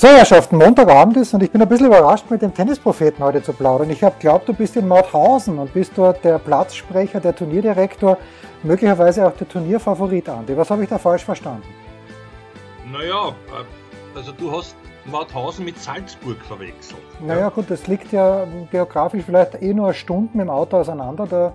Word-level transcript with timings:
So, 0.00 0.08
Herrschaften, 0.08 0.56
Montagabend 0.56 1.18
ist 1.18 1.34
und 1.34 1.42
ich 1.42 1.50
bin 1.50 1.60
ein 1.60 1.68
bisschen 1.68 1.88
überrascht, 1.88 2.24
mit 2.30 2.40
dem 2.40 2.54
Tennispropheten 2.54 3.22
heute 3.22 3.42
zu 3.42 3.52
plaudern. 3.52 3.90
Ich 3.90 4.02
habe 4.02 4.14
glaubt, 4.18 4.48
du 4.48 4.54
bist 4.54 4.74
in 4.76 4.88
Mauthausen 4.88 5.58
und 5.58 5.74
bist 5.74 5.92
dort 5.94 6.24
der 6.24 6.38
Platzsprecher, 6.38 7.20
der 7.20 7.36
Turnierdirektor, 7.36 8.16
möglicherweise 8.62 9.26
auch 9.26 9.36
der 9.36 9.46
Turnierfavorit, 9.46 10.26
Andi. 10.30 10.56
Was 10.56 10.70
habe 10.70 10.84
ich 10.84 10.88
da 10.88 10.96
falsch 10.96 11.22
verstanden? 11.22 11.68
Naja, 12.90 13.28
äh, 13.28 14.16
also 14.16 14.32
du 14.32 14.50
hast 14.50 14.74
Mauthausen 15.04 15.66
mit 15.66 15.78
Salzburg 15.78 16.38
verwechselt. 16.48 17.02
Naja, 17.22 17.50
gut, 17.50 17.70
das 17.70 17.86
liegt 17.86 18.10
ja 18.10 18.46
geografisch 18.70 19.24
vielleicht 19.26 19.60
eh 19.60 19.74
nur 19.74 19.92
Stunden 19.92 20.38
dem 20.38 20.48
Auto 20.48 20.78
auseinander. 20.78 21.26
Da, 21.26 21.52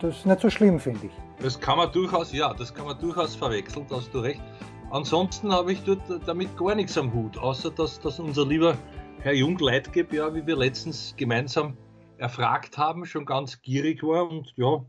das 0.00 0.16
ist 0.16 0.26
nicht 0.26 0.40
so 0.40 0.50
schlimm, 0.50 0.80
finde 0.80 1.06
ich. 1.06 1.12
Das 1.40 1.60
kann 1.60 1.76
man 1.76 1.92
durchaus, 1.92 2.32
ja, 2.32 2.52
das 2.52 2.74
kann 2.74 2.86
man 2.86 2.98
durchaus 2.98 3.36
verwechseln, 3.36 3.86
da 3.88 3.98
hast 3.98 4.12
du 4.12 4.18
recht. 4.18 4.40
Ansonsten 4.90 5.52
habe 5.52 5.72
ich 5.72 5.80
dort 5.82 6.00
damit 6.26 6.56
gar 6.56 6.74
nichts 6.74 6.96
am 6.96 7.12
Hut, 7.12 7.36
außer 7.36 7.70
dass, 7.70 7.98
dass 8.00 8.20
unser 8.20 8.46
lieber 8.46 8.78
Herr 9.20 9.34
Jung 9.34 9.58
Leitgeb, 9.58 10.12
ja, 10.12 10.32
wie 10.32 10.46
wir 10.46 10.56
letztens 10.56 11.14
gemeinsam 11.16 11.76
erfragt 12.18 12.78
haben, 12.78 13.04
schon 13.04 13.26
ganz 13.26 13.60
gierig 13.62 14.02
war 14.04 14.30
und 14.30 14.54
ja, 14.56 14.84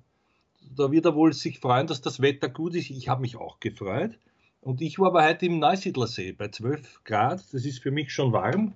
da 0.76 0.92
wird 0.92 1.06
er 1.06 1.16
wohl 1.16 1.34
sich 1.34 1.60
freuen, 1.60 1.88
dass 1.88 2.02
das 2.02 2.22
Wetter 2.22 2.48
gut 2.48 2.76
ist. 2.76 2.92
Ich 2.92 3.10
habe 3.10 3.22
mich 3.22 3.38
auch 3.38 3.60
gefreut. 3.60 4.20
Und 4.62 4.82
ich 4.82 5.00
war 5.00 5.08
aber 5.08 5.26
heute 5.26 5.48
im 5.48 5.60
Neusiedlersee 5.60 6.34
bei 6.34 6.50
12 6.50 7.04
Grad. 7.04 7.40
Das 7.52 7.66
ist 7.66 7.82
für 7.82 7.92
mich 7.92 8.14
schon 8.14 8.34
warm, 8.34 8.74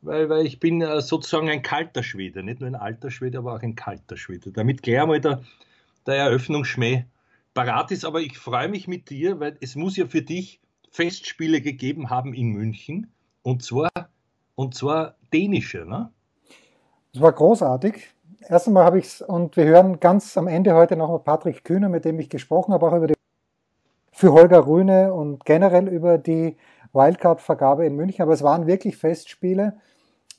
weil, 0.00 0.28
weil 0.28 0.46
ich 0.46 0.60
bin 0.60 0.80
äh, 0.80 1.00
sozusagen 1.00 1.48
ein 1.48 1.62
kalter 1.62 2.02
Schwede. 2.02 2.42
Nicht 2.42 2.60
nur 2.60 2.68
ein 2.68 2.76
alter 2.76 3.10
Schwede, 3.10 3.38
aber 3.38 3.54
auch 3.54 3.62
ein 3.62 3.74
kalter 3.74 4.16
Schwede. 4.16 4.52
Damit 4.52 4.82
gleich 4.82 5.00
einmal 5.00 5.20
der, 5.20 5.42
der 6.06 6.16
Eröffnungsschmäh 6.16 7.04
parat 7.54 7.90
ist. 7.90 8.04
Aber 8.04 8.20
ich 8.20 8.38
freue 8.38 8.68
mich 8.68 8.88
mit 8.88 9.10
dir, 9.10 9.40
weil 9.40 9.56
es 9.60 9.74
muss 9.74 9.96
ja 9.96 10.06
für 10.06 10.22
dich 10.22 10.60
Festspiele 10.92 11.60
gegeben 11.60 12.10
haben 12.10 12.34
in 12.34 12.50
München. 12.50 13.10
Und 13.42 13.64
zwar, 13.64 13.90
und 14.54 14.74
zwar 14.74 15.16
dänische. 15.32 15.84
Ne? 15.86 16.10
Das 17.12 17.22
war 17.22 17.32
großartig. 17.32 18.08
Erst 18.48 18.68
einmal 18.68 18.84
habe 18.84 18.98
ich 18.98 19.06
es, 19.06 19.22
und 19.22 19.56
wir 19.56 19.64
hören 19.64 20.00
ganz 20.00 20.36
am 20.36 20.46
Ende 20.46 20.74
heute 20.74 20.96
noch 20.96 21.08
mal 21.08 21.18
Patrick 21.18 21.64
Kühner, 21.64 21.88
mit 21.88 22.04
dem 22.04 22.18
ich 22.20 22.28
gesprochen 22.28 22.72
habe, 22.72 22.86
auch 22.86 22.94
über 22.94 23.06
die 23.06 23.14
für 24.12 24.32
Holger 24.32 24.66
Rühne 24.66 25.14
und 25.14 25.44
generell 25.44 25.88
über 25.88 26.18
die 26.18 26.56
Wildcard-Vergabe 26.92 27.86
in 27.86 27.96
München. 27.96 28.22
Aber 28.22 28.34
es 28.34 28.42
waren 28.42 28.66
wirklich 28.66 28.96
Festspiele, 28.96 29.78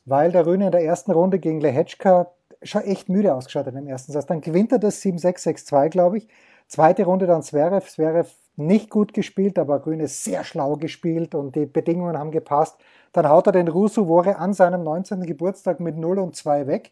weil 0.06 0.32
der 0.32 0.46
Rühne 0.46 0.68
in 0.68 0.72
der 0.72 0.84
ersten 0.84 1.12
Runde 1.12 1.40
gegen 1.40 1.60
Lehetschka 1.60 2.32
schon 2.62 2.84
echt 2.84 3.10
müde 3.10 3.34
ausgeschaut 3.34 3.66
hat 3.66 3.76
im 3.76 3.88
ersten 3.88 4.12
Satz. 4.12 4.28
Dann 4.28 4.42
gewinnt 4.42 4.72
er 4.72 4.80
das 4.80 5.02
7-6, 5.02 5.68
6-2, 5.68 5.90
glaube 5.90 6.20
ich. 6.20 6.28
Zweite 6.68 7.06
Runde 7.06 7.26
dann 7.26 7.42
Zverev. 7.42 7.90
Zverev 7.90 8.32
nicht 8.56 8.90
gut 8.90 9.14
gespielt, 9.14 9.58
aber 9.58 9.86
Rühne 9.86 10.08
sehr 10.08 10.44
schlau 10.44 10.76
gespielt 10.76 11.36
und 11.36 11.56
die 11.56 11.66
Bedingungen 11.66 12.18
haben 12.18 12.32
gepasst. 12.32 12.78
Dann 13.12 13.28
haut 13.28 13.48
er 13.48 13.52
den 13.52 13.68
Rusu 13.68 14.08
Wore 14.08 14.38
an 14.38 14.54
seinem 14.54 14.84
19. 14.84 15.26
Geburtstag 15.26 15.80
mit 15.80 15.98
0 15.98 16.20
und 16.20 16.36
2 16.36 16.68
weg. 16.68 16.92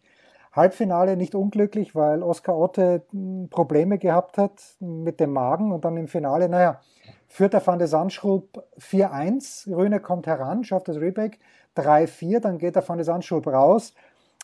Halbfinale 0.54 1.16
nicht 1.16 1.34
unglücklich, 1.34 1.96
weil 1.96 2.24
Oskar 2.24 2.58
Otte 2.58 3.04
hm, 3.12 3.48
Probleme 3.50 3.98
gehabt 3.98 4.38
hat 4.38 4.62
mit 4.80 5.20
dem 5.20 5.32
Magen 5.32 5.72
und 5.72 5.86
dann 5.86 5.96
im 5.98 6.08
Finale, 6.08 6.50
naja, 6.50 6.82
führt 7.28 7.54
der 7.54 7.66
Van 7.66 7.80
de 7.80 7.88
Sandschrub 7.88 8.64
4-1, 8.78 9.74
Röhne 9.74 10.02
kommt 10.02 10.28
heran, 10.28 10.64
schafft 10.66 10.90
das 10.90 10.98
Reback 10.98 11.40
3-4, 11.78 12.42
dann 12.42 12.58
geht 12.58 12.76
der 12.76 12.88
Van 12.88 12.98
de 12.98 13.06
Sandschrub 13.06 13.48
raus, 13.48 13.94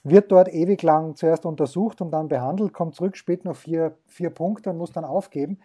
wird 0.03 0.31
dort 0.31 0.47
ewig 0.47 0.81
lang 0.83 1.16
zuerst 1.16 1.45
untersucht 1.45 2.00
und 2.00 2.11
dann 2.11 2.29
behandelt, 2.29 2.72
kommt 2.72 2.95
zurück, 2.95 3.17
spielt 3.17 3.44
noch 3.44 3.57
vier, 3.57 3.97
vier 4.06 4.29
Punkte 4.29 4.69
und 4.69 4.77
muss 4.77 4.94
dann 4.94 5.03
aufgeben. 5.03 5.59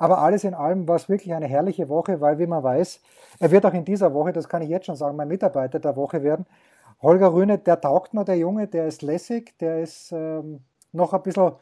Aber 0.00 0.22
alles 0.22 0.44
in 0.44 0.54
allem 0.54 0.88
war 0.88 0.96
es 0.96 1.10
wirklich 1.10 1.34
eine 1.34 1.46
herrliche 1.46 1.90
Woche, 1.90 2.22
weil, 2.22 2.38
wie 2.38 2.46
man 2.46 2.62
weiß, 2.62 3.02
er 3.38 3.50
wird 3.50 3.66
auch 3.66 3.74
in 3.74 3.84
dieser 3.84 4.14
Woche, 4.14 4.32
das 4.32 4.48
kann 4.48 4.62
ich 4.62 4.70
jetzt 4.70 4.86
schon 4.86 4.96
sagen, 4.96 5.14
mein 5.14 5.28
Mitarbeiter 5.28 5.78
der 5.78 5.94
Woche 5.94 6.22
werden. 6.22 6.46
Holger 7.02 7.34
Rühne, 7.34 7.58
der 7.58 7.78
taugt 7.78 8.14
mir, 8.14 8.24
der 8.24 8.38
Junge, 8.38 8.66
der 8.66 8.86
ist 8.86 9.02
lässig, 9.02 9.58
der 9.58 9.82
ist 9.82 10.10
ähm, 10.12 10.60
noch 10.92 11.12
ein 11.12 11.22
bisschen, 11.22 11.52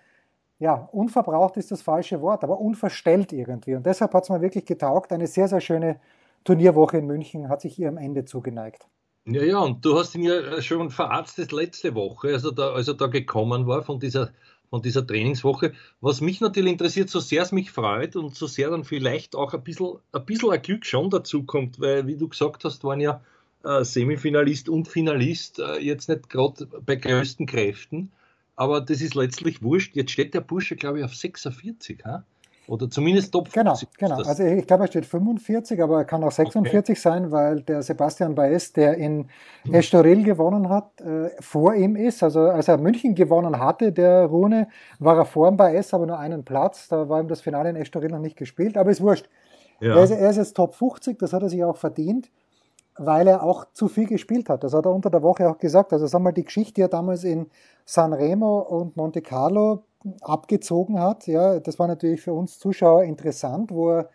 ja, 0.60 0.88
unverbraucht 0.92 1.56
ist 1.56 1.72
das 1.72 1.82
falsche 1.82 2.20
Wort, 2.20 2.44
aber 2.44 2.60
unverstellt 2.60 3.32
irgendwie. 3.32 3.74
Und 3.74 3.84
deshalb 3.84 4.14
hat 4.14 4.22
es 4.22 4.30
mir 4.30 4.40
wirklich 4.40 4.66
getaugt. 4.66 5.12
Eine 5.12 5.26
sehr, 5.26 5.48
sehr 5.48 5.60
schöne 5.60 5.98
Turnierwoche 6.44 6.98
in 6.98 7.06
München 7.06 7.48
hat 7.48 7.60
sich 7.60 7.76
ihrem 7.76 7.98
Ende 7.98 8.24
zugeneigt. 8.24 8.86
Ja, 9.26 9.42
ja, 9.42 9.58
und 9.58 9.84
du 9.84 9.98
hast 9.98 10.14
ihn 10.14 10.22
ja 10.22 10.62
schon 10.62 10.90
verarztet 10.90 11.50
letzte 11.50 11.96
Woche, 11.96 12.28
also 12.28 12.52
da, 12.52 12.70
als 12.70 12.86
er 12.86 12.94
da 12.94 13.08
gekommen 13.08 13.66
war 13.66 13.82
von 13.82 13.98
dieser, 13.98 14.30
von 14.70 14.82
dieser 14.82 15.06
Trainingswoche. 15.06 15.72
Was 16.00 16.20
mich 16.20 16.40
natürlich 16.40 16.72
interessiert, 16.72 17.10
so 17.10 17.20
sehr 17.20 17.42
es 17.42 17.52
mich 17.52 17.70
freut 17.70 18.16
und 18.16 18.34
so 18.34 18.46
sehr 18.46 18.70
dann 18.70 18.84
vielleicht 18.84 19.34
auch 19.34 19.54
ein 19.54 19.62
bisschen 19.62 19.98
ein, 20.12 20.24
bisschen 20.24 20.50
ein 20.50 20.62
Glück 20.62 20.86
schon 20.86 21.10
dazu 21.10 21.44
kommt, 21.44 21.80
weil, 21.80 22.06
wie 22.06 22.16
du 22.16 22.28
gesagt 22.28 22.64
hast, 22.64 22.84
waren 22.84 23.00
ja 23.00 23.22
äh, 23.64 23.84
Semifinalist 23.84 24.68
und 24.68 24.88
Finalist, 24.88 25.58
äh, 25.58 25.78
jetzt 25.78 26.08
nicht 26.08 26.28
gerade 26.30 26.66
bei 26.66 26.96
größten 26.96 27.46
Kräften, 27.46 28.10
aber 28.56 28.80
das 28.80 29.00
ist 29.00 29.14
letztlich 29.14 29.62
wurscht. 29.62 29.96
Jetzt 29.96 30.12
steht 30.12 30.34
der 30.34 30.40
Bursche, 30.40 30.76
glaube 30.76 30.98
ich, 30.98 31.04
auf 31.04 31.14
46, 31.14 32.04
ha? 32.04 32.24
Oder 32.68 32.90
zumindest 32.90 33.32
Top 33.32 33.48
50. 33.48 33.88
Genau, 33.96 34.16
genau. 34.16 34.28
Also 34.28 34.44
ich 34.44 34.66
glaube, 34.66 34.84
er 34.84 34.88
steht 34.88 35.06
45, 35.06 35.82
aber 35.82 35.98
er 35.98 36.04
kann 36.04 36.22
auch 36.22 36.30
46 36.30 36.92
okay. 36.92 37.00
sein, 37.00 37.30
weil 37.32 37.62
der 37.62 37.82
Sebastian 37.82 38.34
Baez, 38.34 38.72
der 38.72 38.96
in 38.96 39.28
Estoril 39.72 40.22
gewonnen 40.22 40.68
hat, 40.68 41.00
äh, 41.00 41.30
vor 41.40 41.74
ihm 41.74 41.96
ist. 41.96 42.22
Also 42.22 42.40
als 42.40 42.68
er 42.68 42.78
München 42.78 43.14
gewonnen 43.14 43.58
hatte, 43.58 43.92
der 43.92 44.26
Rune, 44.26 44.68
war 44.98 45.16
er 45.16 45.24
vor 45.24 45.48
dem 45.48 45.56
Baez, 45.56 45.94
aber 45.94 46.06
nur 46.06 46.18
einen 46.18 46.44
Platz. 46.44 46.88
Da 46.88 47.08
war 47.08 47.20
ihm 47.20 47.28
das 47.28 47.40
Finale 47.40 47.70
in 47.70 47.76
Estoril 47.76 48.10
noch 48.10 48.20
nicht 48.20 48.36
gespielt, 48.36 48.76
aber 48.76 48.90
ist 48.90 49.00
wurscht. 49.00 49.28
Ja. 49.80 49.96
Er, 49.96 50.04
ist, 50.04 50.10
er 50.10 50.30
ist 50.30 50.36
jetzt 50.36 50.54
Top 50.54 50.74
50, 50.74 51.18
das 51.18 51.32
hat 51.32 51.42
er 51.42 51.48
sich 51.48 51.64
auch 51.64 51.76
verdient 51.76 52.30
weil 53.00 53.28
er 53.28 53.44
auch 53.44 53.66
zu 53.72 53.86
viel 53.86 54.06
gespielt 54.06 54.48
hat. 54.48 54.64
Das 54.64 54.74
hat 54.74 54.84
er 54.84 54.92
unter 54.92 55.08
der 55.08 55.22
Woche 55.22 55.48
auch 55.48 55.58
gesagt. 55.58 55.92
Also 55.92 56.08
sag 56.08 56.20
mal, 56.20 56.32
die 56.32 56.44
Geschichte, 56.44 56.74
die 56.74 56.80
er 56.80 56.88
damals 56.88 57.22
in 57.22 57.46
Sanremo 57.84 58.58
und 58.58 58.96
Monte 58.96 59.22
Carlo 59.22 59.84
abgezogen 60.20 61.00
hat, 61.00 61.26
ja, 61.26 61.60
das 61.60 61.78
war 61.78 61.88
natürlich 61.88 62.20
für 62.20 62.32
uns 62.32 62.58
Zuschauer 62.58 63.04
interessant, 63.04 63.72
wo 63.72 63.90
er 63.90 64.10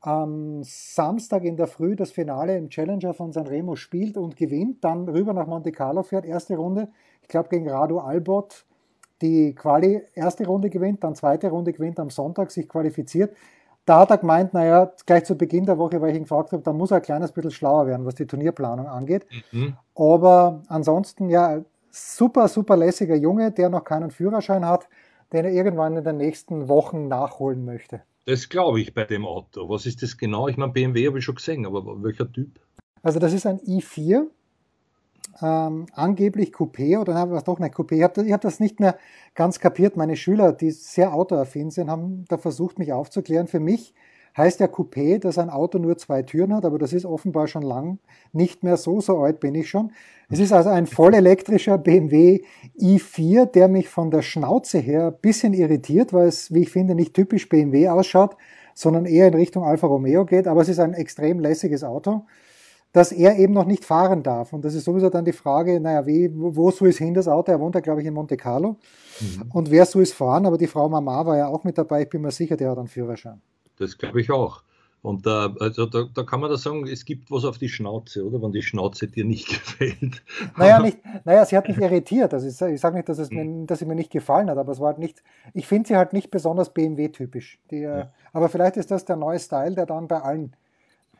am 0.00 0.62
Samstag 0.62 1.44
in 1.44 1.56
der 1.56 1.66
Früh 1.66 1.96
das 1.96 2.10
Finale 2.10 2.56
im 2.56 2.68
Challenger 2.68 3.14
von 3.14 3.32
Sanremo 3.32 3.74
spielt 3.74 4.16
und 4.16 4.36
gewinnt, 4.36 4.84
dann 4.84 5.08
rüber 5.08 5.32
nach 5.32 5.46
Monte 5.46 5.72
Carlo 5.72 6.02
fährt, 6.02 6.26
erste 6.26 6.56
Runde, 6.56 6.88
ich 7.22 7.28
glaube 7.28 7.48
gegen 7.48 7.68
Radu 7.68 7.98
Albot, 7.98 8.66
die 9.22 9.54
Quali 9.54 10.02
erste 10.14 10.46
Runde 10.46 10.68
gewinnt, 10.68 11.02
dann 11.02 11.14
zweite 11.14 11.48
Runde 11.48 11.72
gewinnt 11.72 11.98
am 11.98 12.10
Sonntag, 12.10 12.50
sich 12.50 12.68
qualifiziert. 12.68 13.34
Da 13.86 14.00
hat 14.00 14.10
er 14.10 14.18
gemeint, 14.18 14.54
naja, 14.54 14.92
gleich 15.06 15.24
zu 15.24 15.36
Beginn 15.36 15.66
der 15.66 15.78
Woche, 15.78 16.00
weil 16.00 16.10
ich 16.10 16.16
ihn 16.16 16.22
gefragt 16.22 16.52
habe, 16.52 16.62
da 16.62 16.72
muss 16.72 16.90
er 16.90 16.98
ein 16.98 17.02
kleines 17.02 17.32
bisschen 17.32 17.50
schlauer 17.50 17.86
werden, 17.86 18.06
was 18.06 18.14
die 18.14 18.26
Turnierplanung 18.26 18.86
angeht. 18.86 19.26
Mhm. 19.52 19.76
Aber 19.94 20.62
ansonsten, 20.68 21.28
ja, 21.28 21.62
super, 21.90 22.48
super 22.48 22.76
lässiger 22.76 23.14
Junge, 23.14 23.52
der 23.52 23.68
noch 23.68 23.84
keinen 23.84 24.10
Führerschein 24.10 24.66
hat, 24.66 24.88
den 25.34 25.44
er 25.44 25.52
irgendwann 25.52 25.96
in 25.96 26.04
den 26.04 26.16
nächsten 26.16 26.68
Wochen 26.68 27.08
nachholen 27.08 27.64
möchte. 27.64 28.02
Das 28.24 28.48
glaube 28.48 28.80
ich 28.80 28.94
bei 28.94 29.04
dem 29.04 29.26
Auto. 29.26 29.68
Was 29.68 29.84
ist 29.84 30.02
das 30.02 30.16
genau? 30.16 30.48
Ich 30.48 30.56
meine, 30.56 30.72
BMW 30.72 31.06
habe 31.08 31.18
ich 31.18 31.24
schon 31.24 31.34
gesehen, 31.34 31.66
aber 31.66 32.02
welcher 32.02 32.30
Typ? 32.32 32.60
Also 33.02 33.18
das 33.18 33.34
ist 33.34 33.44
ein 33.44 33.58
i4, 33.58 34.26
ähm, 35.42 35.86
angeblich 35.92 36.54
Coupé 36.54 36.98
oder 36.98 37.14
nein, 37.14 37.30
was 37.32 37.44
doch 37.44 37.58
nicht 37.58 37.74
Coupé. 37.74 37.96
Ich 37.96 38.02
habe 38.02 38.14
das, 38.14 38.32
hab 38.32 38.40
das 38.40 38.60
nicht 38.60 38.80
mehr 38.80 38.96
ganz 39.34 39.58
kapiert. 39.58 39.96
Meine 39.96 40.16
Schüler, 40.16 40.52
die 40.52 40.70
sehr 40.70 41.12
autoaffin 41.12 41.70
sind, 41.70 41.90
haben 41.90 42.24
da 42.28 42.38
versucht, 42.38 42.78
mich 42.78 42.92
aufzuklären. 42.92 43.48
Für 43.48 43.60
mich 43.60 43.92
heißt 44.36 44.60
ja 44.60 44.66
Coupé, 44.66 45.18
dass 45.18 45.38
ein 45.38 45.50
Auto 45.50 45.78
nur 45.78 45.96
zwei 45.96 46.22
Türen 46.22 46.54
hat, 46.54 46.64
aber 46.64 46.78
das 46.78 46.92
ist 46.92 47.04
offenbar 47.04 47.46
schon 47.46 47.62
lang 47.62 47.98
nicht 48.32 48.62
mehr 48.62 48.76
so, 48.76 49.00
so 49.00 49.18
alt 49.18 49.40
bin 49.40 49.54
ich 49.54 49.68
schon. 49.68 49.92
Es 50.28 50.40
ist 50.40 50.52
also 50.52 50.70
ein 50.70 50.86
voll 50.86 51.14
elektrischer 51.14 51.78
BMW 51.78 52.42
i4, 52.80 53.46
der 53.46 53.68
mich 53.68 53.88
von 53.88 54.10
der 54.10 54.22
Schnauze 54.22 54.78
her 54.78 55.08
ein 55.08 55.20
bisschen 55.20 55.52
irritiert, 55.52 56.12
weil 56.12 56.28
es, 56.28 56.52
wie 56.52 56.62
ich 56.62 56.70
finde, 56.70 56.94
nicht 56.94 57.14
typisch 57.14 57.48
BMW 57.48 57.88
ausschaut, 57.88 58.36
sondern 58.74 59.06
eher 59.06 59.28
in 59.28 59.34
Richtung 59.34 59.64
Alfa 59.64 59.86
Romeo 59.86 60.24
geht, 60.24 60.48
aber 60.48 60.62
es 60.62 60.68
ist 60.68 60.80
ein 60.80 60.94
extrem 60.94 61.38
lässiges 61.40 61.84
Auto 61.84 62.24
dass 62.94 63.10
er 63.10 63.36
eben 63.40 63.52
noch 63.52 63.66
nicht 63.66 63.84
fahren 63.84 64.22
darf. 64.22 64.52
Und 64.52 64.64
das 64.64 64.72
ist 64.74 64.84
sowieso 64.84 65.10
dann 65.10 65.24
die 65.24 65.32
Frage, 65.32 65.80
naja, 65.80 66.06
wie, 66.06 66.30
wo 66.32 66.70
soll 66.70 66.90
es 66.90 66.98
hin, 66.98 67.12
das 67.12 67.26
Auto? 67.26 67.50
Er 67.50 67.58
wohnt 67.58 67.74
ja, 67.74 67.80
glaube 67.80 68.00
ich, 68.00 68.06
in 68.06 68.14
Monte 68.14 68.36
Carlo. 68.36 68.76
Mhm. 69.20 69.50
Und 69.52 69.70
wer 69.72 69.84
soll 69.84 70.02
es 70.02 70.12
fahren? 70.12 70.46
Aber 70.46 70.58
die 70.58 70.68
Frau 70.68 70.88
Mama 70.88 71.26
war 71.26 71.36
ja 71.36 71.48
auch 71.48 71.64
mit 71.64 71.76
dabei. 71.76 72.02
Ich 72.02 72.08
bin 72.08 72.22
mir 72.22 72.30
sicher, 72.30 72.56
der 72.56 72.70
hat 72.70 72.78
einen 72.78 72.86
Führerschein. 72.86 73.42
Das 73.78 73.98
glaube 73.98 74.20
ich 74.20 74.30
auch. 74.30 74.62
Und 75.04 75.26
äh, 75.26 75.50
also 75.60 75.84
da, 75.84 76.08
da, 76.14 76.22
kann 76.22 76.40
man 76.40 76.48
da 76.48 76.56
sagen, 76.56 76.86
es 76.86 77.04
gibt 77.04 77.30
was 77.30 77.44
auf 77.44 77.58
die 77.58 77.68
Schnauze, 77.68 78.24
oder? 78.24 78.40
Wenn 78.40 78.52
die 78.52 78.62
Schnauze 78.62 79.06
dir 79.06 79.26
nicht 79.26 79.48
gefällt. 79.48 80.22
Naja, 80.56 80.80
nicht, 80.80 80.96
naja 81.26 81.44
sie 81.44 81.58
hat 81.58 81.68
mich 81.68 81.76
irritiert. 81.76 82.32
Also 82.32 82.46
ich, 82.46 82.72
ich 82.74 82.80
sage 82.80 82.96
nicht, 82.96 83.10
dass, 83.10 83.18
es 83.18 83.30
mir, 83.30 83.66
dass 83.66 83.80
sie 83.80 83.84
mir 83.84 83.96
nicht 83.96 84.10
gefallen 84.10 84.48
hat, 84.48 84.56
aber 84.56 84.72
es 84.72 84.80
war 84.80 84.88
halt 84.88 84.98
nicht, 84.98 85.22
ich 85.52 85.66
finde 85.66 85.88
sie 85.88 85.96
halt 85.96 86.14
nicht 86.14 86.30
besonders 86.30 86.72
BMW-typisch. 86.72 87.58
Äh, 87.70 87.82
ja. 87.82 88.12
Aber 88.32 88.48
vielleicht 88.48 88.78
ist 88.78 88.90
das 88.90 89.04
der 89.04 89.16
neue 89.16 89.38
Style, 89.38 89.74
der 89.74 89.84
dann 89.84 90.08
bei 90.08 90.22
allen 90.22 90.56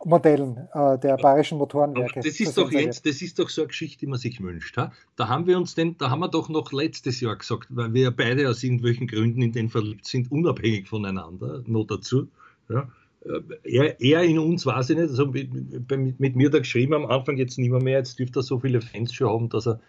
Modellen 0.03 0.67
äh, 0.73 0.99
der 0.99 1.19
bayerischen 1.19 1.59
Motorenwerke. 1.59 2.21
das 2.21 2.41
ist 2.41 2.57
doch 2.57 2.73
jetzt, 2.73 3.05
das 3.05 3.21
ist 3.21 3.39
doch 3.39 3.51
so 3.51 3.63
eine 3.63 3.69
Geschichte, 3.69 4.01
die 4.01 4.07
man 4.07 4.19
sich 4.19 4.43
wünscht. 4.43 4.79
Ha? 4.79 4.93
Da 5.17 5.29
haben 5.29 5.47
wir 5.47 5.59
uns 5.59 5.75
denn, 5.75 5.99
da 5.99 6.09
haben 6.09 6.21
wir 6.21 6.29
doch 6.29 6.49
noch 6.49 6.73
letztes 6.73 7.21
Jahr 7.21 7.37
gesagt, 7.37 7.69
weil 7.69 7.93
wir 7.93 8.11
beide 8.13 8.49
aus 8.49 8.63
irgendwelchen 8.63 9.09
Gründen 9.09 9.43
in 9.43 9.53
den 9.53 9.69
verliebt 9.69 10.07
sind, 10.07 10.33
unabhängig 10.33 10.89
voneinander, 10.89 11.63
noch 11.67 11.85
dazu. 11.85 12.29
Ja? 12.69 12.89
Äh, 13.25 13.41
er, 13.65 14.01
er, 14.01 14.23
in 14.23 14.39
uns 14.39 14.67
weiß 14.67 14.91
ich 14.91 14.97
nicht, 14.97 15.11
also 15.11 15.27
mit, 15.27 16.21
mit, 16.21 16.37
mir 16.37 16.51
da 16.51 16.59
geschrieben 16.59 16.95
am 16.95 17.07
Anfang 17.07 17.37
jetzt 17.37 17.59
nicht 17.59 17.71
mehr, 17.71 17.83
mehr 17.83 17.99
jetzt 17.99 18.19
dürfte 18.19 18.41
er 18.41 18.43
so 18.43 18.59
viele 18.61 18.81
Fans 18.81 19.13
schon 19.13 19.29
haben, 19.29 19.49
dass 19.49 19.67
er, 19.67 19.81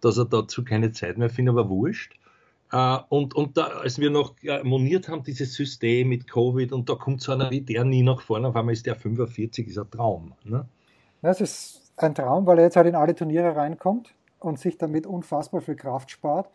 dass 0.00 0.18
er 0.18 0.26
dazu 0.26 0.64
keine 0.64 0.92
Zeit 0.92 1.18
mehr 1.18 1.30
findet, 1.30 1.52
aber 1.56 1.68
wurscht. 1.68 2.14
Uh, 2.70 2.98
und, 3.08 3.34
und 3.34 3.56
da, 3.56 3.64
als 3.64 3.98
wir 3.98 4.10
noch 4.10 4.34
uh, 4.44 4.62
moniert 4.62 5.08
haben, 5.08 5.22
dieses 5.22 5.54
System 5.54 6.10
mit 6.10 6.30
Covid, 6.30 6.70
und 6.72 6.90
da 6.90 6.96
kommt 6.96 7.22
so 7.22 7.32
einer 7.32 7.50
wie 7.50 7.62
der 7.62 7.82
nie 7.84 8.02
nach 8.02 8.20
vorne, 8.20 8.48
auf 8.48 8.56
einmal 8.56 8.74
ist 8.74 8.84
der 8.84 8.94
45, 8.94 9.68
ist 9.68 9.78
ein 9.78 9.90
Traum. 9.90 10.34
Ne? 10.44 10.68
Das 11.22 11.40
ist 11.40 11.94
ein 11.96 12.14
Traum, 12.14 12.44
weil 12.44 12.58
er 12.58 12.64
jetzt 12.64 12.76
halt 12.76 12.86
in 12.86 12.94
alle 12.94 13.14
Turniere 13.14 13.56
reinkommt 13.56 14.12
und 14.38 14.58
sich 14.58 14.76
damit 14.76 15.06
unfassbar 15.06 15.62
viel 15.62 15.76
Kraft 15.76 16.10
spart. 16.10 16.50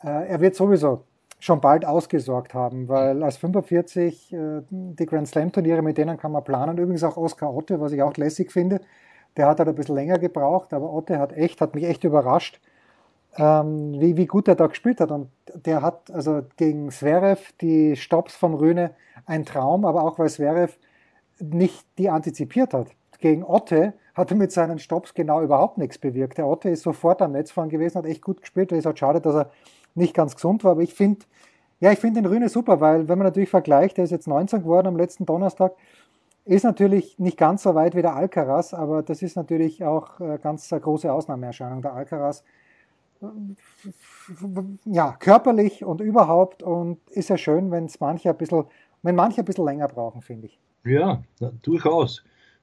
Er 0.00 0.40
wird 0.40 0.56
sowieso 0.56 1.04
schon 1.46 1.60
bald 1.60 1.84
ausgesorgt 1.84 2.54
haben, 2.54 2.88
weil 2.88 3.22
als 3.22 3.36
45 3.38 4.32
äh, 4.32 4.62
die 4.70 5.06
Grand 5.06 5.28
Slam 5.28 5.52
Turniere, 5.52 5.80
mit 5.80 5.96
denen 5.96 6.18
kann 6.18 6.32
man 6.32 6.44
planen. 6.44 6.76
Übrigens 6.76 7.04
auch 7.04 7.16
Oskar 7.16 7.54
Otte, 7.54 7.80
was 7.80 7.92
ich 7.92 8.02
auch 8.02 8.14
lässig 8.16 8.52
finde. 8.52 8.80
Der 9.36 9.46
hat 9.46 9.60
halt 9.60 9.68
ein 9.68 9.74
bisschen 9.74 9.94
länger 9.94 10.18
gebraucht, 10.18 10.72
aber 10.72 10.92
Otte 10.92 11.18
hat 11.18 11.32
echt, 11.32 11.60
hat 11.60 11.74
mich 11.74 11.84
echt 11.84 12.04
überrascht, 12.04 12.60
ähm, 13.36 13.94
wie, 14.00 14.16
wie 14.16 14.26
gut 14.26 14.48
er 14.48 14.56
da 14.56 14.66
gespielt 14.66 15.00
hat. 15.00 15.12
Und 15.12 15.30
der 15.54 15.82
hat 15.82 16.10
also 16.10 16.42
gegen 16.56 16.90
Zverev 16.90 17.52
die 17.60 17.96
Stops 17.96 18.34
vom 18.34 18.54
Rühne 18.54 18.90
ein 19.24 19.44
Traum, 19.44 19.84
aber 19.84 20.02
auch 20.02 20.18
weil 20.18 20.28
Zverev 20.28 20.76
nicht 21.38 21.86
die 21.98 22.10
antizipiert 22.10 22.74
hat. 22.74 22.88
Gegen 23.20 23.44
Otte 23.44 23.94
hat 24.14 24.30
er 24.30 24.36
mit 24.36 24.50
seinen 24.50 24.78
Stops 24.78 25.14
genau 25.14 25.42
überhaupt 25.42 25.78
nichts 25.78 25.98
bewirkt. 25.98 26.38
Der 26.38 26.46
Otte 26.46 26.70
ist 26.70 26.82
sofort 26.82 27.22
am 27.22 27.32
Netz 27.32 27.52
vorn 27.52 27.68
gewesen, 27.68 27.98
hat 27.98 28.06
echt 28.06 28.22
gut 28.22 28.40
gespielt. 28.40 28.72
Es 28.72 28.78
ist 28.78 28.86
halt 28.86 28.98
schade, 28.98 29.20
dass 29.20 29.34
er 29.34 29.50
nicht 29.96 30.14
ganz 30.14 30.34
gesund 30.34 30.64
war, 30.64 30.72
aber 30.72 30.82
ich 30.82 30.94
finde, 30.94 31.26
ja, 31.80 31.92
ich 31.92 31.98
finde 31.98 32.22
den 32.22 32.30
Rühne 32.30 32.48
super, 32.48 32.80
weil 32.80 33.08
wenn 33.08 33.18
man 33.18 33.26
natürlich 33.26 33.50
vergleicht, 33.50 33.96
der 33.96 34.04
ist 34.04 34.10
jetzt 34.10 34.28
19 34.28 34.62
geworden 34.62 34.86
am 34.86 34.96
letzten 34.96 35.26
Donnerstag, 35.26 35.72
ist 36.44 36.64
natürlich 36.64 37.18
nicht 37.18 37.36
ganz 37.36 37.64
so 37.64 37.74
weit 37.74 37.96
wie 37.96 38.02
der 38.02 38.14
Alcaraz, 38.14 38.72
aber 38.72 39.02
das 39.02 39.20
ist 39.20 39.36
natürlich 39.36 39.84
auch 39.84 40.20
äh, 40.20 40.38
ganz 40.40 40.72
eine 40.72 40.80
große 40.80 41.12
Ausnahmeerscheinung. 41.12 41.82
Der 41.82 41.92
Alcaraz, 41.92 42.44
äh, 43.20 43.26
ja, 44.84 45.16
körperlich 45.18 45.84
und 45.84 46.00
überhaupt 46.00 46.62
und 46.62 46.98
ist 47.10 47.30
ja 47.30 47.36
schön, 47.36 47.72
wenn 47.72 47.90
manche 47.98 48.30
ein 48.30 48.36
bisschen, 48.36 48.64
wenn 49.02 49.16
manche 49.16 49.42
ein 49.42 49.44
bisschen 49.44 49.64
länger 49.64 49.88
brauchen, 49.88 50.22
finde 50.22 50.46
ich. 50.46 50.58
Ja, 50.84 51.22
durchaus, 51.62 52.22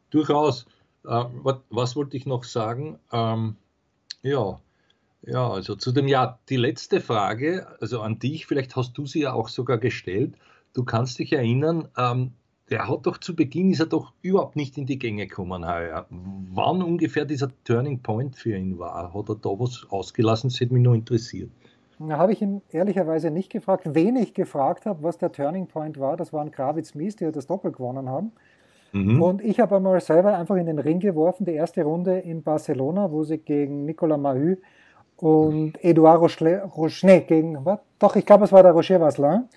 durchaus. 0.09 0.65
Äh, 1.05 1.25
was, 1.43 1.57
was, 1.69 1.95
wollte 1.97 2.15
ich 2.15 2.25
noch 2.25 2.45
sagen? 2.45 2.97
Ähm, 3.11 3.57
ja, 4.21 4.59
ja, 5.25 5.49
also 5.49 5.75
zu 5.75 5.91
dem 5.91 6.07
Jahr. 6.07 6.39
Die 6.49 6.57
letzte 6.57 6.99
Frage, 6.99 7.67
also 7.79 8.01
an 8.01 8.19
dich, 8.19 8.45
vielleicht 8.45 8.75
hast 8.75 8.97
du 8.97 9.05
sie 9.05 9.21
ja 9.21 9.33
auch 9.33 9.47
sogar 9.47 9.77
gestellt. 9.77 10.35
Du 10.73 10.83
kannst 10.83 11.19
dich 11.19 11.33
erinnern, 11.33 11.87
ähm, 11.97 12.31
der 12.69 12.87
hat 12.87 13.05
doch 13.05 13.17
zu 13.17 13.35
Beginn, 13.35 13.71
ist 13.71 13.79
er 13.79 13.85
doch 13.85 14.13
überhaupt 14.21 14.55
nicht 14.55 14.77
in 14.77 14.85
die 14.85 14.97
Gänge 14.97 15.27
gekommen 15.27 15.67
heuer. 15.67 16.07
Wann 16.09 16.81
ungefähr 16.81 17.25
dieser 17.25 17.49
Turning 17.63 17.99
Point 17.99 18.35
für 18.35 18.55
ihn 18.55 18.79
war? 18.79 19.13
Hat 19.13 19.29
er 19.29 19.35
da 19.35 19.49
was 19.49 19.85
ausgelassen? 19.89 20.49
Das 20.49 20.59
hätte 20.59 20.73
mich 20.73 20.83
nur 20.83 20.95
interessiert. 20.95 21.51
Da 21.99 22.17
habe 22.17 22.33
ich 22.33 22.41
ihn 22.41 22.61
ehrlicherweise 22.71 23.31
nicht 23.31 23.51
gefragt. 23.51 23.83
Wen 23.93 24.15
ich 24.15 24.33
gefragt 24.33 24.85
habe, 24.85 25.03
was 25.03 25.17
der 25.17 25.31
Turning 25.31 25.67
Point 25.67 25.99
war, 25.99 26.17
das 26.17 26.33
waren 26.33 26.51
Kravitz 26.51 26.95
Mies, 26.95 27.15
die 27.15 27.31
das 27.31 27.47
Doppel 27.47 27.71
gewonnen 27.71 28.09
haben. 28.09 28.31
Mhm. 28.91 29.21
Und 29.21 29.41
ich 29.41 29.59
habe 29.59 29.75
einmal 29.75 29.99
selber 30.01 30.37
einfach 30.37 30.55
in 30.55 30.65
den 30.65 30.79
Ring 30.79 30.99
geworfen, 30.99 31.45
die 31.45 31.53
erste 31.53 31.83
Runde 31.83 32.19
in 32.19 32.43
Barcelona, 32.43 33.11
wo 33.11 33.23
sie 33.23 33.37
gegen 33.37 33.85
Nicolas 33.85 34.19
Mahü 34.19 34.57
und 35.23 35.81
Edouard 35.81 36.19
Rochenet 36.75 37.29
gegen, 37.29 37.63
was? 37.63 37.79
doch, 37.97 38.17
ich 38.17 38.25
glaube, 38.25 38.43
es 38.43 38.51
war 38.51 38.61
der 38.61 38.73
Rocher 38.73 38.99
Vasselin. 38.99 39.47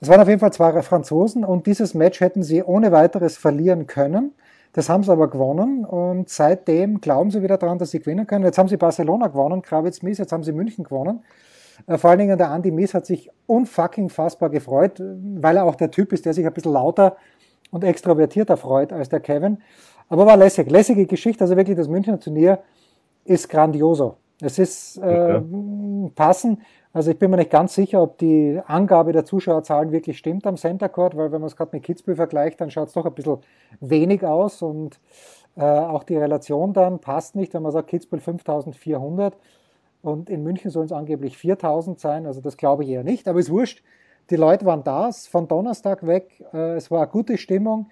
Es 0.00 0.08
waren 0.08 0.18
auf 0.18 0.28
jeden 0.28 0.40
Fall 0.40 0.52
zwei 0.52 0.80
Franzosen 0.80 1.44
und 1.44 1.66
dieses 1.66 1.92
Match 1.92 2.20
hätten 2.20 2.42
sie 2.42 2.62
ohne 2.62 2.90
weiteres 2.90 3.36
verlieren 3.36 3.86
können. 3.86 4.32
Das 4.72 4.88
haben 4.88 5.02
sie 5.02 5.12
aber 5.12 5.28
gewonnen 5.28 5.84
und 5.84 6.30
seitdem 6.30 7.02
glauben 7.02 7.30
sie 7.30 7.42
wieder 7.42 7.58
daran, 7.58 7.76
dass 7.76 7.90
sie 7.90 7.98
gewinnen 7.98 8.26
können. 8.26 8.46
Jetzt 8.46 8.56
haben 8.56 8.68
sie 8.68 8.78
Barcelona 8.78 9.26
gewonnen, 9.26 9.60
Kravitz 9.60 10.00
Mies, 10.00 10.16
jetzt 10.16 10.32
haben 10.32 10.42
sie 10.42 10.52
München 10.52 10.84
gewonnen. 10.84 11.22
Äh, 11.86 11.98
vor 11.98 12.08
allen 12.08 12.20
Dingen 12.20 12.38
der 12.38 12.50
Andy 12.50 12.70
Mies 12.70 12.94
hat 12.94 13.04
sich 13.04 13.30
unfucking 13.46 14.08
fassbar 14.08 14.48
gefreut, 14.48 15.02
weil 15.02 15.58
er 15.58 15.64
auch 15.64 15.74
der 15.74 15.90
Typ 15.90 16.14
ist, 16.14 16.24
der 16.24 16.32
sich 16.32 16.46
ein 16.46 16.52
bisschen 16.54 16.72
lauter 16.72 17.18
und 17.70 17.84
extrovertierter 17.84 18.56
freut 18.56 18.90
als 18.90 19.10
der 19.10 19.20
Kevin. 19.20 19.58
Aber 20.08 20.24
war 20.24 20.38
lässig, 20.38 20.70
lässige 20.70 21.04
Geschichte. 21.04 21.44
Also 21.44 21.58
wirklich 21.58 21.76
das 21.76 21.88
Münchner 21.88 22.18
Turnier 22.18 22.60
ist 23.26 23.50
grandioso. 23.50 24.16
Es 24.44 24.58
ist 24.58 24.98
äh, 24.98 25.40
passen. 26.14 26.62
Also 26.92 27.10
ich 27.10 27.18
bin 27.18 27.30
mir 27.30 27.38
nicht 27.38 27.50
ganz 27.50 27.74
sicher, 27.74 28.02
ob 28.02 28.18
die 28.18 28.60
Angabe 28.66 29.12
der 29.12 29.24
Zuschauerzahlen 29.24 29.90
wirklich 29.90 30.18
stimmt 30.18 30.46
am 30.46 30.56
Center 30.56 30.88
Court, 30.88 31.16
weil 31.16 31.32
wenn 31.32 31.40
man 31.40 31.48
es 31.48 31.56
gerade 31.56 31.70
mit 31.72 31.82
Kitzbühel 31.82 32.16
vergleicht, 32.16 32.60
dann 32.60 32.70
schaut 32.70 32.88
es 32.88 32.94
doch 32.94 33.04
ein 33.04 33.14
bisschen 33.14 33.38
wenig 33.80 34.24
aus 34.24 34.62
und 34.62 35.00
äh, 35.56 35.62
auch 35.62 36.04
die 36.04 36.16
Relation 36.16 36.72
dann 36.72 37.00
passt 37.00 37.34
nicht, 37.34 37.54
wenn 37.54 37.62
man 37.62 37.72
sagt 37.72 37.88
Kitzbühel 37.88 38.20
5400 38.20 39.36
und 40.02 40.30
in 40.30 40.42
München 40.42 40.70
sollen 40.70 40.86
es 40.86 40.92
angeblich 40.92 41.36
4000 41.36 41.98
sein, 41.98 42.26
also 42.26 42.40
das 42.40 42.56
glaube 42.56 42.84
ich 42.84 42.90
eher 42.90 43.04
nicht, 43.04 43.26
aber 43.26 43.40
es 43.40 43.46
ist 43.46 43.52
wurscht. 43.52 43.82
Die 44.30 44.36
Leute 44.36 44.64
waren 44.64 44.84
da, 44.84 45.10
von 45.12 45.48
Donnerstag 45.48 46.06
weg, 46.06 46.44
äh, 46.52 46.76
es 46.76 46.90
war 46.90 47.02
eine 47.02 47.10
gute 47.10 47.38
Stimmung 47.38 47.88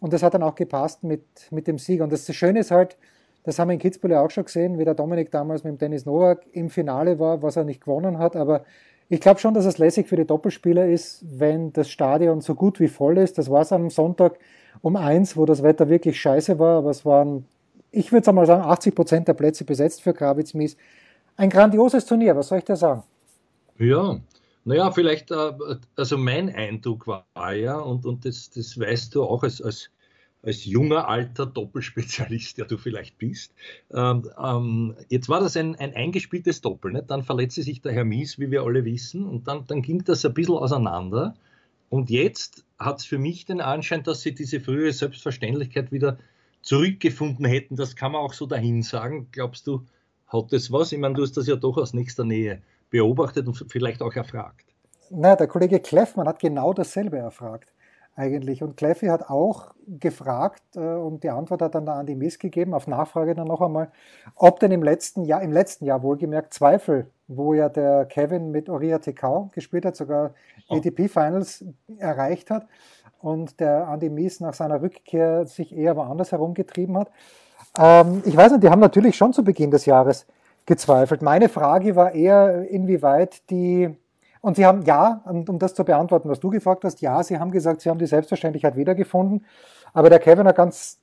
und 0.00 0.12
das 0.12 0.22
hat 0.22 0.34
dann 0.34 0.42
auch 0.42 0.54
gepasst 0.54 1.02
mit, 1.02 1.24
mit 1.50 1.66
dem 1.66 1.78
Sieg. 1.78 2.02
Und 2.02 2.12
das 2.12 2.32
Schöne 2.34 2.60
ist 2.60 2.70
halt, 2.70 2.96
das 3.44 3.58
haben 3.58 3.68
wir 3.68 3.74
in 3.74 3.78
Kitzbühel 3.78 4.14
auch 4.14 4.30
schon 4.30 4.46
gesehen, 4.46 4.78
wie 4.78 4.84
der 4.84 4.94
Dominik 4.94 5.30
damals 5.30 5.64
mit 5.64 5.72
dem 5.72 5.78
Dennis 5.78 6.06
Nowak 6.06 6.46
im 6.52 6.70
Finale 6.70 7.18
war, 7.18 7.42
was 7.42 7.56
er 7.56 7.64
nicht 7.64 7.82
gewonnen 7.82 8.18
hat. 8.18 8.36
Aber 8.36 8.64
ich 9.08 9.20
glaube 9.20 9.38
schon, 9.38 9.52
dass 9.52 9.66
es 9.66 9.78
lässig 9.78 10.08
für 10.08 10.16
die 10.16 10.26
Doppelspieler 10.26 10.88
ist, 10.88 11.24
wenn 11.28 11.72
das 11.72 11.90
Stadion 11.90 12.40
so 12.40 12.54
gut 12.54 12.80
wie 12.80 12.88
voll 12.88 13.18
ist. 13.18 13.36
Das 13.36 13.50
war 13.50 13.60
es 13.60 13.72
am 13.72 13.90
Sonntag 13.90 14.38
um 14.80 14.96
eins, 14.96 15.36
wo 15.36 15.44
das 15.44 15.62
Wetter 15.62 15.88
wirklich 15.88 16.18
scheiße 16.18 16.58
war, 16.58 16.78
aber 16.78 16.90
es 16.90 17.04
waren, 17.04 17.44
ich 17.90 18.12
würde 18.12 18.28
einmal 18.28 18.46
sagen, 18.46 18.62
80 18.62 18.94
Prozent 18.94 19.28
der 19.28 19.34
Plätze 19.34 19.64
besetzt 19.64 20.02
für 20.02 20.14
Kravitz 20.14 20.54
Mies. 20.54 20.76
Ein 21.36 21.50
grandioses 21.50 22.06
Turnier, 22.06 22.34
was 22.36 22.48
soll 22.48 22.58
ich 22.58 22.64
da 22.64 22.76
sagen? 22.76 23.02
Ja, 23.78 24.18
naja, 24.64 24.90
vielleicht, 24.90 25.30
äh, 25.30 25.52
also 25.96 26.16
mein 26.16 26.54
Eindruck 26.54 27.06
war 27.06 27.52
ja, 27.52 27.78
und, 27.78 28.06
und 28.06 28.24
das, 28.24 28.50
das 28.50 28.78
weißt 28.78 29.14
du 29.14 29.24
auch 29.24 29.42
als, 29.42 29.60
als 29.60 29.90
als 30.44 30.64
junger, 30.64 31.08
alter 31.08 31.46
Doppelspezialist, 31.46 32.58
der 32.58 32.66
du 32.66 32.76
vielleicht 32.76 33.18
bist. 33.18 33.54
Ähm, 33.92 34.30
ähm, 34.42 34.94
jetzt 35.08 35.28
war 35.28 35.40
das 35.40 35.56
ein, 35.56 35.76
ein 35.76 35.94
eingespieltes 35.94 36.60
Doppel. 36.60 36.92
Nicht? 36.92 37.10
Dann 37.10 37.22
verletzte 37.22 37.62
sich 37.62 37.80
der 37.80 37.92
Herr 37.92 38.04
Mies, 38.04 38.38
wie 38.38 38.50
wir 38.50 38.62
alle 38.62 38.84
wissen, 38.84 39.26
und 39.26 39.48
dann, 39.48 39.66
dann 39.66 39.82
ging 39.82 40.04
das 40.04 40.24
ein 40.24 40.34
bisschen 40.34 40.54
auseinander. 40.54 41.34
Und 41.88 42.10
jetzt 42.10 42.64
hat 42.78 43.00
es 43.00 43.06
für 43.06 43.18
mich 43.18 43.46
den 43.46 43.60
Anschein, 43.60 44.02
dass 44.02 44.22
sie 44.22 44.34
diese 44.34 44.60
frühere 44.60 44.92
Selbstverständlichkeit 44.92 45.92
wieder 45.92 46.18
zurückgefunden 46.62 47.44
hätten. 47.44 47.76
Das 47.76 47.96
kann 47.96 48.12
man 48.12 48.20
auch 48.20 48.32
so 48.32 48.46
dahin 48.46 48.82
sagen. 48.82 49.28
Glaubst 49.32 49.66
du, 49.66 49.84
hat 50.26 50.52
das 50.52 50.72
was? 50.72 50.92
Ich 50.92 50.98
meine, 50.98 51.14
du 51.14 51.22
hast 51.22 51.36
das 51.36 51.46
ja 51.46 51.56
doch 51.56 51.76
aus 51.76 51.94
nächster 51.94 52.24
Nähe 52.24 52.62
beobachtet 52.90 53.46
und 53.46 53.64
vielleicht 53.68 54.02
auch 54.02 54.14
erfragt. 54.14 54.66
Na, 55.10 55.36
der 55.36 55.46
Kollege 55.46 55.80
Kleffmann 55.80 56.26
hat 56.26 56.38
genau 56.38 56.72
dasselbe 56.72 57.18
erfragt 57.18 57.73
eigentlich. 58.16 58.62
Und 58.62 58.76
Kleffi 58.76 59.06
hat 59.06 59.28
auch 59.28 59.74
gefragt 59.86 60.62
äh, 60.76 60.78
und 60.78 61.24
die 61.24 61.30
Antwort 61.30 61.62
hat 61.62 61.74
dann 61.74 61.84
der 61.84 61.94
Andi 61.94 62.14
Miss 62.14 62.38
gegeben, 62.38 62.74
auf 62.74 62.86
Nachfrage 62.86 63.34
dann 63.34 63.48
noch 63.48 63.60
einmal, 63.60 63.90
ob 64.36 64.60
denn 64.60 64.72
im 64.72 64.82
letzten 64.82 65.24
Jahr, 65.24 65.42
im 65.42 65.52
letzten 65.52 65.84
Jahr 65.84 66.02
wohlgemerkt 66.02 66.54
Zweifel, 66.54 67.10
wo 67.28 67.54
ja 67.54 67.68
der 67.68 68.06
Kevin 68.06 68.50
mit 68.50 68.68
Oria 68.68 68.98
Tekau 68.98 69.50
gespielt 69.52 69.84
hat, 69.84 69.96
sogar 69.96 70.34
oh. 70.68 70.76
ATP 70.76 71.08
Finals 71.08 71.64
erreicht 71.98 72.50
hat 72.50 72.66
und 73.20 73.60
der 73.60 73.88
Andi 73.88 74.10
Mies 74.10 74.40
nach 74.40 74.54
seiner 74.54 74.80
Rückkehr 74.82 75.46
sich 75.46 75.76
eher 75.76 75.96
woanders 75.96 76.32
herumgetrieben 76.32 76.96
hat. 76.96 77.10
Ähm, 77.78 78.22
ich 78.24 78.36
weiß 78.36 78.52
nicht, 78.52 78.64
die 78.64 78.68
haben 78.68 78.80
natürlich 78.80 79.16
schon 79.16 79.32
zu 79.32 79.42
Beginn 79.42 79.70
des 79.70 79.86
Jahres 79.86 80.26
gezweifelt. 80.66 81.22
Meine 81.22 81.48
Frage 81.48 81.96
war 81.96 82.14
eher, 82.14 82.68
inwieweit 82.68 83.50
die 83.50 83.96
und 84.44 84.56
Sie 84.56 84.66
haben, 84.66 84.82
ja, 84.82 85.22
um 85.24 85.58
das 85.58 85.72
zu 85.72 85.84
beantworten, 85.84 86.28
was 86.28 86.38
du 86.38 86.50
gefragt 86.50 86.84
hast, 86.84 87.00
ja, 87.00 87.22
Sie 87.22 87.38
haben 87.38 87.50
gesagt, 87.50 87.80
Sie 87.80 87.88
haben 87.88 87.98
die 87.98 88.04
Selbstverständlichkeit 88.04 88.76
wiedergefunden. 88.76 89.46
Aber 89.94 90.10
der 90.10 90.18
Kevin 90.18 90.46
hat 90.46 90.56
ganz 90.56 91.00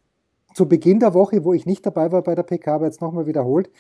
zu 0.54 0.70
Beginn 0.70 1.00
der 1.00 1.16
Woche, 1.16 1.44
wo 1.44 1.52
ich 1.52 1.66
nicht 1.66 1.84
dabei 1.84 2.12
war 2.12 2.22
bei 2.22 2.36
der 2.36 2.44
PK, 2.44 2.76
aber 2.76 2.86
jetzt 2.86 3.02
nochmal 3.02 3.26
wiederholt, 3.26 3.72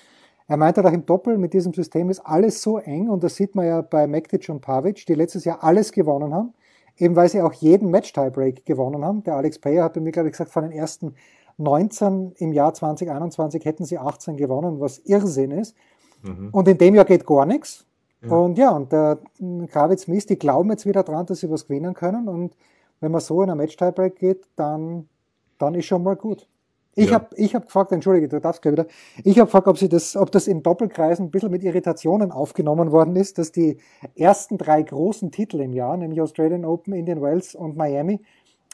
er 0.48 0.58
meinte 0.58 0.84
auch 0.84 0.91
im 0.91 1.06
Doppel 1.06 1.38
mit 1.38 1.53
diesem 1.53 1.75
System 1.75 2.10
ist 2.10 2.22
alles 2.22 2.63
so 2.63 2.80
eng 2.80 3.08
und 3.08 3.24
das 3.24 3.36
sieht 3.36 3.53
man 3.53 3.68
ja 3.68 3.82
bei 3.82 4.08
Mektic 4.08 4.50
und 4.50 4.62
Pavic, 4.62 5.06
die 5.06 5.13
letztes 5.13 5.46
Jahr 5.46 5.63
alles 5.63 5.91
gewonnen 5.91 6.34
haben. 6.34 6.56
eben 6.98 7.15
weil 7.15 7.30
sie 7.30 7.41
auch 7.41 7.53
jeden 7.53 7.91
Match-Tiebreak 7.91 8.65
gewonnen 8.65 9.06
haben. 9.06 9.24
Der 9.24 9.36
Alex 9.36 9.60
Payer 9.60 9.84
hat 9.84 9.94
bei 9.94 10.01
mir, 10.01 10.12
glaube 10.12 10.30
ich, 10.30 10.34
gesagt, 10.34 10.50
von 10.50 10.63
den 10.63 10.72
ersten 10.72 11.13
19 11.58 12.34
im 12.38 12.51
Jahr 12.51 12.74
2021 12.74 13.63
hätten 13.63 13.86
sie 13.86 14.00
18 14.00 14.38
gewonnen, 14.38 14.80
was 14.80 14.98
Irrsinn 15.00 15.51
ist. 15.51 15.75
Mhm. 16.24 16.50
Und 16.51 16.68
in 16.68 16.80
dem 16.80 16.96
Jahr 16.96 17.06
geht 17.06 17.27
gar 17.27 17.46
nichts. 17.46 17.86
Ja. 18.21 18.31
Und 18.31 18.57
ja, 18.57 18.71
und 18.71 18.91
der 18.91 19.19
Kravitz 19.67 20.07
Mist, 20.07 20.29
die 20.29 20.37
glauben 20.37 20.69
jetzt 20.69 20.85
wieder 20.85 21.03
dran, 21.03 21.25
dass 21.25 21.39
sie 21.39 21.49
was 21.49 21.67
gewinnen 21.67 21.93
können. 21.93 22.27
Und 22.27 22.55
wenn 22.99 23.11
man 23.11 23.21
so 23.21 23.41
in 23.41 23.49
ein 23.49 23.57
Match-Tiebreak 23.57 24.15
geht, 24.15 24.47
dann, 24.55 25.09
dann 25.57 25.73
ist 25.75 25.85
schon 25.85 26.03
mal 26.03 26.15
gut. 26.15 26.47
Ich 26.93 27.09
ja. 27.09 27.15
habe 27.15 27.27
ich 27.37 27.55
hab 27.55 27.65
gefragt, 27.65 27.93
entschuldige, 27.93 28.27
du 28.27 28.41
darfst 28.41 28.61
gleich 28.61 28.73
wieder, 28.73 28.85
ich 29.23 29.39
habe 29.39 29.45
gefragt, 29.45 29.67
ob, 29.67 29.77
sie 29.77 29.87
das, 29.87 30.17
ob 30.17 30.29
das 30.31 30.47
in 30.47 30.61
Doppelkreisen 30.61 31.27
ein 31.27 31.31
bisschen 31.31 31.49
mit 31.49 31.63
Irritationen 31.63 32.31
aufgenommen 32.31 32.91
worden 32.91 33.15
ist, 33.15 33.37
dass 33.37 33.53
die 33.53 33.77
ersten 34.15 34.57
drei 34.57 34.83
großen 34.83 35.31
Titel 35.31 35.61
im 35.61 35.73
Jahr, 35.73 35.95
nämlich 35.95 36.19
Australian 36.19 36.65
Open, 36.65 36.93
Indian 36.93 37.21
Wells 37.21 37.55
und 37.55 37.77
Miami, 37.77 38.19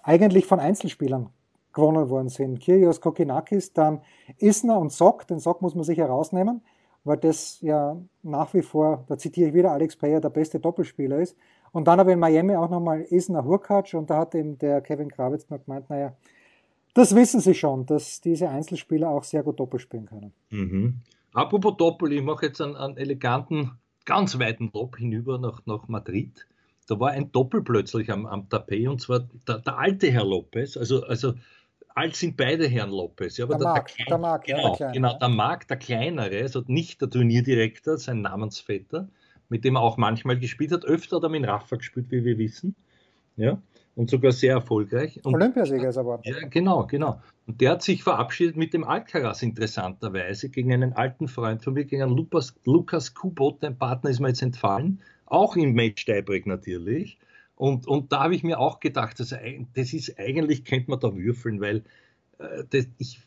eigentlich 0.02 0.48
von 0.48 0.60
Einzelspielern 0.60 1.30
gewonnen 1.74 2.10
worden 2.10 2.30
sind. 2.30 2.60
Kyrgios 2.60 3.02
Kokinakis, 3.02 3.74
dann 3.74 4.02
Isner 4.40 4.80
und 4.80 4.92
Sock, 4.92 5.28
den 5.28 5.40
Sock 5.40 5.62
muss 5.62 5.76
man 5.76 5.84
sich 5.84 6.00
herausnehmen, 6.00 6.62
weil 7.08 7.18
das 7.18 7.60
ja 7.62 7.98
nach 8.24 8.54
wie 8.54 8.62
vor, 8.62 9.06
da 9.08 9.18
zitiere 9.18 9.50
ich 9.50 9.56
wieder 9.56 9.72
Alex 9.72 9.96
Payer, 9.96 10.22
der 10.22 10.30
beste 10.30 10.60
Doppelspieler 10.60 11.20
ist. 11.20 11.38
Und 11.72 11.88
dann 11.88 12.00
aber 12.00 12.14
in 12.14 12.20
Miami 12.20 12.56
auch 12.56 12.70
nochmal 12.70 13.02
Isner 13.02 13.44
Hurkacz 13.44 13.94
und 13.94 14.10
da 14.10 14.20
hat 14.20 14.36
eben 14.36 14.58
der 14.58 14.82
Kevin 14.82 15.10
Krawitz 15.10 15.50
noch 15.50 15.64
gemeint, 15.64 15.90
naja, 15.90 16.14
das 16.94 17.14
wissen 17.16 17.42
sie 17.42 17.54
schon, 17.54 17.86
dass 17.86 18.22
diese 18.22 18.50
Einzelspieler 18.50 19.10
auch 19.10 19.24
sehr 19.24 19.44
gut 19.44 19.60
Doppel 19.60 19.80
spielen 19.80 20.08
können. 20.08 20.34
Mhm. 20.50 21.02
Apropos 21.34 21.78
Doppel, 21.78 22.14
ich 22.14 22.24
mache 22.24 22.48
jetzt 22.48 22.62
einen, 22.62 22.76
einen, 22.76 22.98
eleganten, 22.98 23.74
ganz 24.06 24.40
weiten 24.40 24.72
Lob 24.74 24.98
hinüber 24.98 25.38
nach, 25.38 25.62
nach 25.66 25.88
Madrid. 25.88 26.48
Da 26.88 27.00
war 27.00 27.12
ein 27.12 27.32
Doppel 27.32 27.62
plötzlich 27.62 28.12
am, 28.12 28.26
am 28.26 28.50
Tapet 28.50 28.88
und 28.88 29.02
zwar 29.02 29.28
der, 29.48 29.60
der 29.60 29.78
alte 29.78 30.10
Herr 30.10 30.26
Lopez, 30.26 30.78
also, 30.78 31.04
also 31.04 31.34
alt 31.98 32.16
sind 32.16 32.38
beide 32.38 32.68
Herren 32.68 32.92
Lopez. 32.92 33.38
Ja, 33.38 33.46
aber 33.46 33.58
der, 33.58 33.68
Marc, 33.68 33.96
der, 33.96 34.06
der 34.06 34.18
Marc, 34.18 34.44
genau, 34.46 34.58
ja, 34.58 34.68
der 34.68 34.78
Kleine, 34.78 34.94
genau, 34.94 35.18
der 35.18 35.30
Marc, 35.30 35.68
der 35.68 35.78
Kleinere, 35.78 36.42
also 36.42 36.64
nicht 36.68 37.02
der 37.02 37.10
Turnierdirektor, 37.10 37.98
sein 37.98 38.22
Namensvetter, 38.22 39.10
mit 39.50 39.64
dem 39.66 39.76
er 39.76 39.82
auch 39.82 39.98
manchmal 39.98 40.40
gespielt 40.40 40.72
hat. 40.72 40.86
Öfter 40.86 41.18
hat 41.18 41.24
er 41.24 41.30
mit 41.30 41.46
Rafa 41.48 41.76
gespielt, 41.76 42.08
wie 42.10 42.24
wir 42.24 42.38
wissen. 42.38 42.76
Ja 43.36 43.62
und 43.98 44.12
sogar 44.12 44.32
sehr 44.32 44.54
erfolgreich. 44.54 45.20
Und, 45.26 45.34
Olympiasieger 45.34 45.90
ist 45.90 45.98
er 45.98 46.20
Ja, 46.24 46.48
genau, 46.48 46.86
genau. 46.86 47.20
Und 47.48 47.60
der 47.60 47.72
hat 47.72 47.82
sich 47.82 48.04
verabschiedet 48.04 48.56
mit 48.56 48.74
dem 48.74 48.84
Alcaraz 48.84 49.42
interessanterweise 49.42 50.50
gegen 50.50 50.72
einen 50.72 50.94
alten 50.94 51.28
Freund 51.28 51.64
von 51.64 51.74
mir, 51.74 51.84
gegen 51.84 52.04
einen 52.04 52.16
Lukas, 52.16 52.54
Lukas 52.64 53.16
Kubot, 53.16 53.64
dein 53.64 53.76
Partner 53.76 54.12
ist 54.12 54.20
mir 54.20 54.28
jetzt 54.28 54.44
entfallen, 54.44 55.02
auch 55.26 55.56
im 55.56 55.74
Match 55.74 56.06
Tiebreak 56.06 56.46
natürlich. 56.46 57.18
Und, 57.58 57.88
und 57.88 58.12
da 58.12 58.24
habe 58.24 58.36
ich 58.36 58.44
mir 58.44 58.60
auch 58.60 58.80
gedacht, 58.80 59.20
das, 59.20 59.36
das 59.74 59.94
ist 59.94 60.20
eigentlich, 60.20 60.64
könnte 60.64 60.92
man 60.92 61.00
da 61.00 61.16
würfeln, 61.16 61.60
weil 61.60 61.84
äh, 62.38 62.64
das, 62.70 62.86
ich, 63.00 63.20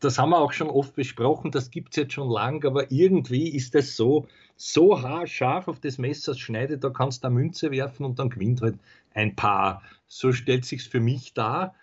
das 0.00 0.18
haben 0.18 0.30
wir 0.30 0.38
auch 0.38 0.52
schon 0.52 0.68
oft 0.68 0.94
besprochen, 0.94 1.52
das 1.52 1.70
gibt 1.70 1.90
es 1.90 1.96
jetzt 1.96 2.12
schon 2.12 2.28
lang, 2.28 2.64
aber 2.64 2.90
irgendwie 2.90 3.48
ist 3.48 3.74
das 3.76 3.96
so, 3.96 4.26
so 4.56 5.00
haarscharf 5.00 5.68
auf 5.68 5.78
das 5.78 5.98
Messer 5.98 6.34
schneidet, 6.34 6.82
da 6.82 6.90
kannst 6.90 7.22
du 7.22 7.28
eine 7.28 7.36
Münze 7.36 7.70
werfen 7.70 8.04
und 8.04 8.18
dann 8.18 8.28
gewinnt 8.28 8.60
halt 8.60 8.78
ein 9.14 9.36
Paar. 9.36 9.82
So 10.08 10.32
stellt 10.32 10.64
sich's 10.64 10.86
für 10.86 11.00
mich 11.00 11.32
dar. 11.32 11.74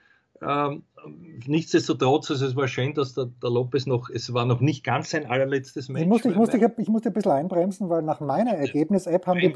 Ähm, 0.41 0.83
nichtsdestotrotz, 1.45 2.31
also 2.31 2.45
es 2.45 2.55
war 2.57 2.67
schön, 2.67 2.93
dass 2.93 3.13
der, 3.13 3.25
der, 3.41 3.49
Lopez 3.49 3.85
noch, 3.85 4.09
es 4.09 4.33
war 4.33 4.45
noch 4.45 4.59
nicht 4.59 4.83
ganz 4.83 5.11
sein 5.11 5.25
allerletztes 5.25 5.87
Match. 5.87 6.03
Ich 6.03 6.09
musste, 6.09 6.29
ich 6.29 6.35
musste, 6.35 6.73
ich 6.77 6.87
musste 6.89 7.09
ein 7.09 7.13
bisschen 7.13 7.31
einbremsen, 7.31 7.89
weil 7.89 8.01
nach 8.01 8.19
meiner 8.19 8.51
Ergebnis-App 8.51 9.25
haben, 9.25 9.39
die 9.39 9.53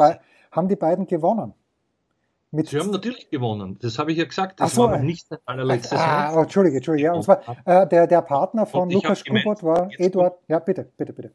haben 0.52 0.68
die 0.70 0.78
beiden 0.78 1.06
gewonnen. 1.06 1.54
Mit 2.52 2.68
Sie 2.68 2.80
haben 2.80 2.90
natürlich 2.90 3.30
gewonnen, 3.30 3.78
das 3.80 4.00
habe 4.00 4.12
ich 4.12 4.18
ja 4.18 4.26
gesagt. 4.26 4.60
Das 4.60 4.74
so, 4.74 4.84
war 4.84 4.98
nicht 4.98 5.28
sein 5.28 5.38
allerletztes 5.46 6.00
ah, 6.00 6.34
oh, 6.36 6.42
Entschuldige, 6.42 6.78
Entschuldige. 6.78 7.08
Ja, 7.08 7.14
und 7.14 7.24
zwar 7.24 7.42
äh, 7.66 7.88
der, 7.88 8.08
der 8.08 8.22
Partner 8.24 8.66
von 8.66 8.90
Lukas 8.90 9.24
Kubot 9.24 9.62
war 9.64 9.90
Eduard. 9.98 10.40
Ja, 10.48 10.58
bitte, 10.58 10.90
bitte, 10.98 11.14
bitte. 11.14 11.32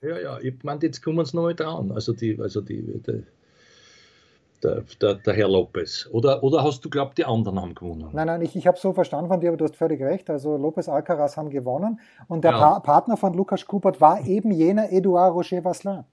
Ja, 0.00 0.18
ja, 0.18 0.38
ich 0.38 0.54
meine, 0.62 0.80
jetzt 0.82 1.02
kommen 1.02 1.16
wir 1.16 1.20
uns 1.20 1.34
nochmal 1.34 1.54
dran. 1.54 1.92
Also 1.92 2.14
die, 2.14 2.38
also 2.40 2.62
die, 2.62 2.82
die 2.82 3.24
der, 4.62 4.82
der, 5.00 5.14
der, 5.14 5.34
Herr 5.34 5.48
Lopez. 5.48 6.08
Oder, 6.10 6.42
oder 6.42 6.64
hast 6.64 6.84
du 6.84 6.90
glaubt, 6.90 7.18
die 7.18 7.24
anderen 7.24 7.60
haben 7.60 7.74
gewonnen? 7.74 8.08
Nein, 8.12 8.26
nein, 8.26 8.42
ich, 8.42 8.56
ich 8.56 8.66
habe 8.66 8.78
so 8.78 8.92
verstanden 8.92 9.28
von 9.28 9.40
dir, 9.40 9.48
aber 9.48 9.56
du 9.56 9.64
hast 9.64 9.76
völlig 9.76 10.00
recht. 10.00 10.30
Also 10.30 10.56
Lopez 10.56 10.88
Alcaraz 10.88 11.36
haben 11.36 11.50
gewonnen 11.50 12.00
und 12.26 12.42
der 12.42 12.52
ja. 12.52 12.58
pa 12.58 12.80
Partner 12.80 13.16
von 13.16 13.34
Lukas 13.34 13.66
Kubert 13.66 14.00
war 14.00 14.26
eben 14.26 14.50
jener 14.50 14.90
Edouard 14.90 15.34
Roger 15.34 15.64
Vasselin. 15.64 16.04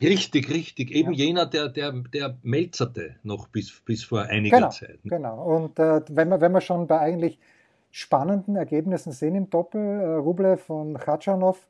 Richtig, 0.00 0.48
richtig. 0.50 0.92
Eben 0.92 1.12
ja. 1.12 1.26
jener, 1.26 1.46
der, 1.46 1.68
der, 1.68 1.92
der 1.92 2.36
melzerte 2.42 3.16
noch 3.22 3.48
bis, 3.48 3.80
bis 3.84 4.04
vor 4.04 4.22
einiger 4.22 4.58
genau, 4.58 4.70
Zeit. 4.70 4.98
Genau. 5.04 5.56
Und 5.56 5.78
äh, 5.78 6.02
wenn, 6.08 6.28
wir, 6.28 6.40
wenn 6.40 6.52
wir 6.52 6.60
schon 6.60 6.86
bei 6.86 7.00
eigentlich 7.00 7.38
spannenden 7.90 8.56
Ergebnissen 8.56 9.12
sehen 9.12 9.34
im 9.34 9.50
Doppel, 9.50 9.80
äh, 9.80 10.14
Rublev 10.14 10.70
und 10.70 10.98
Khachanov 10.98 11.66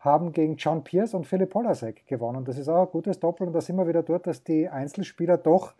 haben 0.00 0.32
gegen 0.32 0.56
John 0.56 0.82
Pierce 0.82 1.14
und 1.14 1.26
Philipp 1.26 1.50
Polasek 1.50 2.06
gewonnen. 2.06 2.44
Das 2.44 2.58
ist 2.58 2.68
auch 2.68 2.86
ein 2.86 2.90
gutes 2.90 3.20
Doppel 3.20 3.46
und 3.46 3.52
da 3.52 3.60
sind 3.60 3.76
wir 3.76 3.86
wieder 3.86 4.02
dort, 4.02 4.26
dass 4.26 4.42
die 4.42 4.68
Einzelspieler 4.68 5.36
doch 5.36 5.74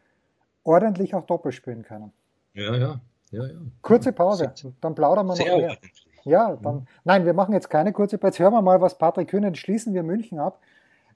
ordentlich 0.65 1.15
auch 1.15 1.25
Doppel 1.25 1.53
spielen 1.53 1.83
können. 1.83 2.13
Ja, 2.55 2.77
ja. 2.77 3.01
ja, 3.31 3.47
ja. 3.47 3.55
Kurze 3.83 4.13
Pause, 4.13 4.53
dann 4.81 4.95
plaudern 4.95 5.27
wir 5.27 5.37
noch 5.37 5.59
mehr. 5.59 5.77
Ja, 6.25 6.57
dann, 6.57 6.87
nein, 7.05 7.25
wir 7.25 7.33
machen 7.33 7.55
jetzt 7.55 7.71
keine 7.71 7.93
kurze 7.93 8.19
Pause. 8.19 8.31
Jetzt 8.31 8.39
hören 8.41 8.53
wir 8.53 8.63
mal, 8.63 8.81
was 8.81 8.99
Patrick 8.99 9.29
Kühnen, 9.29 9.55
schließen 9.55 9.95
wir 9.95 10.03
München 10.03 10.39
ab. 10.39 10.61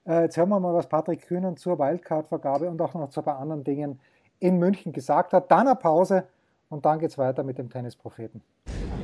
Äh, 0.05 0.23
jetzt 0.23 0.37
hören 0.37 0.49
wir 0.49 0.59
mal, 0.59 0.73
was 0.73 0.87
Patrick 0.87 1.27
Kühnen 1.27 1.55
zur 1.55 1.79
Wildcard-Vergabe 1.79 2.69
und 2.69 2.81
auch 2.81 2.93
noch 2.93 3.09
zu 3.09 3.21
ein 3.21 3.23
paar 3.23 3.39
anderen 3.39 3.63
Dingen 3.63 3.99
in 4.39 4.57
München 4.57 4.91
gesagt 4.91 5.31
hat. 5.31 5.49
Dann 5.49 5.67
eine 5.67 5.75
Pause 5.75 6.25
und 6.69 6.85
dann 6.85 6.99
geht 6.99 7.11
es 7.11 7.17
weiter 7.17 7.43
mit 7.43 7.57
dem 7.57 7.69
Tennispropheten. 7.69 8.41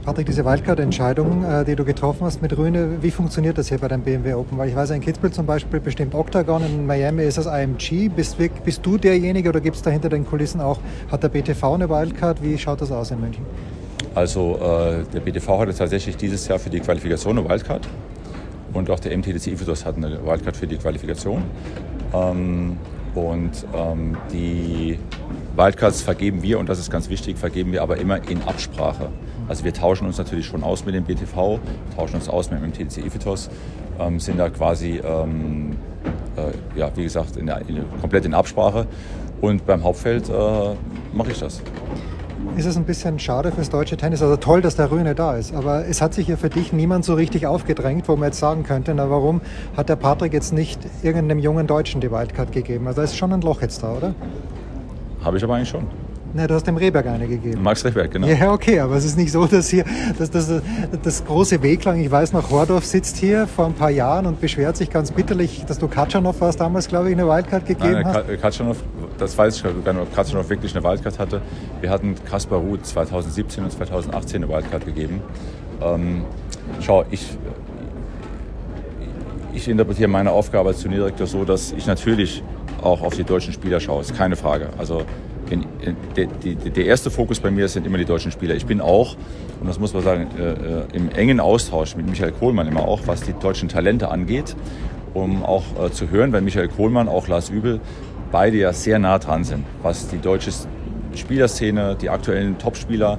Patrick, 0.04 0.26
diese 0.26 0.44
Wildcard-Entscheidung, 0.44 1.46
äh, 1.46 1.64
die 1.64 1.76
du 1.76 1.86
getroffen 1.86 2.26
hast 2.26 2.42
mit 2.42 2.58
Rühne, 2.58 3.02
wie 3.02 3.12
funktioniert 3.12 3.58
das 3.58 3.70
hier 3.70 3.78
bei 3.78 3.88
deinem 3.88 4.04
BMW 4.04 4.34
Open? 4.34 4.58
Weil 4.58 4.70
ich 4.70 4.76
weiß, 4.76 4.90
in 4.90 5.02
Kitzbühel 5.02 5.32
zum 5.32 5.46
Beispiel 5.46 5.80
bestimmt 5.80 6.16
Octagon, 6.16 6.64
in 6.66 6.86
Miami 6.86 7.24
ist 7.24 7.38
das 7.38 7.46
IMG. 7.46 8.10
Bist, 8.10 8.38
bist 8.38 8.86
du 8.86 8.98
derjenige 8.98 9.50
oder 9.50 9.62
gibt 9.62 9.78
es 9.78 9.82
da 9.82 9.92
hinter 9.92 10.10
den 10.10 10.26
Kulissen 10.26 10.60
auch, 10.60 10.80
hat 11.10 11.24
der 11.24 11.30
BTV 11.30 11.76
eine 11.76 11.90
Wildcard? 11.90 12.44
Wie 12.44 12.58
schaut 12.58 12.82
das 12.82 12.92
aus 12.92 13.12
in 13.12 13.22
München? 13.22 13.46
Also 14.16 14.58
äh, 14.58 15.04
der 15.14 15.20
BTV 15.22 15.60
hatte 15.60 15.74
tatsächlich 15.74 16.18
dieses 16.18 16.46
Jahr 16.48 16.60
für 16.60 16.70
die 16.70 16.80
Qualifikation 16.82 17.38
eine 17.38 17.48
Wildcard 17.48 17.88
und 18.74 18.90
auch 18.90 19.00
der 19.00 19.18
MTDC 19.18 19.48
Ifitos 19.48 19.86
hat 19.86 19.98
eine 19.98 20.26
Wildcard 20.26 20.56
für 20.56 20.68
die 20.68 20.78
Qualifikation. 20.78 21.44
Ähm, 22.14 22.78
und 23.16 23.66
ähm, 23.76 24.18
die 24.32 25.00
Wildcards 25.56 26.02
vergeben 26.02 26.42
wir, 26.44 26.60
und 26.60 26.70
das 26.70 26.80
ist 26.80 26.92
ganz 26.92 27.10
wichtig, 27.10 27.38
vergeben 27.38 27.72
wir 27.72 27.82
aber 27.82 27.98
immer 27.98 28.18
in 28.30 28.42
Absprache. 28.44 29.10
Also 29.48 29.64
wir 29.64 29.74
tauschen 29.74 30.06
uns 30.06 30.18
natürlich 30.18 30.46
schon 30.46 30.64
aus 30.64 30.86
mit 30.86 30.94
dem 30.94 31.06
BTV, 31.06 31.60
tauschen 31.96 32.16
uns 32.16 32.30
aus 32.30 32.52
mit 32.52 32.62
dem 32.62 32.72
TDC 32.72 33.06
Ifitos, 33.06 33.50
ähm, 34.00 34.20
sind 34.20 34.38
da 34.38 34.50
quasi, 34.50 35.02
ähm, 35.04 35.76
äh, 36.38 36.80
ja, 36.80 36.92
wie 36.96 37.04
gesagt, 37.04 37.36
in 37.36 37.48
der, 37.48 37.62
in, 37.68 37.84
komplett 38.00 38.26
in 38.26 38.34
Absprache. 38.34 38.86
Und 39.42 39.66
beim 39.66 39.84
Hauptfeld 39.84 40.30
äh, 40.30 40.76
mache 41.14 41.32
ich 41.32 41.40
das. 41.40 41.62
Ist 42.56 42.66
es 42.66 42.78
ein 42.78 42.84
bisschen 42.84 43.20
schade 43.20 43.52
fürs 43.52 43.70
deutsche 43.70 43.96
Tennis? 43.96 44.22
Also 44.22 44.36
toll, 44.38 44.62
dass 44.62 44.76
der 44.76 44.92
Rühne 44.92 45.16
da 45.16 45.36
ist, 45.36 45.54
aber 45.54 45.86
es 45.86 46.02
hat 46.02 46.14
sich 46.14 46.28
ja 46.28 46.36
für 46.36 46.50
dich 46.50 46.74
niemand 46.74 47.06
so 47.06 47.14
richtig 47.14 47.48
aufgedrängt, 47.48 48.08
wo 48.08 48.16
man 48.16 48.30
jetzt 48.30 48.40
sagen 48.40 48.64
könnte, 48.64 48.94
na 48.94 49.10
warum 49.10 49.42
hat 49.78 49.90
der 49.90 49.96
Patrick 49.96 50.34
jetzt 50.34 50.52
nicht 50.52 50.80
irgendeinem 51.02 51.40
jungen 51.40 51.68
Deutschen 51.68 52.02
die 52.02 52.12
Wildcard 52.12 52.52
gegeben? 52.52 52.88
Also 52.88 52.98
da 52.98 53.04
ist 53.04 53.16
schon 53.16 53.32
ein 53.32 53.42
Loch 53.42 53.62
jetzt 53.62 53.84
da, 53.84 53.94
oder? 53.94 54.14
Habe 55.24 55.38
ich 55.38 55.44
aber 55.44 55.56
eigentlich 55.56 55.70
schon. 55.70 55.88
Ne, 56.34 56.46
du 56.46 56.54
hast 56.54 56.68
dem 56.68 56.78
Rehberg 56.78 57.08
eine 57.08 57.28
gegeben. 57.28 57.64
Max 57.64 57.84
Rehberg, 57.84 58.12
genau. 58.12 58.28
Ja, 58.28 58.52
okay, 58.52 58.80
aber 58.80 58.96
es 58.96 59.06
ist 59.06 59.18
nicht 59.18 59.32
so, 59.32 59.48
dass 59.48 59.70
hier 59.70 59.84
dass, 60.18 60.30
dass, 60.30 60.62
das 61.02 61.26
große 61.26 61.62
Wehklang, 61.64 62.00
ich 62.00 62.12
weiß 62.12 62.34
noch, 62.34 62.52
Hordorf 62.52 62.86
sitzt 62.86 63.18
hier 63.18 63.48
vor 63.48 63.66
ein 63.66 63.74
paar 63.74 63.90
Jahren 63.90 64.28
und 64.28 64.40
beschwert 64.40 64.78
sich 64.78 64.92
ganz 64.92 65.12
bitterlich, 65.12 65.66
dass 65.66 65.80
du 65.80 65.88
Katschanow 65.88 66.40
warst 66.40 66.60
damals, 66.60 66.88
glaube 66.88 67.10
ich, 67.10 67.16
eine 67.16 67.28
Wildcard 67.28 67.66
gegeben 67.66 67.94
Nein, 67.94 68.06
hast. 68.06 68.42
Katschanow, 68.42 68.78
das 69.18 69.36
weiß 69.36 69.58
ich 69.58 69.64
gar 69.64 69.94
nicht, 69.94 70.04
ob 70.04 70.14
Katschanow 70.14 70.48
wirklich 70.48 70.76
eine 70.76 70.84
Wildcard 70.84 71.18
hatte. 71.18 71.42
Wir 71.82 71.90
hatten 71.90 72.16
Kaspar 72.30 72.60
Ruth 72.60 72.86
2017 72.86 73.64
und 73.64 73.72
2018 73.72 74.44
eine 74.44 74.54
Wildcard 74.54 74.86
gegeben. 74.86 75.22
Ähm, 75.82 76.26
schau, 76.80 77.06
ich, 77.10 77.26
ich 79.54 79.68
interpretiere 79.68 80.10
meine 80.10 80.32
Aufgabe 80.32 80.70
als 80.70 80.82
Turnierdirektor 80.82 81.26
so, 81.26 81.44
dass 81.44 81.72
ich 81.72 81.88
natürlich 81.88 82.44
auch 82.82 83.02
auf 83.02 83.16
die 83.16 83.24
deutschen 83.24 83.52
Spieler 83.52 83.80
schaue, 83.80 84.02
ist 84.02 84.16
keine 84.16 84.36
Frage. 84.36 84.70
Also 84.78 85.04
in, 85.50 85.66
in, 85.82 85.96
de, 86.16 86.28
de, 86.28 86.56
der 86.70 86.86
erste 86.86 87.10
Fokus 87.12 87.40
bei 87.40 87.52
mir 87.52 87.68
sind 87.68 87.86
immer 87.86 87.98
die 87.98 88.06
deutschen 88.06 88.32
Spieler. 88.32 88.56
Ich 88.56 88.66
bin 88.66 88.82
auch, 88.82 89.16
und 89.60 89.68
das 89.68 89.80
muss 89.80 89.94
man 89.94 90.04
sagen, 90.04 90.28
äh, 90.38 90.44
äh, 90.44 90.84
im 90.94 91.10
engen 91.10 91.40
Austausch 91.40 91.96
mit 91.96 92.08
Michael 92.08 92.32
Kohlmann 92.32 92.68
immer 92.68 92.88
auch, 92.88 93.02
was 93.06 93.22
die 93.22 93.34
deutschen 93.34 93.70
Talente 93.70 94.10
angeht, 94.10 94.56
um 95.14 95.44
auch 95.44 95.64
äh, 95.84 95.92
zu 95.92 96.10
hören, 96.10 96.32
weil 96.32 96.42
Michael 96.42 96.68
Kohlmann, 96.68 97.08
auch 97.08 97.28
Lars 97.28 97.50
Übel, 97.50 97.80
beide 98.32 98.58
ja 98.58 98.74
sehr 98.74 99.00
nah 99.00 99.18
dran 99.18 99.44
sind, 99.44 99.66
was 99.82 100.08
die 100.08 100.20
deutsche 100.20 100.52
Spielerszene, 101.16 101.96
die 102.00 102.10
aktuellen 102.10 102.58
Topspieler, 102.58 103.18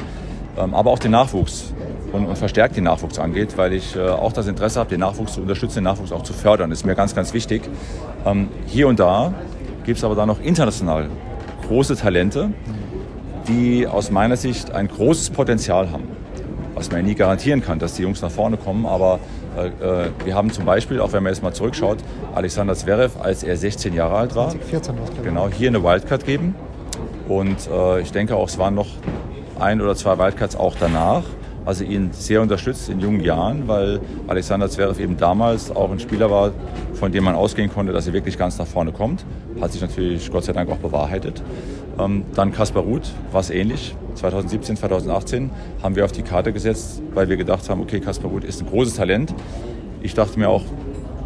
ähm, 0.57 0.75
aber 0.75 0.91
auch 0.91 0.99
den 0.99 1.11
Nachwuchs 1.11 1.75
und, 2.13 2.27
und 2.27 2.39
verstärkt 2.39 2.77
den 2.77 2.85
Nachwuchs 2.85 3.19
angeht, 3.19 3.57
weil 3.57 3.73
ich 3.73 3.97
äh, 3.97 4.01
auch 4.01 4.33
das 4.33 4.47
Interesse 4.47 4.81
habe, 4.81 4.91
den 4.91 5.01
Nachwuchs 5.01 5.35
zu 5.35 5.41
unterstützen, 5.41 5.77
den 5.77 5.85
Nachwuchs 5.85 6.13
auch 6.13 6.23
zu 6.23 6.33
fördern. 6.33 6.71
Das 6.71 6.81
ist 6.81 6.87
mir 6.87 6.95
ganz, 6.95 7.15
ganz 7.15 7.35
wichtig. 7.35 7.63
Ähm, 8.25 8.49
hier 8.67 8.89
und 8.89 9.01
da 9.01 9.35
gibt 9.85 9.99
es 9.99 10.05
aber 10.05 10.15
dann 10.15 10.29
noch 10.29 10.41
international 10.41 11.09
große 11.71 11.95
Talente, 11.95 12.51
die 13.47 13.87
aus 13.87 14.11
meiner 14.11 14.37
Sicht 14.37 14.73
ein 14.73 14.89
großes 14.89 15.31
Potenzial 15.31 15.93
haben. 15.93 16.03
Was 16.75 16.91
man 16.91 17.03
ja 17.03 17.07
nie 17.07 17.15
garantieren 17.15 17.63
kann, 17.63 17.79
dass 17.79 17.95
die 17.95 18.03
Jungs 18.03 18.21
nach 18.23 18.31
vorne 18.31 18.57
kommen, 18.57 18.87
aber 18.87 19.21
äh, 19.57 19.69
äh 19.69 20.11
wir 20.25 20.35
haben 20.35 20.51
zum 20.51 20.65
Beispiel, 20.65 20.99
auch 20.99 21.13
wenn 21.13 21.23
man 21.23 21.33
jetzt 21.33 21.45
mal 21.45 21.53
zurückschaut, 21.53 21.99
Alexander 22.35 22.75
Zverev, 22.75 23.21
als 23.23 23.45
er 23.45 23.57
16 23.57 23.95
Jahre 23.95 24.17
alt 24.17 24.35
war, 24.35 24.51
2014 24.51 25.23
genau, 25.23 25.49
hier 25.49 25.69
eine 25.69 25.85
Wildcard 25.85 26.27
geben. 26.27 26.57
Und 27.29 27.69
äh, 27.73 28.01
ich 28.01 28.11
denke 28.11 28.35
auch, 28.35 28.49
es 28.49 28.59
waren 28.59 28.75
noch 28.75 28.89
ein 29.61 29.81
oder 29.81 29.95
zwei 29.95 30.19
Wildcards 30.19 30.57
auch 30.57 30.75
danach 30.79 31.23
also 31.65 31.85
ihn 31.85 32.11
sehr 32.13 32.41
unterstützt 32.41 32.89
in 32.89 33.01
jungen 33.01 33.21
Jahren, 33.21 33.69
weil 33.69 34.01
Alexander 34.29 34.69
Zverev 34.69 35.01
eben 35.01 35.17
damals 35.17 35.71
auch 35.71 35.91
ein 35.91 35.99
Spieler 35.99 36.31
war, 36.31 36.53
von 36.95 37.13
dem 37.13 37.25
man 37.25 37.35
ausgehen 37.35 37.71
konnte, 37.71 37.93
dass 37.93 38.07
er 38.07 38.13
wirklich 38.13 38.39
ganz 38.39 38.59
nach 38.59 38.67
vorne 38.67 38.93
kommt. 38.93 39.25
Hat 39.61 39.73
sich 39.73 39.81
natürlich 39.81 40.31
Gott 40.31 40.45
sei 40.45 40.53
Dank 40.53 40.71
auch 40.71 40.79
bewahrheitet. 40.79 41.43
Ähm, 41.99 42.25
dann 42.35 42.53
Kaspar 42.53 42.83
Ruth, 42.83 43.11
war 43.33 43.41
es 43.41 43.51
ähnlich. 43.51 43.95
2017, 44.15 44.77
2018 44.77 45.51
haben 45.83 45.97
wir 45.97 46.05
auf 46.05 46.13
die 46.13 46.23
Karte 46.23 46.53
gesetzt, 46.53 47.03
weil 47.15 47.29
wir 47.29 47.37
gedacht 47.37 47.69
haben, 47.69 47.81
okay, 47.81 48.01
Kaspar 48.01 48.31
Ruth 48.31 48.45
ist 48.45 48.61
ein 48.61 48.67
großes 48.69 48.95
Talent. 48.95 49.35
Ich 50.03 50.15
dachte 50.15 50.39
mir 50.39 50.49
auch, 50.49 50.63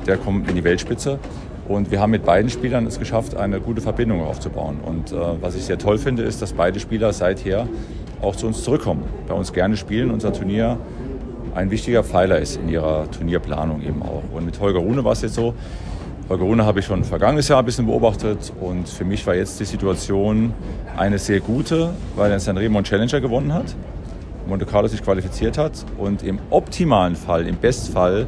der 0.06 0.16
kommt 0.16 0.48
in 0.48 0.56
die 0.56 0.64
Weltspitze. 0.64 1.18
Und 1.66 1.90
wir 1.90 2.00
haben 2.00 2.10
mit 2.10 2.24
beiden 2.24 2.50
Spielern 2.50 2.86
es 2.86 2.98
geschafft, 2.98 3.36
eine 3.36 3.58
gute 3.58 3.80
Verbindung 3.80 4.22
aufzubauen. 4.22 4.80
Und 4.84 5.12
äh, 5.12 5.16
was 5.40 5.54
ich 5.54 5.64
sehr 5.64 5.78
toll 5.78 5.96
finde, 5.96 6.22
ist, 6.22 6.42
dass 6.42 6.52
beide 6.52 6.78
Spieler 6.78 7.12
seither 7.12 7.66
auch 8.24 8.36
zu 8.36 8.46
uns 8.46 8.62
zurückkommen, 8.62 9.04
bei 9.28 9.34
uns 9.34 9.52
gerne 9.52 9.76
spielen. 9.76 10.10
Unser 10.10 10.32
Turnier 10.32 10.78
ein 11.54 11.70
wichtiger 11.70 12.02
Pfeiler 12.02 12.38
ist 12.38 12.56
in 12.56 12.68
ihrer 12.68 13.10
Turnierplanung 13.10 13.82
eben 13.82 14.02
auch. 14.02 14.22
Und 14.32 14.44
mit 14.44 14.58
Holger 14.60 14.80
Rune 14.80 15.04
war 15.04 15.12
es 15.12 15.22
jetzt 15.22 15.34
so, 15.34 15.54
Holger 16.28 16.44
Rune 16.44 16.64
habe 16.64 16.80
ich 16.80 16.86
schon 16.86 17.04
vergangenes 17.04 17.48
Jahr 17.48 17.58
ein 17.58 17.64
bisschen 17.64 17.86
beobachtet 17.86 18.52
und 18.60 18.88
für 18.88 19.04
mich 19.04 19.26
war 19.26 19.34
jetzt 19.34 19.60
die 19.60 19.64
Situation 19.64 20.54
eine 20.96 21.18
sehr 21.18 21.40
gute, 21.40 21.90
weil 22.16 22.30
er 22.30 22.40
San 22.40 22.56
Remo 22.56 22.80
Challenger 22.82 23.20
gewonnen 23.20 23.52
hat, 23.52 23.76
Monte 24.46 24.66
Carlo 24.66 24.88
sich 24.88 25.02
qualifiziert 25.02 25.58
hat 25.58 25.84
und 25.98 26.22
im 26.22 26.38
optimalen 26.50 27.14
Fall, 27.14 27.46
im 27.46 27.56
Bestfall, 27.56 28.26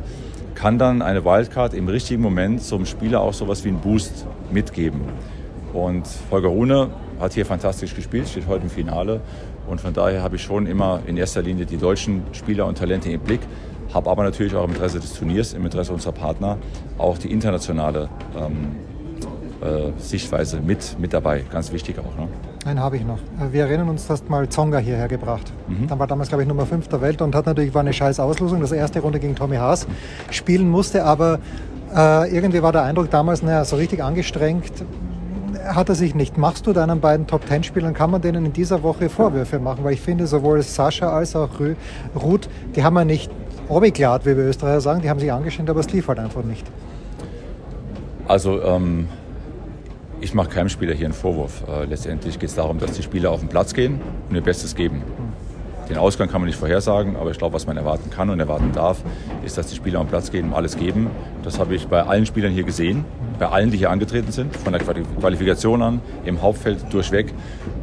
kann 0.54 0.78
dann 0.78 1.02
eine 1.02 1.24
Wildcard 1.24 1.74
im 1.74 1.88
richtigen 1.88 2.22
Moment 2.22 2.62
zum 2.62 2.86
Spieler 2.86 3.20
auch 3.20 3.34
sowas 3.34 3.64
wie 3.64 3.68
einen 3.68 3.80
Boost 3.80 4.26
mitgeben. 4.50 5.00
Und 5.72 6.06
Holger 6.30 6.48
Rune 6.48 6.88
hat 7.20 7.32
hier 7.34 7.44
fantastisch 7.44 7.94
gespielt, 7.94 8.28
steht 8.28 8.46
heute 8.46 8.64
im 8.64 8.70
Finale 8.70 9.20
und 9.66 9.80
von 9.80 9.92
daher 9.92 10.22
habe 10.22 10.36
ich 10.36 10.42
schon 10.42 10.66
immer 10.66 11.00
in 11.06 11.16
erster 11.16 11.42
Linie 11.42 11.66
die 11.66 11.76
deutschen 11.76 12.22
Spieler 12.32 12.66
und 12.66 12.78
Talente 12.78 13.10
im 13.10 13.20
Blick, 13.20 13.40
habe 13.92 14.10
aber 14.10 14.24
natürlich 14.24 14.54
auch 14.54 14.64
im 14.64 14.70
Interesse 14.70 15.00
des 15.00 15.14
Turniers, 15.14 15.52
im 15.54 15.64
Interesse 15.64 15.92
unserer 15.92 16.12
Partner 16.12 16.58
auch 16.98 17.18
die 17.18 17.30
internationale 17.30 18.08
ähm, 18.36 18.76
äh, 19.62 19.92
Sichtweise 19.98 20.60
mit, 20.60 20.98
mit 20.98 21.12
dabei. 21.12 21.44
Ganz 21.50 21.72
wichtig 21.72 21.98
auch. 21.98 22.16
Ne? 22.18 22.28
Einen 22.64 22.80
habe 22.80 22.96
ich 22.96 23.04
noch. 23.04 23.18
Wir 23.52 23.62
erinnern 23.64 23.88
uns, 23.88 24.06
dass 24.06 24.28
mal 24.28 24.48
Zonga 24.48 24.78
hierher 24.78 25.08
gebracht. 25.08 25.52
Mhm. 25.68 25.86
Dann 25.86 25.98
war 25.98 26.06
damals, 26.06 26.28
glaube 26.28 26.42
ich, 26.42 26.48
Nummer 26.48 26.66
5 26.66 26.88
der 26.88 27.00
Welt 27.00 27.22
und 27.22 27.34
hat 27.34 27.46
natürlich 27.46 27.72
war 27.72 27.80
eine 27.80 27.92
scheiß 27.92 28.20
Auslosung. 28.20 28.60
Das 28.60 28.72
erste 28.72 29.00
Runde 29.00 29.20
gegen 29.20 29.34
Tommy 29.34 29.56
Haas 29.56 29.86
spielen 30.30 30.68
musste, 30.68 31.04
aber 31.04 31.38
äh, 31.94 32.34
irgendwie 32.34 32.62
war 32.62 32.72
der 32.72 32.82
Eindruck 32.82 33.10
damals, 33.10 33.42
naja, 33.42 33.64
so 33.64 33.76
richtig 33.76 34.02
angestrengt 34.02 34.72
hat 35.74 35.88
er 35.88 35.94
sich 35.94 36.14
nicht. 36.14 36.38
Machst 36.38 36.66
du 36.66 36.72
deinen 36.72 37.00
beiden 37.00 37.26
Top 37.26 37.46
Ten 37.46 37.62
Spielern, 37.62 37.94
kann 37.94 38.10
man 38.10 38.22
denen 38.22 38.46
in 38.46 38.52
dieser 38.52 38.82
Woche 38.82 39.08
Vorwürfe 39.08 39.58
machen? 39.58 39.84
Weil 39.84 39.94
ich 39.94 40.00
finde, 40.00 40.26
sowohl 40.26 40.62
Sascha 40.62 41.10
als 41.10 41.34
auch 41.36 41.48
Ruth, 42.14 42.48
die 42.74 42.84
haben 42.84 42.96
ja 42.96 43.04
nicht 43.04 43.30
obiglad, 43.68 44.26
wie 44.26 44.36
wir 44.36 44.44
Österreicher 44.44 44.80
sagen, 44.80 45.02
die 45.02 45.10
haben 45.10 45.20
sich 45.20 45.32
angestrengt, 45.32 45.70
aber 45.70 45.80
es 45.80 45.90
lief 45.92 46.08
halt 46.08 46.18
einfach 46.18 46.44
nicht. 46.44 46.66
Also, 48.28 48.62
ähm, 48.62 49.08
ich 50.20 50.34
mache 50.34 50.48
keinem 50.48 50.68
Spieler 50.68 50.94
hier 50.94 51.06
einen 51.06 51.14
Vorwurf. 51.14 51.62
Äh, 51.68 51.84
letztendlich 51.84 52.38
geht 52.38 52.48
es 52.48 52.54
darum, 52.54 52.78
dass 52.78 52.92
die 52.92 53.02
Spieler 53.02 53.30
auf 53.30 53.40
den 53.40 53.48
Platz 53.48 53.74
gehen 53.74 54.00
und 54.28 54.34
ihr 54.34 54.42
Bestes 54.42 54.74
geben. 54.74 55.02
Den 55.88 55.98
Ausgang 55.98 56.28
kann 56.28 56.40
man 56.40 56.46
nicht 56.46 56.58
vorhersagen, 56.58 57.16
aber 57.16 57.30
ich 57.30 57.38
glaube, 57.38 57.54
was 57.54 57.66
man 57.66 57.76
erwarten 57.76 58.10
kann 58.10 58.30
und 58.30 58.40
erwarten 58.40 58.72
darf, 58.72 59.02
ist, 59.44 59.56
dass 59.56 59.68
die 59.68 59.76
Spieler 59.76 60.00
den 60.00 60.08
Platz 60.08 60.30
gehen 60.30 60.48
und 60.48 60.54
alles 60.54 60.76
geben. 60.76 61.10
Das 61.42 61.58
habe 61.58 61.74
ich 61.74 61.86
bei 61.86 62.02
allen 62.02 62.26
Spielern 62.26 62.52
hier 62.52 62.64
gesehen 62.64 63.04
bei 63.38 63.48
allen, 63.48 63.70
die 63.70 63.78
hier 63.78 63.90
angetreten 63.90 64.32
sind, 64.32 64.56
von 64.56 64.72
der 64.72 64.82
Qualifikation 64.82 65.82
an, 65.82 66.00
im 66.24 66.42
Hauptfeld 66.42 66.92
durchweg. 66.92 67.32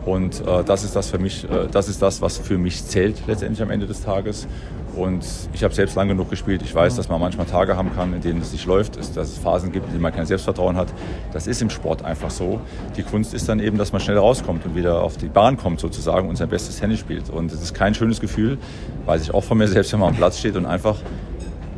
Und 0.06 0.46
äh, 0.46 0.64
das 0.64 0.84
ist 0.84 0.96
das 0.96 1.10
für 1.10 1.20
mich, 1.20 1.46
äh, 1.46 1.68
das 1.72 1.88
ist 1.88 2.02
das, 2.02 2.22
was 2.22 2.38
für 2.38 2.58
mich 2.58 2.86
zählt 2.86 3.24
letztendlich 3.28 3.62
am 3.62 3.70
Ende 3.70 3.86
des 3.86 4.04
Tages. 4.04 4.48
Und 4.96 5.26
ich 5.54 5.64
habe 5.64 5.74
selbst 5.74 5.96
lang 5.96 6.08
genug 6.08 6.30
gespielt. 6.30 6.62
Ich 6.64 6.74
weiß, 6.74 6.96
dass 6.96 7.10
man 7.10 7.20
manchmal 7.20 7.46
Tage 7.46 7.76
haben 7.76 7.94
kann, 7.96 8.14
in 8.14 8.22
denen 8.22 8.42
es 8.42 8.52
nicht 8.52 8.66
läuft, 8.66 8.98
dass 8.98 9.16
es 9.16 9.38
Phasen 9.38 9.72
gibt, 9.72 9.86
in 9.88 9.92
denen 9.92 10.02
man 10.02 10.14
kein 10.14 10.26
Selbstvertrauen 10.26 10.76
hat. 10.76 10.88
Das 11.32 11.48
ist 11.48 11.62
im 11.62 11.70
Sport 11.70 12.06
einfach 12.06 12.30
so. 12.30 12.62
Die 12.96 13.04
Kunst 13.04 13.34
ist 13.34 13.50
dann 13.50 13.60
eben, 13.60 13.78
dass 13.78 13.92
man 13.92 14.02
schnell 14.02 14.18
rauskommt 14.18 14.66
und 14.66 14.76
wieder 14.76 15.02
auf 15.02 15.18
die 15.18 15.28
Bahn 15.28 15.58
kommt 15.58 15.80
sozusagen 15.80 16.30
und 16.30 16.36
sein 16.36 16.50
bestes 16.50 16.80
Tennis 16.80 17.00
spielt. 17.00 17.30
Und 17.30 17.52
es 17.52 17.62
ist 17.62 17.74
kein 17.74 17.96
schönes 17.96 18.20
Gefühl, 18.20 18.58
weiß 19.06 19.22
ich 19.24 19.34
auch 19.34 19.44
von 19.44 19.58
mir 19.58 19.68
selbst, 19.68 19.94
wenn 19.94 20.00
man 20.00 20.10
am 20.10 20.16
Platz 20.16 20.40
steht 20.40 20.56
und 20.56 20.66
einfach 20.66 20.98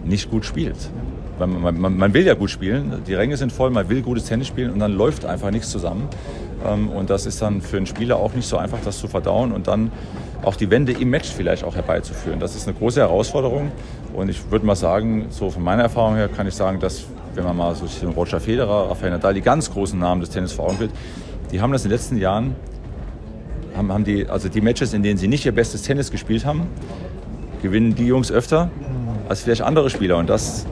nicht 0.04 0.30
gut 0.30 0.46
spielt 0.46 0.78
man, 1.40 1.80
man, 1.80 1.98
man, 1.98 2.14
will 2.14 2.26
ja 2.26 2.34
gut 2.34 2.50
spielen, 2.50 3.04
die 3.06 3.14
Ränge 3.14 3.38
sind 3.38 3.52
voll, 3.52 3.70
man 3.70 3.90
will 3.90 4.02
gutes 4.02 4.26
Tennis 4.26 4.48
spielen 4.48 4.72
und 4.72 4.80
dann 4.80 4.94
läuft 4.94 5.26
einfach 5.26 5.52
nichts 5.52 5.70
zusammen. 5.70 6.08
Ähm, 6.66 6.90
und 6.90 7.10
das 7.10 7.26
ist 7.26 7.42
dann 7.42 7.62
für 7.62 7.78
einen 7.78 7.86
Spieler 7.86 8.18
auch 8.18 8.34
nicht 8.34 8.48
so 8.48 8.58
einfach, 8.58 8.80
das 8.84 9.00
zu 9.00 9.08
verdauen 9.08 9.52
und 9.52 9.68
dann 9.68 9.92
auch 10.46 10.56
die 10.56 10.70
Wende 10.70 10.92
im 10.92 11.10
Match 11.10 11.30
vielleicht 11.30 11.64
auch 11.64 11.76
herbeizuführen. 11.76 12.40
Das 12.40 12.56
ist 12.56 12.68
eine 12.68 12.78
große 12.78 13.00
Herausforderung 13.00 13.72
und 14.14 14.30
ich 14.30 14.52
würde 14.52 14.66
mal 14.66 14.76
sagen, 14.76 15.28
so 15.30 15.50
von 15.50 15.64
meiner 15.64 15.84
Erfahrung 15.84 16.16
her 16.16 16.28
kann 16.28 16.48
ich 16.48 16.54
sagen, 16.54 16.80
dass 16.80 17.06
wenn 17.34 17.44
man 17.44 17.58
mal 17.58 17.76
so 17.76 17.86
Roger 18.10 18.40
Federer, 18.40 18.90
Rafael 18.90 19.12
Nadal, 19.12 19.34
die 19.34 19.42
ganz 19.42 19.72
großen 19.72 20.00
Namen 20.00 20.22
des 20.22 20.30
Tennis 20.30 20.54
vor 20.54 20.68
Augen 20.68 20.78
führt, 20.78 20.92
die 21.52 21.62
haben 21.62 21.72
das 21.72 21.84
in 21.84 21.90
den 21.90 21.98
letzten 21.98 22.18
Jahren, 22.18 22.56
haben, 23.76 23.92
haben 23.92 24.04
die, 24.04 24.28
also 24.28 24.48
die 24.48 24.62
Matches, 24.62 24.94
in 24.94 25.04
denen 25.04 25.18
sie 25.18 25.28
nicht 25.28 25.46
ihr 25.46 25.52
bestes 25.52 25.82
Tennis 25.82 26.12
gespielt 26.12 26.46
haben, 26.46 26.68
gewinnen 27.62 27.96
die 27.96 28.06
Jungs 28.06 28.32
öfter 28.32 28.70
als 29.28 29.42
vielleicht 29.42 29.64
andere 29.64 29.90
Spieler 29.90 30.18
und 30.18 30.30
das 30.30 30.66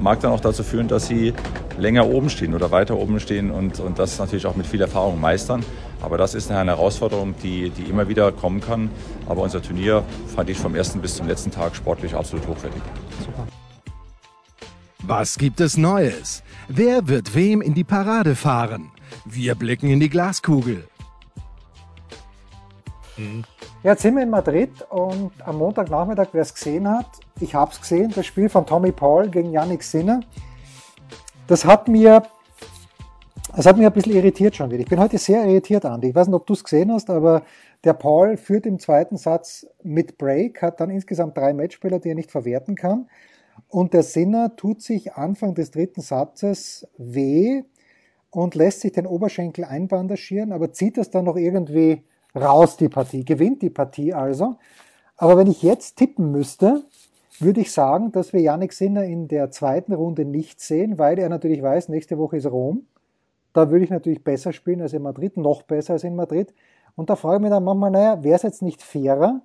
mag 0.00 0.20
dann 0.20 0.32
auch 0.32 0.40
dazu 0.40 0.62
führen, 0.62 0.88
dass 0.88 1.06
sie 1.06 1.34
länger 1.78 2.06
oben 2.06 2.30
stehen 2.30 2.54
oder 2.54 2.70
weiter 2.70 2.96
oben 2.96 3.20
stehen 3.20 3.50
und, 3.50 3.80
und 3.80 3.98
das 3.98 4.18
natürlich 4.18 4.46
auch 4.46 4.56
mit 4.56 4.66
viel 4.66 4.80
Erfahrung 4.80 5.20
meistern. 5.20 5.64
Aber 6.00 6.18
das 6.18 6.34
ist 6.34 6.50
eine 6.50 6.70
Herausforderung, 6.70 7.34
die, 7.42 7.70
die 7.70 7.84
immer 7.84 8.08
wieder 8.08 8.32
kommen 8.32 8.60
kann. 8.60 8.90
Aber 9.26 9.42
unser 9.42 9.62
Turnier 9.62 10.04
fand 10.34 10.50
ich 10.50 10.58
vom 10.58 10.74
ersten 10.74 11.00
bis 11.00 11.16
zum 11.16 11.26
letzten 11.26 11.50
Tag 11.50 11.74
sportlich 11.74 12.14
absolut 12.14 12.46
hochwertig. 12.46 12.82
Super. 13.24 13.46
Was 15.02 15.38
gibt 15.38 15.60
es 15.60 15.76
Neues? 15.76 16.42
Wer 16.68 17.08
wird 17.08 17.34
wem 17.34 17.62
in 17.62 17.74
die 17.74 17.84
Parade 17.84 18.34
fahren? 18.34 18.90
Wir 19.24 19.54
blicken 19.54 19.88
in 19.88 20.00
die 20.00 20.10
Glaskugel. 20.10 20.86
Mhm. 23.16 23.44
Jetzt 23.82 24.02
sind 24.02 24.16
wir 24.16 24.24
in 24.24 24.30
Madrid 24.30 24.70
und 24.90 25.30
am 25.44 25.58
Montagnachmittag, 25.58 26.28
wer 26.32 26.42
es 26.42 26.52
gesehen 26.52 26.88
hat, 26.88 27.06
ich 27.40 27.54
habe 27.54 27.70
es 27.70 27.80
gesehen, 27.80 28.12
das 28.14 28.26
Spiel 28.26 28.48
von 28.48 28.66
Tommy 28.66 28.90
Paul 28.90 29.28
gegen 29.28 29.52
Yannick 29.52 29.84
Sinner, 29.84 30.20
das 31.48 31.64
hat 31.64 31.88
mir, 31.88 32.22
das 33.56 33.66
hat 33.66 33.76
mich 33.76 33.86
ein 33.86 33.92
bisschen 33.92 34.14
irritiert 34.14 34.54
schon 34.54 34.70
wieder. 34.70 34.82
Ich 34.82 34.88
bin 34.88 35.00
heute 35.00 35.18
sehr 35.18 35.44
irritiert, 35.44 35.84
Andi. 35.84 36.10
Ich 36.10 36.14
weiß 36.14 36.28
nicht, 36.28 36.36
ob 36.36 36.46
du 36.46 36.52
es 36.52 36.62
gesehen 36.62 36.92
hast, 36.92 37.10
aber 37.10 37.42
der 37.84 37.94
Paul 37.94 38.36
führt 38.36 38.66
im 38.66 38.78
zweiten 38.78 39.16
Satz 39.16 39.66
mit 39.82 40.18
Break, 40.18 40.62
hat 40.62 40.80
dann 40.80 40.90
insgesamt 40.90 41.36
drei 41.36 41.54
Matchspieler, 41.54 41.98
die 41.98 42.10
er 42.10 42.14
nicht 42.14 42.30
verwerten 42.30 42.76
kann. 42.76 43.08
Und 43.68 43.94
der 43.94 44.02
Sinner 44.02 44.56
tut 44.56 44.82
sich 44.82 45.14
Anfang 45.14 45.54
des 45.54 45.70
dritten 45.70 46.02
Satzes 46.02 46.86
weh 46.98 47.62
und 48.30 48.54
lässt 48.54 48.82
sich 48.82 48.92
den 48.92 49.06
Oberschenkel 49.06 49.64
einbandagieren, 49.64 50.52
aber 50.52 50.72
zieht 50.72 50.98
das 50.98 51.10
dann 51.10 51.24
noch 51.24 51.36
irgendwie 51.36 52.02
raus 52.36 52.76
die 52.76 52.90
Partie, 52.90 53.24
gewinnt 53.24 53.62
die 53.62 53.70
Partie 53.70 54.12
also. 54.12 54.56
Aber 55.16 55.38
wenn 55.38 55.50
ich 55.50 55.62
jetzt 55.62 55.96
tippen 55.96 56.30
müsste, 56.30 56.84
würde 57.40 57.60
ich 57.60 57.72
sagen, 57.72 58.12
dass 58.12 58.32
wir 58.32 58.40
Yannick 58.40 58.72
Sinner 58.72 59.04
in 59.04 59.28
der 59.28 59.50
zweiten 59.50 59.92
Runde 59.92 60.24
nicht 60.24 60.60
sehen, 60.60 60.98
weil 60.98 61.18
er 61.18 61.28
natürlich 61.28 61.62
weiß, 61.62 61.88
nächste 61.88 62.18
Woche 62.18 62.36
ist 62.36 62.50
Rom. 62.50 62.86
Da 63.52 63.70
würde 63.70 63.84
ich 63.84 63.90
natürlich 63.90 64.22
besser 64.22 64.52
spielen 64.52 64.82
als 64.82 64.92
in 64.92 65.02
Madrid, 65.02 65.36
noch 65.36 65.62
besser 65.62 65.94
als 65.94 66.04
in 66.04 66.16
Madrid. 66.16 66.54
Und 66.96 67.10
da 67.10 67.16
frage 67.16 67.36
ich 67.36 67.42
mich 67.42 67.50
dann 67.50 67.64
manchmal, 67.64 67.90
naja, 67.90 68.22
wäre 68.22 68.36
es 68.36 68.42
jetzt 68.42 68.62
nicht 68.62 68.82
fairer? 68.82 69.40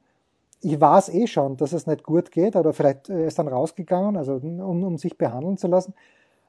Ich 0.62 0.80
weiß 0.80 1.10
eh 1.10 1.28
schon, 1.28 1.58
dass 1.58 1.74
es 1.74 1.88
nicht 1.88 2.04
gut 2.04 2.32
geht, 2.32 2.56
oder 2.56 2.74
vielleicht 2.74 3.10
äh, 3.10 3.28
ist 3.28 3.40
dann 3.40 3.48
rausgegangen, 3.48 4.18
also 4.18 4.36
um, 4.36 4.84
um 4.84 4.98
sich 4.98 5.18
behandeln 5.18 5.58
zu 5.58 5.68
lassen. 5.68 5.94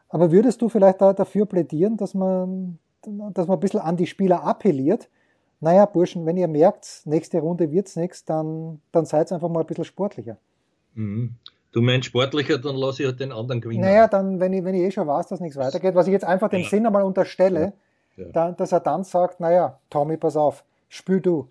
Aber 0.08 0.30
würdest 0.30 0.62
du 0.62 0.68
vielleicht 0.68 1.00
da 1.00 1.12
dafür 1.12 1.46
plädieren, 1.46 1.96
dass 1.96 2.14
man, 2.14 2.78
dass 3.02 3.48
man 3.48 3.58
ein 3.58 3.60
bisschen 3.60 3.80
an 3.80 3.96
die 3.96 4.06
Spieler 4.06 4.44
appelliert 4.44 5.08
naja, 5.64 5.86
Burschen, 5.86 6.26
wenn 6.26 6.36
ihr 6.36 6.46
merkt, 6.46 7.00
nächste 7.06 7.40
Runde 7.40 7.70
wird 7.70 7.88
es 7.88 7.96
nichts, 7.96 8.24
dann, 8.26 8.82
dann 8.92 9.06
seid 9.06 9.32
einfach 9.32 9.48
mal 9.48 9.60
ein 9.60 9.66
bisschen 9.66 9.86
sportlicher. 9.86 10.36
Mhm. 10.94 11.34
Du 11.72 11.82
meinst 11.82 12.06
sportlicher, 12.06 12.58
dann 12.58 12.76
lasse 12.76 13.02
ich 13.02 13.08
halt 13.08 13.18
den 13.18 13.32
anderen 13.32 13.60
gewinnen. 13.60 13.80
Naja, 13.80 14.06
dann, 14.06 14.38
wenn 14.38 14.52
ich, 14.52 14.64
wenn 14.64 14.74
ich 14.74 14.82
eh 14.82 14.90
schon 14.92 15.08
weiß, 15.08 15.26
dass 15.26 15.40
nichts 15.40 15.56
weitergeht, 15.56 15.94
was 15.96 16.06
ich 16.06 16.12
jetzt 16.12 16.24
einfach 16.24 16.48
den 16.48 16.62
ja. 16.62 16.68
Sinn 16.68 16.86
einmal 16.86 17.02
unterstelle, 17.02 17.60
ja. 17.60 17.72
Ja. 18.16 18.26
Dann, 18.26 18.56
dass 18.56 18.72
er 18.72 18.80
dann 18.80 19.04
sagt, 19.04 19.40
naja, 19.40 19.80
Tommy, 19.90 20.16
pass 20.16 20.36
auf, 20.36 20.64
spül 20.88 21.20
du. 21.20 21.48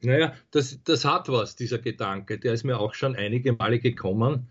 Naja, 0.00 0.32
das, 0.52 0.78
das 0.84 1.04
hat 1.04 1.28
was, 1.28 1.56
dieser 1.56 1.78
Gedanke. 1.78 2.38
Der 2.38 2.52
ist 2.52 2.64
mir 2.64 2.78
auch 2.78 2.94
schon 2.94 3.16
einige 3.16 3.52
Male 3.52 3.80
gekommen. 3.80 4.48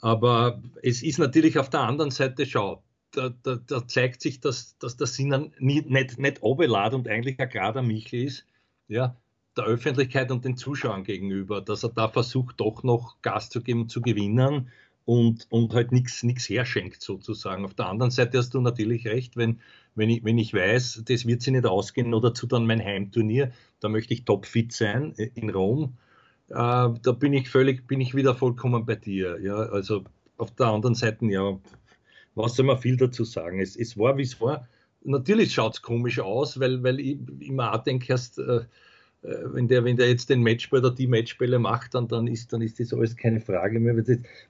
Aber 0.00 0.60
es 0.82 1.02
ist 1.02 1.18
natürlich 1.18 1.58
auf 1.58 1.70
der 1.70 1.80
anderen 1.80 2.10
Seite, 2.10 2.44
schau, 2.44 2.82
da, 3.12 3.32
da, 3.44 3.56
da, 3.64 3.86
zeigt 3.86 4.20
sich, 4.20 4.40
dass, 4.40 4.76
dass 4.78 4.96
der 4.96 5.06
Sinn 5.06 5.52
nicht, 5.58 5.88
nicht, 5.88 6.18
nicht 6.18 6.42
runterladen 6.42 6.98
und 6.98 7.08
eigentlich 7.08 7.38
ein 7.38 7.48
gerader 7.48 7.82
Michel 7.82 8.24
ist, 8.24 8.44
ja, 8.88 9.16
der 9.56 9.64
Öffentlichkeit 9.64 10.30
und 10.30 10.44
den 10.44 10.56
Zuschauern 10.56 11.04
gegenüber, 11.04 11.60
dass 11.60 11.84
er 11.84 11.90
da 11.90 12.08
versucht, 12.08 12.60
doch 12.60 12.82
noch 12.82 13.20
Gas 13.22 13.50
zu 13.50 13.62
geben, 13.62 13.88
zu 13.88 14.00
gewinnen 14.00 14.68
und, 15.04 15.46
und 15.50 15.74
halt 15.74 15.92
nichts 15.92 16.22
herschenkt 16.48 17.02
sozusagen. 17.02 17.64
Auf 17.64 17.74
der 17.74 17.86
anderen 17.86 18.10
Seite 18.10 18.38
hast 18.38 18.54
du 18.54 18.60
natürlich 18.60 19.06
recht, 19.06 19.36
wenn, 19.36 19.60
wenn, 19.94 20.10
ich, 20.10 20.24
wenn 20.24 20.38
ich 20.38 20.54
weiß, 20.54 21.02
das 21.06 21.26
wird 21.26 21.42
sich 21.42 21.52
nicht 21.52 21.66
ausgehen 21.66 22.14
oder 22.14 22.34
zu 22.34 22.46
dann 22.46 22.66
mein 22.66 22.82
Heimturnier, 22.82 23.52
da 23.80 23.88
möchte 23.88 24.14
ich 24.14 24.24
topfit 24.24 24.72
sein 24.72 25.14
äh, 25.18 25.30
in 25.34 25.50
Rom, 25.50 25.96
äh, 26.48 26.54
da 26.54 27.12
bin 27.18 27.32
ich 27.32 27.48
völlig, 27.48 27.86
bin 27.86 28.00
ich 28.00 28.14
wieder 28.14 28.34
vollkommen 28.34 28.86
bei 28.86 28.96
dir. 28.96 29.40
Ja, 29.40 29.56
also 29.56 30.04
auf 30.36 30.50
der 30.52 30.66
anderen 30.66 30.94
Seite, 30.94 31.26
ja, 31.26 31.58
was 32.34 32.56
soll 32.56 32.66
man 32.66 32.78
viel 32.78 32.96
dazu 32.96 33.24
sagen? 33.24 33.60
Es, 33.60 33.76
es 33.76 33.96
war, 33.96 34.16
wie 34.16 34.22
es 34.22 34.40
war. 34.40 34.68
Natürlich 35.02 35.52
schaut 35.52 35.74
es 35.74 35.82
komisch 35.82 36.18
aus, 36.18 36.58
weil, 36.58 36.82
weil 36.82 36.98
ich 36.98 37.18
immer 37.40 37.76
denke, 37.78 38.06
erst, 38.08 38.38
äh, 38.38 38.62
wenn, 39.24 39.68
der, 39.68 39.84
wenn 39.84 39.96
der 39.96 40.08
jetzt 40.08 40.28
den 40.28 40.42
Matchball 40.42 40.80
oder 40.80 40.90
die 40.90 41.06
Matchbälle 41.06 41.58
macht, 41.58 41.94
dann, 41.94 42.08
dann, 42.08 42.26
ist, 42.26 42.52
dann 42.52 42.60
ist 42.60 42.78
das 42.78 42.92
alles 42.92 43.16
keine 43.16 43.40
Frage 43.40 43.80
mehr. 43.80 43.94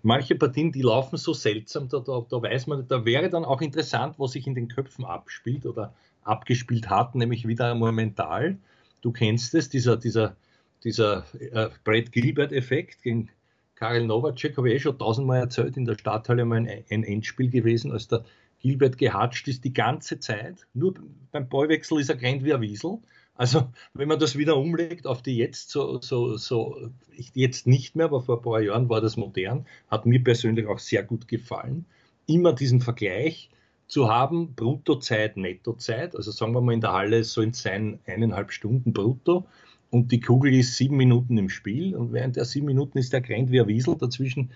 Manche 0.02 0.34
Partien, 0.34 0.72
die 0.72 0.82
laufen 0.82 1.16
so 1.16 1.32
seltsam, 1.32 1.88
da, 1.88 2.00
da, 2.00 2.26
da 2.28 2.42
weiß 2.42 2.66
man, 2.66 2.88
da 2.88 3.04
wäre 3.04 3.30
dann 3.30 3.44
auch 3.44 3.60
interessant, 3.60 4.16
was 4.18 4.32
sich 4.32 4.46
in 4.46 4.54
den 4.54 4.68
Köpfen 4.68 5.04
abspielt 5.04 5.64
oder 5.64 5.94
abgespielt 6.22 6.90
hat, 6.90 7.14
nämlich 7.14 7.46
wieder 7.46 7.70
einmal 7.70 7.92
mental. 7.92 8.58
Du 9.00 9.12
kennst 9.12 9.54
es, 9.54 9.68
dieser, 9.68 9.96
dieser, 9.96 10.36
dieser 10.82 11.24
äh, 11.38 11.68
Brad 11.84 12.10
Gilbert-Effekt 12.10 13.02
gegen 13.02 13.28
Karel 13.76 14.06
Novacek 14.06 14.56
habe 14.56 14.70
ich 14.70 14.76
eh 14.76 14.80
schon 14.80 14.98
tausendmal 14.98 15.40
erzählt, 15.40 15.76
in 15.76 15.84
der 15.84 15.98
Stadthalle 15.98 16.44
mal 16.44 16.56
ein, 16.56 16.84
ein 16.90 17.04
Endspiel 17.04 17.50
gewesen, 17.50 17.92
als 17.92 18.08
der 18.08 18.24
Gilbert 18.60 18.96
gehatscht 18.98 19.46
ist 19.46 19.62
die 19.64 19.74
ganze 19.74 20.20
Zeit. 20.20 20.66
Nur 20.72 20.94
beim 21.32 21.48
Ballwechsel 21.48 22.00
ist 22.00 22.08
er 22.08 22.16
gerannt 22.16 22.44
wie 22.44 22.54
ein 22.54 22.60
Wiesel. 22.62 22.98
Also, 23.36 23.68
wenn 23.94 24.08
man 24.08 24.20
das 24.20 24.38
wieder 24.38 24.56
umlegt 24.56 25.06
auf 25.06 25.22
die 25.22 25.36
jetzt, 25.36 25.70
so, 25.70 26.00
so, 26.00 26.36
so, 26.36 26.90
jetzt 27.34 27.66
nicht 27.66 27.96
mehr, 27.96 28.06
aber 28.06 28.22
vor 28.22 28.36
ein 28.36 28.42
paar 28.42 28.60
Jahren 28.60 28.88
war 28.88 29.00
das 29.00 29.16
modern, 29.16 29.66
hat 29.88 30.06
mir 30.06 30.22
persönlich 30.22 30.66
auch 30.66 30.78
sehr 30.78 31.02
gut 31.02 31.26
gefallen. 31.26 31.84
Immer 32.26 32.52
diesen 32.52 32.80
Vergleich 32.80 33.50
zu 33.86 34.08
haben, 34.08 34.54
Bruttozeit, 34.54 35.36
Nettozeit. 35.36 36.16
Also 36.16 36.30
sagen 36.30 36.52
wir 36.52 36.60
mal 36.60 36.72
in 36.72 36.80
der 36.80 36.92
Halle 36.92 37.24
sollen 37.24 37.50
es 37.50 37.62
sein 37.62 37.98
eineinhalb 38.06 38.52
Stunden 38.52 38.92
brutto 38.92 39.46
und 39.90 40.10
die 40.10 40.20
Kugel 40.20 40.54
ist 40.54 40.76
sieben 40.76 40.96
Minuten 40.96 41.38
im 41.38 41.48
Spiel 41.48 41.94
und 41.94 42.12
während 42.12 42.36
der 42.36 42.44
sieben 42.44 42.66
Minuten 42.66 42.98
ist 42.98 43.12
der 43.12 43.20
gerannt 43.20 43.50
wie 43.52 43.60
ein 43.60 43.68
Wiesel, 43.68 43.96
dazwischen 43.96 44.50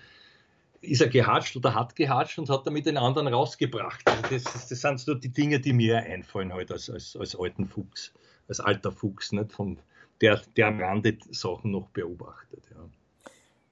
ist 0.81 1.01
er 1.01 1.07
gehatscht 1.07 1.55
oder 1.55 1.75
hat 1.75 1.95
gehatscht 1.95 2.39
und 2.39 2.49
hat 2.49 2.65
damit 2.65 2.85
den 2.85 2.97
anderen 2.97 3.27
rausgebracht. 3.27 4.05
Also 4.07 4.21
das, 4.29 4.67
das, 4.67 4.81
sind 4.81 4.99
so 4.99 5.13
die 5.13 5.29
Dinge, 5.29 5.59
die 5.59 5.73
mir 5.73 5.97
einfallen 5.97 6.53
heute 6.53 6.73
als, 6.73 6.89
als, 6.89 7.15
als 7.15 7.37
alten 7.37 7.67
Fuchs, 7.67 8.13
als 8.49 8.59
alter 8.59 8.91
Fuchs, 8.91 9.31
nicht 9.31 9.53
von 9.53 9.79
der, 10.21 10.41
der 10.57 10.67
am 10.67 10.81
Rande 10.81 11.17
Sachen 11.31 11.71
noch 11.71 11.87
beobachtet. 11.89 12.63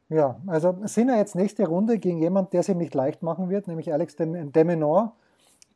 Ja. 0.09 0.15
ja, 0.15 0.41
also 0.47 0.77
sind 0.83 1.07
wir 1.07 1.17
jetzt 1.17 1.35
nächste 1.35 1.67
Runde 1.67 1.97
gegen 1.99 2.19
jemand, 2.19 2.53
der 2.53 2.61
es 2.61 2.69
ihm 2.69 2.77
nicht 2.77 2.95
leicht 2.95 3.23
machen 3.23 3.49
wird, 3.49 3.67
nämlich 3.67 3.91
Alex 3.91 4.15
Demenor, 4.15 5.15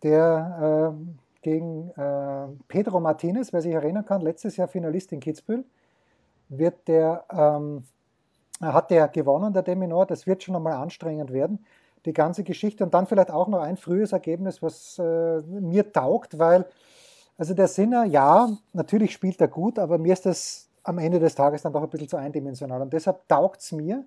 der 0.04 0.94
äh, 0.96 1.22
gegen 1.42 1.90
äh, 1.92 2.48
Pedro 2.68 3.00
Martinez, 3.00 3.52
wer 3.52 3.62
sich 3.62 3.74
erinnern 3.74 4.06
kann, 4.06 4.22
letztes 4.22 4.58
Jahr 4.58 4.68
Finalist 4.68 5.12
in 5.12 5.20
Kitzbühel, 5.20 5.66
wird 6.50 6.88
der, 6.88 7.26
ähm, 7.32 7.84
hat 8.62 8.92
der 8.92 9.08
gewonnen, 9.08 9.54
der 9.54 9.64
Deminor. 9.64 10.06
Das 10.06 10.28
wird 10.28 10.44
schon 10.44 10.56
einmal 10.56 10.74
anstrengend 10.74 11.34
werden, 11.34 11.66
die 12.06 12.14
ganze 12.14 12.44
Geschichte. 12.44 12.84
Und 12.84 12.94
dann 12.94 13.08
vielleicht 13.08 13.32
auch 13.32 13.48
noch 13.48 13.62
ein 13.62 13.78
frühes 13.78 14.12
Ergebnis, 14.12 14.62
was 14.62 15.00
äh, 15.00 15.42
mir 15.42 15.92
taugt, 15.92 16.38
weil, 16.38 16.66
also 17.42 17.56
der 17.56 17.68
Sinner, 17.68 18.04
ja, 18.04 18.56
natürlich 18.72 19.14
spielt 19.14 19.42
er 19.42 19.48
gut, 19.48 19.80
aber 19.80 19.98
mir 19.98 20.14
ist 20.14 20.28
das 20.28 20.70
am 20.84 21.00
Ende 21.00 21.18
des 21.18 21.34
Tages 21.34 21.64
dann 21.64 21.74
doch 21.74 21.82
ein 21.82 21.90
bisschen 21.90 22.08
zu 22.08 22.18
eindimensional. 22.18 22.80
Und 22.84 22.94
deshalb 22.94 23.28
taugt 23.28 23.62
es 23.62 23.72
mir, 23.72 24.06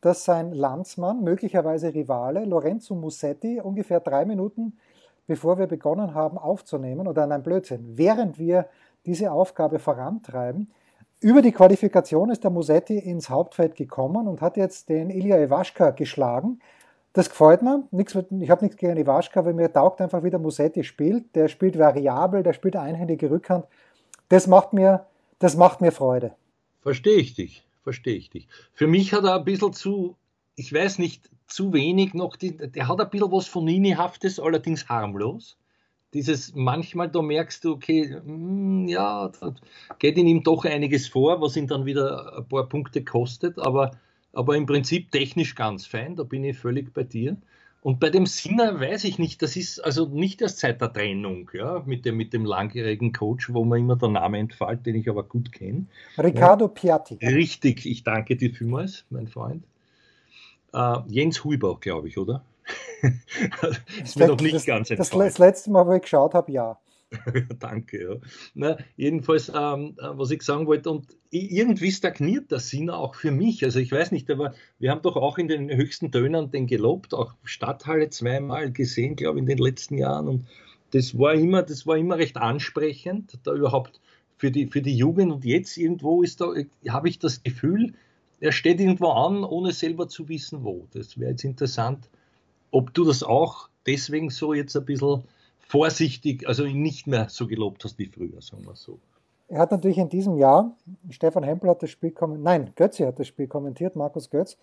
dass 0.00 0.24
sein 0.24 0.52
Landsmann, 0.52 1.24
möglicherweise 1.24 1.92
Rivale, 1.92 2.44
Lorenzo 2.44 2.94
Musetti, 2.94 3.60
ungefähr 3.60 3.98
drei 3.98 4.24
Minuten 4.24 4.78
bevor 5.26 5.58
wir 5.58 5.66
begonnen 5.66 6.14
haben 6.14 6.38
aufzunehmen, 6.38 7.08
oder 7.08 7.26
nein, 7.26 7.42
Blödsinn, 7.42 7.98
während 7.98 8.38
wir 8.38 8.66
diese 9.04 9.32
Aufgabe 9.32 9.80
vorantreiben, 9.80 10.70
über 11.18 11.42
die 11.42 11.50
Qualifikation 11.50 12.30
ist 12.30 12.44
der 12.44 12.52
Musetti 12.52 12.98
ins 12.98 13.28
Hauptfeld 13.28 13.74
gekommen 13.74 14.28
und 14.28 14.40
hat 14.40 14.56
jetzt 14.56 14.90
den 14.90 15.10
Ilya 15.10 15.38
Iwaschka 15.38 15.90
geschlagen. 15.90 16.60
Das 17.16 17.30
gefällt 17.30 17.62
mir. 17.62 17.88
Nichts, 17.92 18.14
ich 18.14 18.50
habe 18.50 18.62
nichts 18.62 18.76
gegen 18.76 18.94
Iwaschka, 18.94 19.42
weil 19.42 19.54
mir 19.54 19.72
taugt 19.72 20.02
einfach, 20.02 20.22
wie 20.22 20.28
der 20.28 20.38
Musetti 20.38 20.84
spielt. 20.84 21.34
Der 21.34 21.48
spielt 21.48 21.78
variabel, 21.78 22.42
der 22.42 22.52
spielt 22.52 22.76
einhändige 22.76 23.30
Rückhand. 23.30 23.64
Das 24.28 24.46
macht 24.46 24.74
mir, 24.74 25.06
das 25.38 25.56
macht 25.56 25.80
mir 25.80 25.92
Freude. 25.92 26.34
Verstehe 26.82 27.16
ich 27.16 27.32
dich, 27.32 27.66
verstehe 27.82 28.16
ich 28.16 28.28
dich. 28.28 28.48
Für 28.74 28.86
mich 28.86 29.14
hat 29.14 29.24
er 29.24 29.36
ein 29.36 29.46
bisschen 29.46 29.72
zu, 29.72 30.16
ich 30.56 30.70
weiß 30.70 30.98
nicht, 30.98 31.30
zu 31.46 31.72
wenig 31.72 32.12
noch, 32.12 32.36
die, 32.36 32.54
der 32.54 32.86
hat 32.86 33.00
ein 33.00 33.08
bisschen 33.08 33.32
was 33.32 33.46
von 33.46 33.64
Nini-haftes, 33.64 34.38
allerdings 34.38 34.90
harmlos. 34.90 35.56
Dieses 36.12 36.54
manchmal, 36.54 37.08
da 37.08 37.22
merkst 37.22 37.64
du, 37.64 37.72
okay, 37.72 38.14
mh, 38.14 38.26
hm, 38.26 38.88
ja, 38.88 39.30
da 39.40 39.54
geht 39.98 40.18
in 40.18 40.26
ihm 40.26 40.42
doch 40.42 40.66
einiges 40.66 41.08
vor, 41.08 41.40
was 41.40 41.56
ihn 41.56 41.66
dann 41.66 41.86
wieder 41.86 42.36
ein 42.36 42.46
paar 42.46 42.68
Punkte 42.68 43.02
kostet, 43.02 43.58
aber, 43.58 43.92
aber 44.36 44.54
im 44.54 44.66
Prinzip 44.66 45.10
technisch 45.10 45.54
ganz 45.54 45.86
fein, 45.86 46.14
da 46.14 46.22
bin 46.22 46.44
ich 46.44 46.58
völlig 46.58 46.92
bei 46.92 47.04
dir. 47.04 47.36
Und 47.82 48.00
bei 48.00 48.10
dem 48.10 48.26
Sinner 48.26 48.80
weiß 48.80 49.04
ich 49.04 49.18
nicht, 49.18 49.40
das 49.42 49.56
ist 49.56 49.78
also 49.78 50.06
nicht 50.06 50.42
erst 50.42 50.58
seit 50.58 50.80
der 50.80 50.92
Trennung, 50.92 51.50
ja, 51.54 51.82
mit 51.86 52.04
dem, 52.04 52.16
mit 52.16 52.32
dem 52.32 52.44
langjährigen 52.44 53.12
Coach, 53.12 53.52
wo 53.54 53.64
mir 53.64 53.78
immer 53.78 53.96
der 53.96 54.08
Name 54.08 54.38
entfällt, 54.38 54.84
den 54.84 54.96
ich 54.96 55.08
aber 55.08 55.22
gut 55.22 55.52
kenne. 55.52 55.86
Riccardo 56.18 56.68
Piatti. 56.68 57.14
Richtig, 57.22 57.86
ich 57.86 58.02
danke 58.02 58.36
dir 58.36 58.52
vielmals, 58.52 59.04
mein 59.08 59.28
Freund. 59.28 59.64
Uh, 60.74 60.98
Jens 61.06 61.42
Huber, 61.42 61.78
glaube 61.80 62.08
ich, 62.08 62.18
oder? 62.18 62.44
das 63.62 63.80
ist 64.02 64.18
mir 64.18 64.26
noch 64.26 64.40
nicht 64.40 64.54
das, 64.54 64.66
ganz 64.66 64.88
das, 64.88 65.08
das 65.08 65.38
letzte 65.38 65.70
Mal, 65.70 65.86
wo 65.86 65.94
ich 65.94 66.02
geschaut 66.02 66.34
habe, 66.34 66.52
ja. 66.52 66.76
Danke, 67.60 68.02
ja. 68.02 68.16
Na, 68.54 68.78
jedenfalls, 68.96 69.48
ähm, 69.48 69.96
äh, 69.98 70.08
was 70.18 70.30
ich 70.30 70.42
sagen 70.42 70.66
wollte, 70.66 70.90
und 70.90 71.06
irgendwie 71.30 71.92
stagniert 71.92 72.50
der 72.50 72.58
Sinn 72.58 72.90
auch 72.90 73.14
für 73.14 73.30
mich. 73.30 73.64
Also 73.64 73.78
ich 73.78 73.92
weiß 73.92 74.10
nicht, 74.12 74.30
aber 74.30 74.54
wir 74.78 74.90
haben 74.90 75.02
doch 75.02 75.16
auch 75.16 75.38
in 75.38 75.48
den 75.48 75.70
höchsten 75.70 76.10
Tönern 76.10 76.50
den 76.50 76.66
gelobt, 76.66 77.14
auch 77.14 77.34
Stadthalle 77.44 78.10
zweimal 78.10 78.72
gesehen, 78.72 79.16
glaube 79.16 79.38
ich, 79.38 79.42
in 79.42 79.46
den 79.46 79.58
letzten 79.58 79.98
Jahren. 79.98 80.28
Und 80.28 80.46
das 80.90 81.18
war 81.18 81.34
immer, 81.34 81.62
das 81.62 81.86
war 81.86 81.96
immer 81.96 82.18
recht 82.18 82.36
ansprechend, 82.36 83.38
da 83.44 83.54
überhaupt 83.54 84.00
für 84.36 84.50
die, 84.50 84.66
für 84.66 84.82
die 84.82 84.96
Jugend. 84.96 85.32
Und 85.32 85.44
jetzt 85.44 85.76
irgendwo 85.76 86.22
ist 86.22 86.40
da, 86.40 86.52
habe 86.88 87.08
ich 87.08 87.18
das 87.18 87.42
Gefühl, 87.42 87.94
er 88.40 88.52
steht 88.52 88.80
irgendwo 88.80 89.10
an, 89.10 89.44
ohne 89.44 89.72
selber 89.72 90.08
zu 90.08 90.28
wissen, 90.28 90.64
wo. 90.64 90.88
Das 90.92 91.18
wäre 91.18 91.30
jetzt 91.30 91.44
interessant, 91.44 92.08
ob 92.70 92.92
du 92.94 93.04
das 93.04 93.22
auch 93.22 93.68
deswegen 93.86 94.30
so 94.30 94.52
jetzt 94.52 94.76
ein 94.76 94.84
bisschen 94.84 95.22
vorsichtig, 95.68 96.48
also 96.48 96.64
ihn 96.64 96.82
nicht 96.82 97.06
mehr 97.06 97.28
so 97.28 97.46
gelobt 97.46 97.84
hast 97.84 97.98
wie 97.98 98.06
früher, 98.06 98.40
sagen 98.40 98.64
wir 98.66 98.76
so. 98.76 98.98
Er 99.48 99.60
hat 99.60 99.70
natürlich 99.70 99.98
in 99.98 100.08
diesem 100.08 100.36
Jahr, 100.36 100.76
Stefan 101.10 101.44
Hempel 101.44 101.70
hat 101.70 101.82
das 101.82 101.90
Spiel 101.90 102.10
kommentiert, 102.10 102.44
nein, 102.44 102.72
Götze 102.74 103.06
hat 103.06 103.18
das 103.18 103.28
Spiel 103.28 103.46
kommentiert, 103.46 103.94
Markus 103.94 104.28
Götz, 104.30 104.56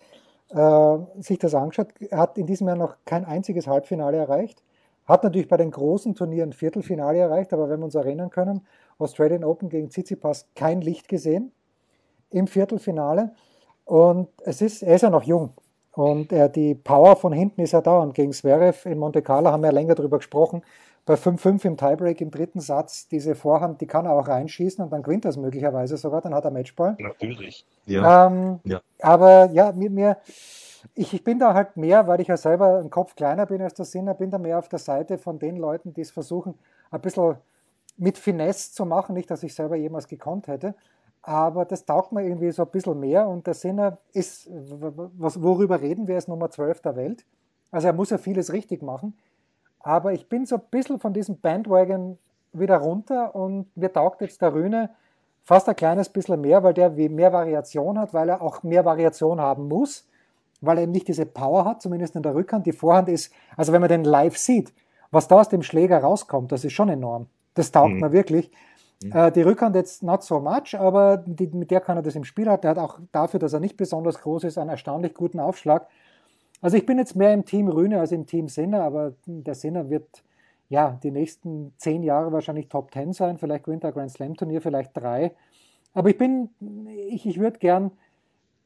äh, 0.50 0.98
sich 1.20 1.38
das 1.38 1.54
angeschaut. 1.54 1.88
Er 2.10 2.18
hat 2.18 2.36
in 2.36 2.46
diesem 2.46 2.68
Jahr 2.68 2.76
noch 2.76 2.96
kein 3.04 3.24
einziges 3.24 3.66
Halbfinale 3.66 4.18
erreicht. 4.18 4.62
Hat 5.06 5.24
natürlich 5.24 5.48
bei 5.48 5.56
den 5.56 5.70
großen 5.70 6.14
Turnieren 6.14 6.52
Viertelfinale 6.52 7.18
erreicht, 7.18 7.52
aber 7.52 7.68
wenn 7.68 7.80
wir 7.80 7.86
uns 7.86 7.94
erinnern 7.94 8.30
können, 8.30 8.62
Australian 8.98 9.44
Open 9.44 9.68
gegen 9.68 9.90
Tsitsipas 9.90 10.48
kein 10.54 10.80
Licht 10.80 11.08
gesehen 11.08 11.52
im 12.30 12.46
Viertelfinale. 12.46 13.32
Und 13.84 14.28
es 14.44 14.62
ist, 14.62 14.82
er 14.82 14.96
ist 14.96 15.02
ja 15.02 15.10
noch 15.10 15.24
jung. 15.24 15.50
Und 15.92 16.32
er, 16.32 16.48
die 16.48 16.74
Power 16.74 17.16
von 17.16 17.32
hinten 17.32 17.60
ist 17.60 17.72
ja 17.72 17.80
da. 17.80 17.98
Und 17.98 18.14
gegen 18.14 18.32
Zverev 18.32 18.88
in 18.88 18.98
Monte 18.98 19.22
Carlo 19.22 19.50
haben 19.50 19.62
wir 19.62 19.72
länger 19.72 19.94
darüber 19.94 20.18
gesprochen. 20.18 20.62
Bei 21.06 21.14
5-5 21.14 21.66
im 21.66 21.76
Tiebreak 21.76 22.20
im 22.22 22.30
dritten 22.30 22.60
Satz, 22.60 23.08
diese 23.08 23.34
Vorhand, 23.34 23.80
die 23.82 23.86
kann 23.86 24.06
er 24.06 24.12
auch 24.12 24.26
reinschießen 24.26 24.82
und 24.82 24.90
dann 24.90 25.02
gewinnt 25.02 25.26
er 25.26 25.30
es 25.30 25.36
möglicherweise 25.36 25.98
sogar, 25.98 26.22
dann 26.22 26.34
hat 26.34 26.44
er 26.44 26.50
Matchball. 26.50 26.96
Natürlich. 26.98 27.66
Ja. 27.84 28.26
Ähm, 28.26 28.60
ja. 28.64 28.80
Aber 29.00 29.50
ja, 29.50 29.72
mir, 29.72 29.90
mir 29.90 30.16
ich, 30.94 31.12
ich, 31.12 31.24
bin 31.24 31.38
da 31.38 31.54
halt 31.54 31.76
mehr, 31.76 32.06
weil 32.06 32.20
ich 32.20 32.28
ja 32.28 32.36
selber 32.36 32.78
ein 32.78 32.90
Kopf 32.90 33.14
kleiner 33.16 33.46
bin 33.46 33.60
als 33.62 33.74
der 33.74 33.84
Sinner, 33.84 34.14
bin 34.14 34.30
da 34.30 34.38
mehr 34.38 34.58
auf 34.58 34.68
der 34.68 34.78
Seite 34.78 35.18
von 35.18 35.38
den 35.38 35.56
Leuten, 35.56 35.92
die 35.92 36.02
es 36.02 36.10
versuchen, 36.10 36.54
ein 36.90 37.00
bisschen 37.00 37.36
mit 37.96 38.18
Finesse 38.18 38.72
zu 38.72 38.86
machen. 38.86 39.14
Nicht, 39.14 39.30
dass 39.30 39.42
ich 39.42 39.54
selber 39.54 39.76
jemals 39.76 40.08
gekonnt 40.08 40.46
hätte, 40.46 40.74
aber 41.22 41.64
das 41.64 41.84
taugt 41.84 42.12
mir 42.12 42.22
irgendwie 42.22 42.50
so 42.50 42.62
ein 42.62 42.70
bisschen 42.70 43.00
mehr 43.00 43.26
und 43.26 43.46
der 43.46 43.54
Sinner 43.54 43.98
ist, 44.12 44.48
was, 44.50 45.42
worüber 45.42 45.80
reden 45.80 46.06
wir, 46.06 46.18
ist 46.18 46.28
Nummer 46.28 46.50
12 46.50 46.80
der 46.82 46.96
Welt. 46.96 47.24
Also 47.70 47.86
er 47.86 47.92
muss 47.92 48.10
ja 48.10 48.18
vieles 48.18 48.52
richtig 48.52 48.82
machen, 48.82 49.16
aber 49.84 50.14
ich 50.14 50.28
bin 50.28 50.46
so 50.46 50.56
ein 50.56 50.62
bisschen 50.70 50.98
von 50.98 51.12
diesem 51.12 51.38
Bandwagon 51.38 52.18
wieder 52.52 52.78
runter 52.78 53.34
und 53.36 53.66
mir 53.76 53.92
taugt 53.92 54.22
jetzt 54.22 54.40
der 54.40 54.54
Rühne 54.54 54.90
fast 55.44 55.68
ein 55.68 55.76
kleines 55.76 56.08
bisschen 56.08 56.40
mehr, 56.40 56.62
weil 56.62 56.72
der 56.72 56.90
mehr 56.90 57.32
Variation 57.32 57.98
hat, 57.98 58.14
weil 58.14 58.30
er 58.30 58.40
auch 58.40 58.62
mehr 58.62 58.86
Variation 58.86 59.40
haben 59.40 59.68
muss, 59.68 60.08
weil 60.62 60.78
er 60.78 60.84
eben 60.84 60.92
nicht 60.92 61.06
diese 61.06 61.26
Power 61.26 61.66
hat, 61.66 61.82
zumindest 61.82 62.16
in 62.16 62.22
der 62.22 62.34
Rückhand. 62.34 62.64
Die 62.64 62.72
Vorhand 62.72 63.10
ist, 63.10 63.30
also 63.56 63.72
wenn 63.74 63.82
man 63.82 63.90
den 63.90 64.04
live 64.04 64.38
sieht, 64.38 64.72
was 65.10 65.28
da 65.28 65.40
aus 65.40 65.50
dem 65.50 65.62
Schläger 65.62 65.98
rauskommt, 65.98 66.50
das 66.50 66.64
ist 66.64 66.72
schon 66.72 66.88
enorm. 66.88 67.26
Das 67.52 67.70
taugt 67.70 67.92
mhm. 67.92 68.00
mir 68.00 68.12
wirklich. 68.12 68.50
Mhm. 69.02 69.12
Äh, 69.12 69.32
die 69.32 69.42
Rückhand 69.42 69.76
jetzt 69.76 70.02
not 70.02 70.22
so 70.22 70.40
much, 70.40 70.74
aber 70.78 71.18
die, 71.18 71.48
mit 71.48 71.70
der 71.70 71.82
kann 71.82 71.98
er 71.98 72.02
das 72.02 72.16
im 72.16 72.24
Spiel 72.24 72.48
haben. 72.48 72.62
Der 72.62 72.70
hat 72.70 72.78
auch 72.78 72.98
dafür, 73.12 73.38
dass 73.38 73.52
er 73.52 73.60
nicht 73.60 73.76
besonders 73.76 74.18
groß 74.22 74.44
ist, 74.44 74.56
einen 74.56 74.70
erstaunlich 74.70 75.12
guten 75.12 75.40
Aufschlag. 75.40 75.88
Also 76.64 76.78
ich 76.78 76.86
bin 76.86 76.96
jetzt 76.96 77.14
mehr 77.14 77.34
im 77.34 77.44
Team 77.44 77.68
Rühne 77.68 78.00
als 78.00 78.10
im 78.10 78.24
Team 78.24 78.48
Sinner, 78.48 78.84
aber 78.84 79.12
der 79.26 79.54
Sinner 79.54 79.90
wird 79.90 80.22
ja 80.70 80.98
die 81.02 81.10
nächsten 81.10 81.74
zehn 81.76 82.02
Jahre 82.02 82.32
wahrscheinlich 82.32 82.70
Top 82.70 82.90
Ten 82.90 83.12
sein, 83.12 83.36
vielleicht 83.36 83.64
gewinnt 83.64 83.84
er 83.84 83.92
Grand 83.92 84.10
Slam 84.10 84.34
Turnier, 84.34 84.62
vielleicht 84.62 84.96
drei. 84.96 85.32
Aber 85.92 86.08
ich 86.08 86.16
bin, 86.16 86.48
ich, 87.10 87.26
ich 87.26 87.38
würde 87.38 87.58
gern 87.58 87.90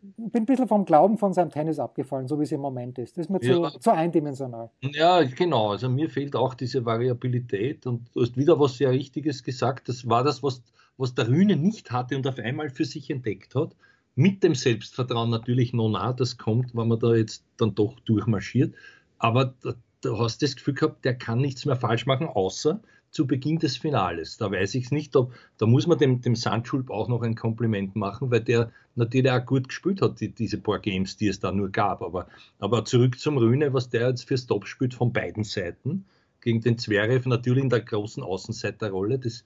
bin 0.01 0.43
ein 0.43 0.47
bisschen 0.47 0.69
vom 0.69 0.85
Glauben 0.85 1.19
von 1.19 1.33
seinem 1.33 1.51
Tennis 1.51 1.81
abgefallen, 1.81 2.29
so 2.29 2.39
wie 2.39 2.45
es 2.45 2.53
im 2.53 2.61
Moment 2.61 3.01
ist. 3.01 3.19
Das 3.19 3.27
ist 3.27 3.31
mir 3.31 3.43
ja. 3.43 3.69
zu, 3.69 3.81
zu, 3.81 3.91
eindimensional. 3.93 4.71
Ja, 4.81 5.25
genau. 5.25 5.73
Also 5.73 5.89
mir 5.89 6.09
fehlt 6.09 6.37
auch 6.37 6.55
diese 6.55 6.85
Variabilität 6.85 7.85
und 7.85 8.09
du 8.15 8.23
hast 8.23 8.37
wieder 8.37 8.61
was 8.61 8.77
sehr 8.77 8.93
Richtiges 8.93 9.43
gesagt. 9.43 9.89
Das 9.89 10.09
war 10.09 10.23
das, 10.23 10.41
was, 10.45 10.63
was 10.99 11.17
der 11.17 11.27
Rühne 11.27 11.57
nicht 11.57 11.91
hatte 11.91 12.15
und 12.15 12.29
auf 12.29 12.39
einmal 12.39 12.71
für 12.71 12.85
sich 12.85 13.11
entdeckt 13.11 13.57
hat. 13.57 13.75
Mit 14.19 14.43
dem 14.43 14.57
Selbstvertrauen 14.57 15.31
natürlich 15.31 15.73
noch 15.73 15.89
nah, 15.89 16.13
das 16.13 16.39
kommt, 16.39 16.75
wenn 16.75 16.89
man 16.89 16.99
da 16.99 17.15
jetzt 17.15 17.45
dann 17.57 17.77
doch 17.77 18.01
durchmarschiert. 18.01 18.75
Aber 19.17 19.55
du 20.01 20.19
hast 20.19 20.43
das 20.43 20.57
Gefühl 20.57 20.75
gehabt, 20.75 21.05
der 21.05 21.15
kann 21.17 21.39
nichts 21.41 21.65
mehr 21.65 21.77
falsch 21.77 22.05
machen, 22.05 22.27
außer 22.27 22.83
zu 23.13 23.29
Beginn 23.29 23.61
des 23.61 23.77
Finales. 23.77 24.37
Da 24.37 24.51
weiß 24.51 24.75
ich 24.75 24.87
es 24.87 24.91
nicht, 24.91 25.15
ob, 25.15 25.35
da 25.57 25.67
muss 25.67 25.87
man 25.87 25.99
dem, 25.99 26.21
dem 26.21 26.35
Sandschulp 26.35 26.91
auch 26.91 27.07
noch 27.07 27.23
ein 27.23 27.37
Kompliment 27.37 27.95
machen, 27.95 28.33
weil 28.33 28.41
der 28.41 28.73
natürlich 28.97 29.31
auch 29.31 29.47
gut 29.47 29.69
gespielt 29.69 30.03
hat, 30.03 30.21
die, 30.21 30.35
diese 30.35 30.59
paar 30.59 30.81
Games, 30.81 31.17
die 31.17 31.29
es 31.29 31.39
da 31.39 31.53
nur 31.53 31.71
gab. 31.71 32.03
Aber, 32.03 32.27
aber 32.59 32.85
zurück 32.85 33.21
zum 33.21 33.39
Rühne, 33.39 33.73
was 33.73 33.89
der 33.89 34.09
jetzt 34.09 34.27
für 34.27 34.37
Stop 34.37 34.67
spielt 34.67 34.95
von 34.95 35.13
beiden 35.13 35.45
Seiten, 35.45 36.07
gegen 36.41 36.61
den 36.61 36.77
Zverev 36.77 37.29
natürlich 37.29 37.63
in 37.63 37.71
der 37.71 37.83
großen 37.83 38.25
Außenseiterrolle, 38.25 39.21
das, 39.21 39.45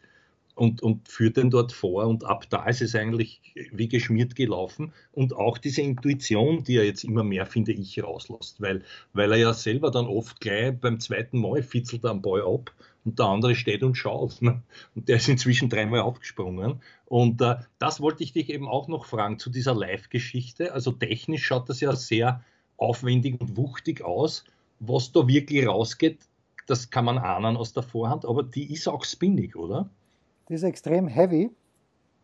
und, 0.54 0.82
und 0.82 1.08
führt 1.08 1.36
den 1.36 1.50
dort 1.50 1.72
vor 1.72 2.06
und 2.06 2.24
ab 2.24 2.48
da 2.50 2.66
ist 2.66 2.82
es 2.82 2.94
eigentlich 2.94 3.40
wie 3.72 3.88
geschmiert 3.88 4.34
gelaufen 4.34 4.92
und 5.12 5.34
auch 5.34 5.58
diese 5.58 5.82
Intuition, 5.82 6.64
die 6.64 6.76
er 6.76 6.84
jetzt 6.84 7.04
immer 7.04 7.24
mehr, 7.24 7.46
finde 7.46 7.72
ich, 7.72 8.02
rauslässt, 8.02 8.60
weil, 8.60 8.82
weil 9.12 9.32
er 9.32 9.38
ja 9.38 9.54
selber 9.54 9.90
dann 9.90 10.06
oft 10.06 10.40
gleich 10.40 10.78
beim 10.78 11.00
zweiten 11.00 11.38
Mal 11.38 11.62
fitzelt 11.62 12.04
am 12.04 12.22
Ball 12.22 12.42
ab 12.42 12.72
und 13.04 13.18
der 13.18 13.26
andere 13.26 13.54
steht 13.54 13.82
und 13.82 13.96
schaut. 13.96 14.42
Ne? 14.42 14.62
Und 14.94 15.08
der 15.08 15.16
ist 15.16 15.28
inzwischen 15.28 15.68
dreimal 15.68 16.00
aufgesprungen. 16.00 16.80
Und 17.06 17.40
äh, 17.40 17.56
das 17.78 18.00
wollte 18.00 18.22
ich 18.22 18.32
dich 18.32 18.50
eben 18.50 18.68
auch 18.68 18.88
noch 18.88 19.06
fragen 19.06 19.38
zu 19.38 19.50
dieser 19.50 19.74
Live-Geschichte. 19.74 20.72
Also 20.72 20.92
technisch 20.92 21.44
schaut 21.44 21.68
das 21.68 21.80
ja 21.80 21.94
sehr 21.96 22.44
aufwendig 22.76 23.40
und 23.40 23.56
wuchtig 23.56 24.04
aus. 24.04 24.44
Was 24.78 25.12
da 25.12 25.26
wirklich 25.26 25.66
rausgeht, 25.66 26.18
das 26.66 26.90
kann 26.90 27.04
man 27.04 27.18
ahnen 27.18 27.56
aus 27.56 27.72
der 27.72 27.82
Vorhand, 27.82 28.24
aber 28.24 28.42
die 28.42 28.72
ist 28.72 28.88
auch 28.88 29.04
spinnig, 29.04 29.56
oder? 29.56 29.90
Die 30.48 30.54
ist 30.54 30.62
extrem 30.62 31.08
heavy 31.08 31.54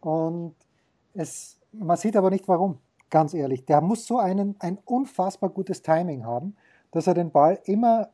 und 0.01 0.55
es, 1.15 1.59
man 1.73 1.97
sieht 1.97 2.17
aber 2.17 2.31
nicht 2.31 2.49
warum, 2.49 2.79
ganz 3.11 3.35
ehrlich. 3.35 3.65
Der 3.65 3.81
muss 3.81 4.07
so 4.07 4.19
einen, 4.19 4.57
ein 4.59 4.79
unfassbar 4.85 5.51
gutes 5.51 5.83
Timing 5.83 6.25
haben, 6.25 6.57
dass 6.91 7.07
er 7.07 7.15
den 7.15 7.31
Ball 7.31 7.59
immer 7.65 8.11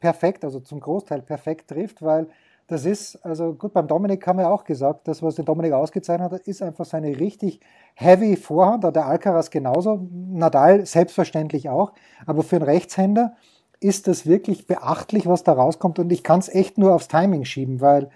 perfekt, 0.00 0.44
also 0.44 0.60
zum 0.60 0.80
Großteil 0.80 1.22
perfekt 1.22 1.68
trifft, 1.68 2.02
weil 2.02 2.28
das 2.68 2.84
ist, 2.84 3.24
also 3.24 3.54
gut, 3.54 3.72
beim 3.72 3.86
Dominik 3.86 4.26
haben 4.26 4.38
wir 4.38 4.50
auch 4.50 4.64
gesagt, 4.64 5.06
das, 5.06 5.22
was 5.22 5.36
den 5.36 5.44
Dominik 5.44 5.72
ausgezeichnet 5.72 6.32
hat, 6.32 6.48
ist 6.48 6.62
einfach 6.62 6.84
seine 6.84 7.18
richtig 7.18 7.60
heavy 7.94 8.36
Vorhand, 8.36 8.82
der 8.82 9.06
Alcaraz 9.06 9.50
genauso, 9.50 10.00
Nadal 10.10 10.84
selbstverständlich 10.84 11.68
auch, 11.68 11.92
aber 12.26 12.42
für 12.42 12.56
einen 12.56 12.64
Rechtshänder 12.64 13.36
ist 13.78 14.08
das 14.08 14.26
wirklich 14.26 14.66
beachtlich, 14.66 15.26
was 15.26 15.44
da 15.44 15.52
rauskommt 15.52 15.98
und 16.00 16.10
ich 16.10 16.24
kann 16.24 16.40
es 16.40 16.48
echt 16.48 16.76
nur 16.76 16.94
aufs 16.94 17.08
Timing 17.08 17.44
schieben, 17.44 17.80
weil 17.80 18.10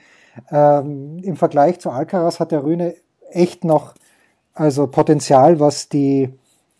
ähm, 0.51 1.19
im 1.23 1.37
Vergleich 1.37 1.81
zu 1.81 1.91
Alcaraz 1.91 2.41
hat 2.41 2.53
der 2.53 2.65
Rühne 2.65 2.95
echt 3.31 3.65
noch 3.65 3.95
also 4.55 4.87
Potenzial, 4.87 5.61
was 5.61 5.89
die 5.89 6.31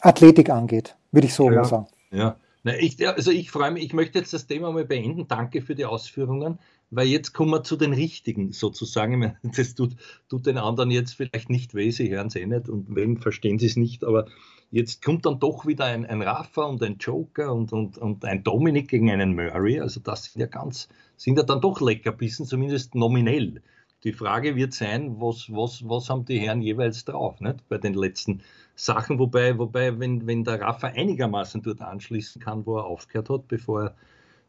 Athletik 0.01 0.51
angeht, 0.51 0.97
würde 1.13 1.27
ich 1.27 1.35
so 1.35 1.51
ja, 1.51 1.65
sagen. 1.65 1.87
Ja, 2.11 2.37
na, 2.63 2.77
ich, 2.79 3.07
also 3.07 3.31
ich 3.31 3.51
freue 3.51 3.71
mich, 3.71 3.85
ich 3.85 3.93
möchte 3.95 4.19
jetzt 4.19 4.33
das 4.33 4.47
Thema 4.47 4.71
mal 4.73 4.85
beenden. 4.85 5.29
Danke 5.29 5.63
für 5.63 5.75
die 5.75 5.87
Ausführungen, 5.87 6.59
weil 6.91 7.07
jetzt 7.07 7.33
kommen 7.33 7.51
wir 7.53 7.63
zu 7.63 7.77
den 7.77 7.93
Richtigen 7.93 8.53
sozusagen. 8.53 9.37
Das 9.43 9.75
tut, 9.75 9.97
tut 10.29 10.47
den 10.47 10.59
anderen 10.59 10.91
jetzt 10.91 11.15
vielleicht 11.15 11.49
nicht 11.49 11.75
weh, 11.75 11.91
sie 11.91 12.11
hören 12.11 12.27
es 12.27 12.37
eh 12.37 12.47
nicht 12.47 12.69
und 12.69 12.95
wenn, 12.95 13.17
verstehen 13.19 13.59
sie 13.59 13.67
es 13.67 13.77
nicht, 13.77 14.05
aber 14.05 14.27
jetzt 14.71 15.03
kommt 15.03 15.27
dann 15.27 15.39
doch 15.39 15.67
wieder 15.67 15.87
ein, 15.87 16.07
ein 16.07 16.23
Rafa 16.23 16.63
und 16.65 16.83
ein 16.83 16.97
Joker 16.99 17.53
und, 17.53 17.73
und, 17.73 17.99
und 17.99 18.25
ein 18.25 18.45
Dominik 18.45 18.89
gegen 18.89 19.11
einen 19.11 19.35
Murray. 19.35 19.81
Also 19.81 20.01
das 20.01 20.25
sind 20.25 20.41
ja 20.41 20.47
ganz, 20.47 20.89
sind 21.17 21.37
ja 21.37 21.43
dann 21.43 21.61
doch 21.61 21.81
Leckerbissen, 21.81 22.47
zumindest 22.47 22.95
nominell. 22.95 23.63
Die 24.05 24.13
Frage 24.13 24.57
wird 24.57 24.73
sein, 24.73 25.21
was, 25.21 25.53
was, 25.53 25.87
was 25.87 26.09
haben 26.09 26.25
die 26.25 26.39
Herren 26.39 26.63
jeweils 26.63 27.05
drauf, 27.05 27.41
nicht? 27.41 27.69
Bei 27.69 27.77
den 27.77 27.95
letzten 27.95 28.43
Sachen, 28.75 29.19
wobei, 29.19 29.59
wobei 29.59 29.99
wenn, 29.99 30.27
wenn 30.27 30.45
der 30.45 30.61
Rafa 30.61 30.87
einigermaßen 30.89 31.63
dort 31.63 31.83
anschließen 31.83 32.41
kann, 32.41 32.65
wo 32.65 32.79
er 32.79 32.87
aufgehört 32.87 33.29
hat, 33.29 33.49
bevor, 33.49 33.95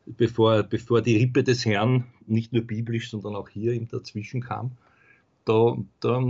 bevor, 0.06 0.64
bevor 0.64 1.02
die 1.02 1.18
Rippe 1.18 1.44
des 1.44 1.66
Herrn 1.66 2.06
nicht 2.28 2.54
nur 2.54 2.64
biblisch, 2.64 3.10
sondern 3.10 3.36
auch 3.36 3.50
hier 3.50 3.74
ihm 3.74 3.90
dazwischen 3.90 4.42
kam, 4.42 4.72
da, 5.44 5.76
da 6.00 6.24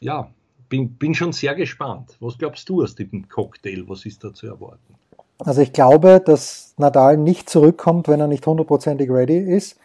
ja, 0.00 0.30
bin, 0.68 0.94
bin 0.94 1.14
schon 1.14 1.32
sehr 1.32 1.54
gespannt. 1.54 2.16
Was 2.20 2.38
glaubst 2.38 2.68
du 2.68 2.82
aus 2.82 2.94
dem 2.94 3.28
Cocktail? 3.28 3.84
Was 3.86 4.06
ist 4.06 4.24
da 4.24 4.32
zu 4.32 4.46
erwarten? 4.46 4.94
Also 5.38 5.62
ich 5.62 5.72
glaube, 5.72 6.22
dass 6.24 6.74
Nadal 6.76 7.16
nicht 7.16 7.50
zurückkommt, 7.50 8.08
wenn 8.08 8.20
er 8.20 8.28
nicht 8.28 8.46
hundertprozentig 8.46 9.10
ready 9.10 9.38
ist. 9.38 9.78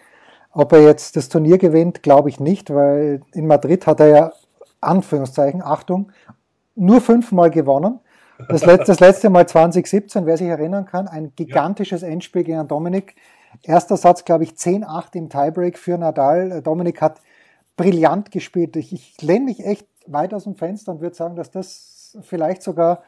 Ob 0.52 0.74
er 0.74 0.84
jetzt 0.84 1.15
das 1.15 1.30
Turnier 1.30 1.58
gewinnt, 1.58 2.04
glaube 2.04 2.30
ich 2.30 2.39
nicht, 2.39 2.74
weil 2.74 3.22
in 3.34 3.48
Madrid 3.48 3.86
hat 3.88 4.00
er 4.00 4.08
ja 4.08 4.34
Anführungszeichen, 4.82 5.62
Achtung, 5.62 6.12
nur 6.76 7.02
fünfmal 7.02 7.52
gewonnen. 7.52 8.00
Das 8.48 8.65
letzte, 8.65 8.86
das 8.86 9.00
letzte 9.00 9.30
Mal 9.30 9.48
2017, 9.48 10.26
wer 10.26 10.38
sich 10.38 10.48
erinnern 10.48 10.86
kann, 10.86 11.08
ein 11.08 11.34
gigantisches 11.36 12.04
Endspiel 12.04 12.44
gegen 12.44 12.68
Dominik. 12.68 13.15
Erster 13.63 13.98
Satz, 13.98 14.24
glaube 14.24 14.46
ich, 14.46 14.52
10-8 14.52 15.15
im 15.15 15.30
Tiebreak 15.30 15.78
für 15.78 15.98
Nadal. 15.98 16.62
Dominik 16.62 17.02
hat 17.02 17.20
brillant 17.76 18.32
gespielt. 18.32 18.76
Ich, 18.78 18.94
ich 18.94 19.22
lehne 19.22 19.46
mich 19.46 19.65
echt 19.65 19.88
weit 20.12 20.34
aus 20.34 20.43
dem 20.43 20.56
Fenster 20.56 20.91
und 20.91 21.02
würde 21.02 21.15
sagen, 21.15 21.36
dass 21.36 21.52
das 21.52 22.17
vielleicht 22.22 22.63
sogar 22.63 23.04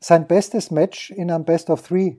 sein 0.00 0.26
bestes 0.26 0.70
Match 0.70 1.10
in 1.10 1.30
einem 1.30 1.44
Best 1.44 1.70
of 1.70 1.82
Three 1.82 2.16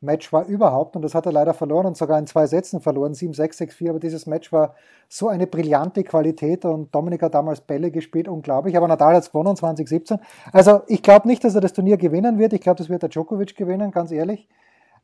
Match 0.00 0.32
war 0.32 0.46
überhaupt, 0.46 0.94
und 0.94 1.02
das 1.02 1.14
hat 1.14 1.26
er 1.26 1.32
leider 1.32 1.54
verloren 1.54 1.86
und 1.86 1.96
sogar 1.96 2.20
in 2.20 2.26
zwei 2.28 2.46
Sätzen 2.46 2.80
verloren, 2.80 3.14
7-6, 3.14 3.58
6-4, 3.58 3.90
aber 3.90 3.98
dieses 3.98 4.26
Match 4.26 4.52
war 4.52 4.76
so 5.08 5.28
eine 5.28 5.48
brillante 5.48 6.04
Qualität. 6.04 6.64
Und 6.64 6.94
Dominik 6.94 7.22
hat 7.22 7.34
damals 7.34 7.60
Bälle 7.60 7.90
gespielt, 7.90 8.28
unglaublich, 8.28 8.76
aber 8.76 8.86
Nadal 8.86 9.14
hat 9.14 9.24
es 9.24 9.32
gewonnen 9.32 9.56
2017. 9.56 10.18
Also 10.52 10.82
ich 10.86 11.02
glaube 11.02 11.26
nicht, 11.26 11.42
dass 11.42 11.56
er 11.56 11.60
das 11.60 11.72
Turnier 11.72 11.96
gewinnen 11.96 12.38
wird, 12.38 12.52
ich 12.52 12.60
glaube, 12.60 12.78
das 12.78 12.88
wird 12.88 13.02
der 13.02 13.08
Djokovic 13.08 13.56
gewinnen, 13.56 13.90
ganz 13.90 14.12
ehrlich. 14.12 14.48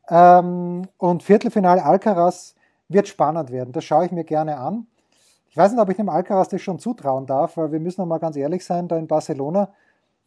Ähm, 0.09 0.83
und 0.97 1.23
Viertelfinale 1.23 1.83
Alcaraz 1.83 2.55
wird 2.87 3.09
spannend 3.09 3.51
werden, 3.51 3.73
das 3.73 3.83
schaue 3.83 4.05
ich 4.05 4.11
mir 4.13 4.23
gerne 4.23 4.57
an. 4.57 4.87
Ich 5.55 5.57
weiß 5.57 5.71
nicht, 5.71 5.79
ob 5.79 5.89
ich 5.89 5.95
dem 5.95 6.09
Alcaraz 6.09 6.49
das 6.49 6.61
schon 6.61 6.79
zutrauen 6.79 7.25
darf, 7.25 7.55
weil 7.55 7.71
wir 7.71 7.79
müssen 7.79 8.01
noch 8.01 8.07
mal 8.07 8.17
ganz 8.17 8.35
ehrlich 8.35 8.65
sein, 8.65 8.89
da 8.89 8.97
in 8.97 9.07
Barcelona 9.07 9.73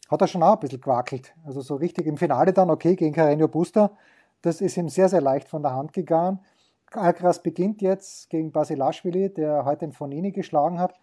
hat 0.09 0.21
er 0.21 0.27
schon 0.27 0.41
auch 0.41 0.53
ein 0.53 0.59
bisschen 0.59 0.81
gewackelt. 0.81 1.35
Also 1.45 1.61
so 1.61 1.75
richtig 1.75 2.07
im 2.07 2.17
Finale 2.17 2.51
dann, 2.51 2.71
okay, 2.71 2.95
gegen 2.95 3.13
Carreño 3.13 3.45
Buster, 3.45 3.91
das 4.41 4.59
ist 4.59 4.75
ihm 4.75 4.89
sehr, 4.89 5.07
sehr 5.07 5.21
leicht 5.21 5.47
von 5.47 5.61
der 5.61 5.75
Hand 5.75 5.93
gegangen. 5.93 6.39
Alcaraz 6.93 7.43
beginnt 7.43 7.83
jetzt 7.83 8.31
gegen 8.31 8.51
Basilashvili, 8.51 9.31
der 9.31 9.65
heute 9.65 9.81
den 9.81 9.91
Fonini 9.91 10.31
geschlagen 10.31 10.79
hat. 10.79 10.95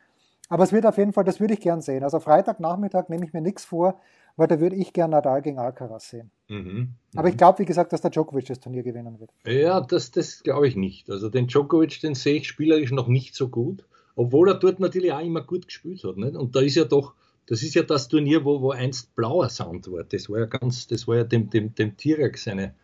Aber 0.48 0.64
es 0.64 0.72
wird 0.72 0.86
auf 0.86 0.98
jeden 0.98 1.12
Fall, 1.12 1.22
das 1.22 1.38
würde 1.38 1.54
ich 1.54 1.60
gern 1.60 1.80
sehen. 1.80 2.02
Also 2.02 2.18
Freitagnachmittag 2.18 3.08
nehme 3.08 3.24
ich 3.24 3.32
mir 3.32 3.42
nichts 3.42 3.64
vor, 3.64 4.00
weil 4.34 4.48
da 4.48 4.58
würde 4.58 4.74
ich 4.74 4.92
gern 4.92 5.10
Nadal 5.10 5.40
gegen 5.40 5.60
Alcaraz 5.60 6.08
sehen. 6.08 6.32
Mhm, 6.48 6.94
Aber 7.14 7.28
ich 7.28 7.34
mhm. 7.34 7.38
glaube, 7.38 7.60
wie 7.60 7.64
gesagt, 7.64 7.92
dass 7.92 8.00
der 8.00 8.10
Djokovic 8.10 8.46
das 8.46 8.58
Turnier 8.58 8.82
gewinnen 8.82 9.20
wird. 9.20 9.30
Ja, 9.46 9.80
das, 9.80 10.10
das 10.10 10.42
glaube 10.42 10.66
ich 10.66 10.74
nicht. 10.74 11.10
Also 11.10 11.28
den 11.28 11.46
Djokovic, 11.46 12.00
den 12.00 12.16
sehe 12.16 12.34
ich 12.34 12.48
spielerisch 12.48 12.90
noch 12.90 13.06
nicht 13.06 13.36
so 13.36 13.48
gut, 13.48 13.84
obwohl 14.16 14.48
er 14.48 14.54
dort 14.54 14.80
natürlich 14.80 15.12
auch 15.12 15.20
immer 15.20 15.42
gut 15.42 15.66
gespielt 15.66 16.02
hat. 16.02 16.16
Nicht? 16.16 16.34
Und 16.34 16.56
da 16.56 16.60
ist 16.60 16.74
ja 16.74 16.84
doch, 16.84 17.14
das 17.46 17.62
ist 17.62 17.74
ja 17.74 17.82
das 17.82 18.08
Turnier, 18.08 18.44
wo, 18.44 18.60
wo 18.60 18.72
einst 18.72 19.14
blauer 19.14 19.48
Sound 19.48 19.90
war. 19.92 20.02
Das 20.02 20.28
war 20.28 20.40
ja 20.40 20.46
ganz, 20.46 20.88
das 20.88 21.06
war 21.06 21.16
ja 21.16 21.24
dem, 21.24 21.48
dem, 21.50 21.74
dem 21.74 21.96
Tirak 21.96 22.38
seine, 22.38 22.74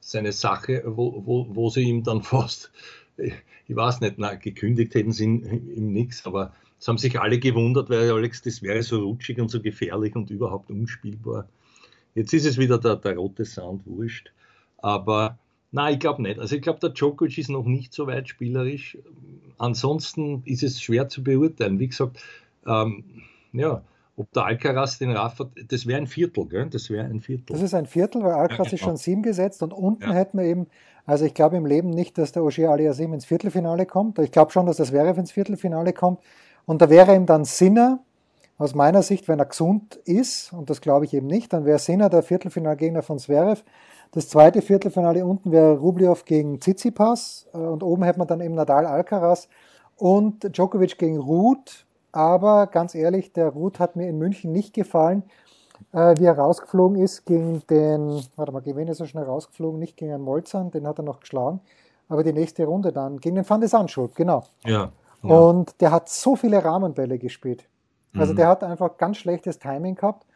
seine 0.00 0.32
Sache, 0.32 0.82
wo, 0.84 1.22
wo, 1.24 1.46
wo 1.48 1.70
sie 1.70 1.82
ihm 1.82 2.02
dann 2.02 2.22
fast, 2.22 2.70
ich 3.16 3.76
weiß 3.76 4.00
nicht, 4.00 4.18
na, 4.18 4.34
gekündigt 4.34 4.94
hätten 4.94 5.12
sie 5.12 5.24
ihm 5.24 5.92
nichts, 5.92 6.26
aber 6.26 6.52
es 6.78 6.88
haben 6.88 6.98
sich 6.98 7.20
alle 7.20 7.38
gewundert, 7.38 7.88
weil 7.88 8.10
Alex, 8.10 8.42
das 8.42 8.60
wäre 8.60 8.82
so 8.82 8.98
rutschig 9.00 9.40
und 9.40 9.50
so 9.50 9.62
gefährlich 9.62 10.16
und 10.16 10.30
überhaupt 10.30 10.68
unspielbar. 10.68 11.48
Jetzt 12.14 12.34
ist 12.34 12.44
es 12.44 12.58
wieder 12.58 12.78
der, 12.78 12.96
der 12.96 13.16
rote 13.16 13.44
Sound, 13.44 13.86
wurscht. 13.86 14.32
Aber 14.78 15.38
nein, 15.72 15.94
ich 15.94 16.00
glaube 16.00 16.22
nicht. 16.22 16.38
Also 16.38 16.56
ich 16.56 16.62
glaube, 16.62 16.80
der 16.80 16.90
Djokovic 16.90 17.38
ist 17.38 17.50
noch 17.50 17.64
nicht 17.64 17.92
so 17.92 18.06
weit 18.06 18.28
spielerisch. 18.28 18.96
Ansonsten 19.58 20.42
ist 20.44 20.62
es 20.62 20.80
schwer 20.80 21.08
zu 21.08 21.22
beurteilen. 21.22 21.78
Wie 21.78 21.88
gesagt, 21.88 22.18
ähm, 22.66 23.04
ja, 23.52 23.82
ob 24.16 24.30
der 24.32 24.44
Alcaraz 24.44 24.98
den 24.98 25.10
Rafa, 25.10 25.50
das 25.68 25.86
wäre 25.86 25.98
ein 25.98 26.06
Viertel, 26.06 26.46
gell? 26.46 26.68
Das 26.68 26.90
wäre 26.90 27.04
ein 27.04 27.20
Viertel. 27.20 27.46
Das 27.52 27.62
ist 27.62 27.74
ein 27.74 27.86
Viertel, 27.86 28.22
weil 28.22 28.32
Alcaraz 28.32 28.68
ja, 28.68 28.74
ist 28.74 28.80
schon 28.84 28.96
sieben 28.96 29.22
gesetzt 29.22 29.62
und 29.62 29.72
unten 29.72 30.02
ja. 30.04 30.12
hätten 30.12 30.38
wir 30.38 30.44
eben, 30.44 30.66
also 31.06 31.24
ich 31.24 31.34
glaube 31.34 31.56
im 31.56 31.66
Leben 31.66 31.90
nicht, 31.90 32.18
dass 32.18 32.32
der 32.32 32.44
Ogier 32.44 32.70
Aliasim 32.70 33.12
ins 33.12 33.24
Viertelfinale 33.24 33.86
kommt. 33.86 34.18
Ich 34.18 34.30
glaube 34.30 34.52
schon, 34.52 34.66
dass 34.66 34.76
das 34.76 34.88
Zverev 34.88 35.18
ins 35.18 35.32
Viertelfinale 35.32 35.92
kommt. 35.92 36.20
Und 36.66 36.82
da 36.82 36.90
wäre 36.90 37.14
ihm 37.14 37.26
dann 37.26 37.44
Sinner, 37.44 38.00
aus 38.58 38.74
meiner 38.74 39.02
Sicht, 39.02 39.28
wenn 39.28 39.38
er 39.38 39.46
gesund 39.46 39.96
ist, 40.04 40.52
und 40.52 40.70
das 40.70 40.80
glaube 40.80 41.04
ich 41.04 41.14
eben 41.14 41.26
nicht, 41.26 41.52
dann 41.52 41.64
wäre 41.64 41.78
Sinner 41.78 42.08
der 42.08 42.22
Viertelfinalgegner 42.22 43.02
von 43.02 43.18
Zverev. 43.18 43.64
Das 44.12 44.28
zweite 44.28 44.62
Viertelfinale 44.62 45.24
unten 45.24 45.52
wäre 45.52 45.78
Rublev 45.78 46.24
gegen 46.24 46.60
Tsitsipas 46.60 47.48
äh, 47.52 47.58
und 47.58 47.82
oben 47.82 48.04
hätte 48.04 48.18
man 48.18 48.28
dann 48.28 48.40
eben 48.40 48.54
Nadal 48.54 48.86
Alcaraz 48.86 49.48
und 49.96 50.56
Djokovic 50.56 50.98
gegen 50.98 51.18
Ruth 51.18 51.86
aber 52.12 52.66
ganz 52.66 52.94
ehrlich, 52.94 53.32
der 53.32 53.48
Ruth 53.48 53.80
hat 53.80 53.96
mir 53.96 54.08
in 54.08 54.18
München 54.18 54.52
nicht 54.52 54.74
gefallen, 54.74 55.22
äh, 55.92 56.14
wie 56.18 56.26
er 56.26 56.38
rausgeflogen 56.38 57.00
ist 57.00 57.24
gegen 57.24 57.62
den, 57.68 58.22
warte 58.36 58.52
mal, 58.52 58.60
gegen 58.60 58.76
wen 58.76 58.88
ist 58.88 59.00
er 59.00 59.06
schnell 59.06 59.24
rausgeflogen? 59.24 59.80
Nicht 59.80 59.96
gegen 59.96 60.12
einen 60.12 60.22
Molzern, 60.22 60.70
den 60.70 60.86
hat 60.86 60.98
er 60.98 61.04
noch 61.04 61.20
geschlagen, 61.20 61.60
aber 62.08 62.22
die 62.22 62.34
nächste 62.34 62.66
Runde 62.66 62.92
dann, 62.92 63.18
gegen 63.18 63.36
den 63.36 63.48
Van 63.48 63.60
de 63.60 63.68
Sandschulp, 63.68 64.14
genau. 64.14 64.44
Ja, 64.64 64.92
ja. 65.22 65.34
Und 65.34 65.80
der 65.80 65.90
hat 65.90 66.08
so 66.08 66.36
viele 66.36 66.62
Rahmenbälle 66.62 67.18
gespielt. 67.18 67.64
Also 68.14 68.34
mhm. 68.34 68.36
der 68.36 68.48
hat 68.48 68.62
einfach 68.62 68.98
ganz 68.98 69.16
schlechtes 69.16 69.58
Timing 69.58 69.94
gehabt 69.94 70.26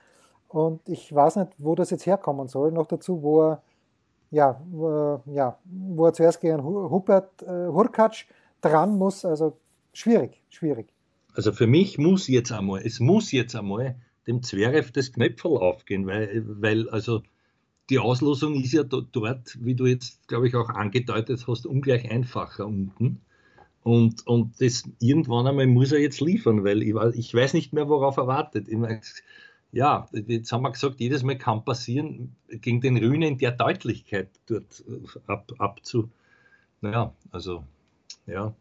und 0.48 0.88
ich 0.88 1.14
weiß 1.14 1.37
nicht, 1.37 1.52
wo 1.59 1.74
das 1.74 1.90
jetzt 1.90 2.06
herkommen 2.06 2.48
soll. 2.48 2.72
Noch 2.72 2.87
dazu, 2.87 3.22
wo 3.22 3.42
er, 3.42 3.62
ja, 4.30 4.61
wo, 4.70 5.20
ja, 5.26 5.59
wo 5.64 6.06
er 6.06 6.12
zuerst 6.12 6.40
gegen 6.40 6.62
Hubert 6.62 7.42
äh, 7.42 7.68
Hurkacz 7.68 8.24
dran 8.61 8.96
muss, 8.96 9.24
also 9.24 9.56
schwierig, 9.92 10.42
schwierig. 10.50 10.88
Also 11.35 11.52
für 11.52 11.66
mich 11.66 11.98
muss 11.98 12.28
jetzt 12.28 12.52
einmal, 12.52 12.80
es 12.85 13.00
muss 13.00 13.32
jetzt 13.32 13.54
einmal 13.54 13.96
dem 14.26 14.42
Zverev 14.42 14.90
das 14.92 15.12
Knöpferl 15.12 15.59
aufgehen, 15.59 16.06
weil, 16.06 16.44
weil 16.46 16.88
also 16.90 17.22
die 17.90 17.98
Auslosung 17.98 18.54
ist 18.61 18.72
ja 18.72 18.82
dort, 18.82 19.59
wie 19.61 19.74
du 19.74 19.87
jetzt, 19.87 20.26
glaube 20.26 20.48
ich, 20.48 20.54
auch 20.56 20.70
angedeutet 20.70 21.44
hast, 21.46 21.66
ungleich 21.66 22.11
einfacher 22.11 22.66
unten. 22.66 23.20
Und, 23.85 24.26
und 24.26 24.61
das 24.61 24.82
irgendwann 24.98 25.46
einmal 25.46 25.68
muss 25.68 25.92
er 25.92 26.00
jetzt 26.00 26.20
liefern, 26.20 26.64
weil 26.64 26.82
ich, 26.82 26.94
ich 27.14 27.32
weiß 27.32 27.54
nicht 27.54 27.72
mehr, 27.72 27.88
worauf 27.88 28.16
er 28.16 28.26
wartet. 28.26 28.66
Ich 28.68 28.76
meine, 28.76 29.00
ja, 29.72 30.07
jetzt 30.12 30.52
haben 30.52 30.62
wir 30.62 30.70
gesagt, 30.70 31.00
jedes 31.00 31.22
Mal 31.22 31.37
kann 31.37 31.64
passieren, 31.64 32.37
gegen 32.48 32.81
den 32.81 32.96
Rühne 32.96 33.29
in 33.29 33.38
der 33.38 33.52
Deutlichkeit 33.52 34.29
dort 34.46 34.85
ab, 35.26 35.52
abzu. 35.59 36.09
Naja, 36.81 37.12
also, 37.33 37.64
ja, 38.26 38.55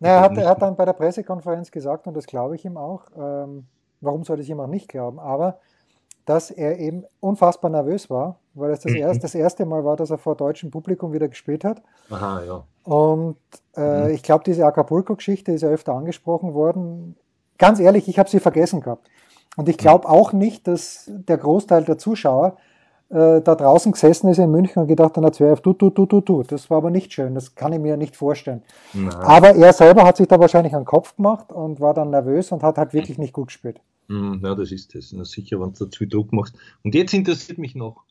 naja, 0.00 0.16
er, 0.16 0.20
hat, 0.22 0.36
er 0.38 0.48
hat 0.48 0.62
dann 0.62 0.76
bei 0.76 0.86
der 0.86 0.94
Pressekonferenz 0.94 1.70
gesagt, 1.70 2.06
und 2.06 2.14
das 2.14 2.26
glaube 2.26 2.56
ich 2.56 2.64
ihm 2.64 2.78
auch, 2.78 3.02
ähm, 3.16 3.66
warum 4.00 4.24
sollte 4.24 4.42
ich 4.42 4.48
ihm 4.48 4.58
auch 4.58 4.66
nicht 4.66 4.88
glauben, 4.88 5.20
aber 5.20 5.58
dass 6.24 6.50
er 6.50 6.78
eben 6.78 7.04
unfassbar 7.20 7.70
nervös 7.70 8.08
war, 8.08 8.38
weil 8.54 8.70
es 8.70 8.80
das, 8.80 8.92
mhm. 8.92 8.98
erst, 8.98 9.24
das 9.24 9.34
erste 9.34 9.66
Mal 9.66 9.84
war, 9.84 9.96
dass 9.96 10.10
er 10.10 10.18
vor 10.18 10.36
deutschem 10.36 10.70
Publikum 10.70 11.12
wieder 11.12 11.28
gespielt 11.28 11.64
hat. 11.64 11.82
Aha, 12.08 12.42
ja. 12.44 12.64
Und 12.84 13.36
äh, 13.76 14.04
mhm. 14.04 14.14
ich 14.14 14.22
glaube, 14.22 14.44
diese 14.44 14.64
Acapulco-Geschichte 14.64 15.52
ist 15.52 15.62
ja 15.62 15.68
öfter 15.68 15.94
angesprochen 15.94 16.54
worden. 16.54 17.16
Ganz 17.58 17.78
ehrlich, 17.78 18.08
ich 18.08 18.18
habe 18.18 18.30
sie 18.30 18.40
vergessen 18.40 18.80
gehabt. 18.80 19.08
Und 19.60 19.68
ich 19.68 19.76
glaube 19.76 20.08
auch 20.08 20.32
nicht, 20.32 20.66
dass 20.66 21.04
der 21.06 21.36
Großteil 21.36 21.84
der 21.84 21.98
Zuschauer 21.98 22.56
äh, 23.10 23.42
da 23.42 23.54
draußen 23.54 23.92
gesessen 23.92 24.30
ist 24.30 24.38
in 24.38 24.50
München 24.50 24.80
und 24.80 24.88
gedacht 24.88 25.18
hat, 25.18 25.34
Zverev, 25.34 25.60
du, 25.60 25.74
du, 25.74 25.90
du, 25.90 26.06
du, 26.06 26.22
du. 26.22 26.42
Das 26.42 26.70
war 26.70 26.78
aber 26.78 26.88
nicht 26.88 27.12
schön, 27.12 27.34
das 27.34 27.54
kann 27.54 27.74
ich 27.74 27.78
mir 27.78 27.98
nicht 27.98 28.16
vorstellen. 28.16 28.62
Nein. 28.94 29.12
Aber 29.16 29.54
er 29.54 29.74
selber 29.74 30.04
hat 30.04 30.16
sich 30.16 30.28
da 30.28 30.40
wahrscheinlich 30.40 30.74
einen 30.74 30.86
Kopf 30.86 31.14
gemacht 31.14 31.52
und 31.52 31.78
war 31.78 31.92
dann 31.92 32.08
nervös 32.08 32.52
und 32.52 32.62
hat 32.62 32.78
halt 32.78 32.94
wirklich 32.94 33.18
nicht 33.18 33.34
gut 33.34 33.48
gespielt. 33.48 33.82
Hm, 34.08 34.40
ja, 34.42 34.54
das 34.54 34.72
ist. 34.72 34.94
Na, 35.12 35.26
sicher, 35.26 35.60
wenn 35.60 35.74
du 35.74 35.84
zu 35.84 36.06
Druck 36.06 36.32
machst. 36.32 36.56
Und 36.82 36.94
jetzt 36.94 37.12
interessiert 37.12 37.58
mich 37.58 37.74
noch 37.74 38.02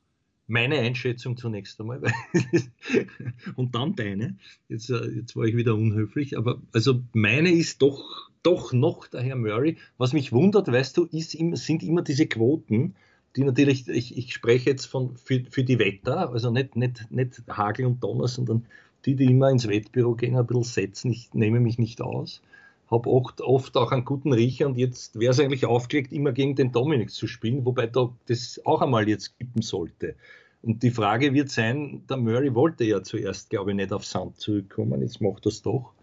meine 0.50 0.80
Einschätzung 0.80 1.38
zunächst 1.38 1.80
einmal 1.80 2.02
und 3.56 3.76
dann 3.76 3.96
deine. 3.96 4.38
Jetzt, 4.68 4.90
äh, 4.90 5.08
jetzt 5.10 5.36
war 5.36 5.46
ich 5.46 5.56
wieder 5.56 5.76
unhöflich, 5.76 6.38
aber 6.38 6.62
also 6.74 7.02
meine 7.14 7.52
ist 7.52 7.82
doch, 7.82 8.30
doch 8.44 8.74
noch 8.74 9.08
der 9.08 9.22
Herr 9.22 9.36
Murray. 9.36 9.78
Was 9.98 10.14
mich 10.14 10.32
wundert, 10.32 10.72
weißt 10.72 10.98
du, 10.98 11.06
ist, 11.06 11.32
sind 11.32 11.84
immer 11.84 12.02
diese 12.02 12.28
Quoten, 12.28 12.96
die 13.36 13.44
natürlich, 13.44 13.88
ich, 13.88 14.18
ich 14.18 14.34
spreche 14.34 14.72
jetzt 14.72 14.86
von, 14.86 15.16
für, 15.18 15.44
für 15.50 15.64
die 15.64 15.80
Wetter, 15.80 16.32
also 16.32 16.52
nicht, 16.52 16.76
nicht, 16.76 17.12
nicht 17.12 17.42
Hagel 17.48 17.86
und 17.86 18.04
Donner, 18.04 18.28
sondern 18.28 18.66
die, 19.06 19.16
die 19.16 19.26
immer 19.26 19.50
ins 19.50 19.68
Wettbüro 19.68 20.16
gehen, 20.16 20.36
ein 20.36 20.48
bisschen 20.48 20.64
setzen. 20.64 21.12
Ich 21.12 21.34
nehme 21.34 21.60
mich 21.60 21.78
nicht 21.78 22.02
aus. 22.02 22.42
Habe 22.90 23.10
oft, 23.10 23.42
oft 23.42 23.78
auch 23.78 23.92
einen 23.92 24.04
guten 24.04 24.34
Riecher 24.34 24.66
und 24.66 24.78
jetzt 24.78 25.20
wäre 25.20 25.32
es 25.32 25.40
eigentlich 25.40 25.66
aufgelegt, 25.66 26.12
immer 26.12 26.32
gegen 26.32 26.56
den 26.56 26.72
Dominik 26.72 27.12
zu 27.12 27.28
spielen, 27.28 27.66
wobei 27.66 27.86
da 27.86 28.12
das 28.26 28.60
auch 28.66 28.82
einmal 28.82 29.08
jetzt 29.08 29.38
kippen 29.38 29.62
sollte. 29.62 30.16
Und 30.62 30.84
die 30.84 30.92
Frage 30.92 31.34
wird 31.34 31.50
sein, 31.50 32.04
der 32.10 32.18
Murray 32.18 32.54
wollte 32.54 32.84
ja 32.84 33.02
zuerst, 33.02 33.50
glaube 33.50 33.72
ich, 33.72 33.78
nicht 33.78 33.94
auf 33.94 34.06
Sand 34.06 34.38
zurückkommen, 34.40 35.02
jetzt 35.02 35.22
macht 35.22 35.46
das 35.46 35.62
doch. 35.62 35.94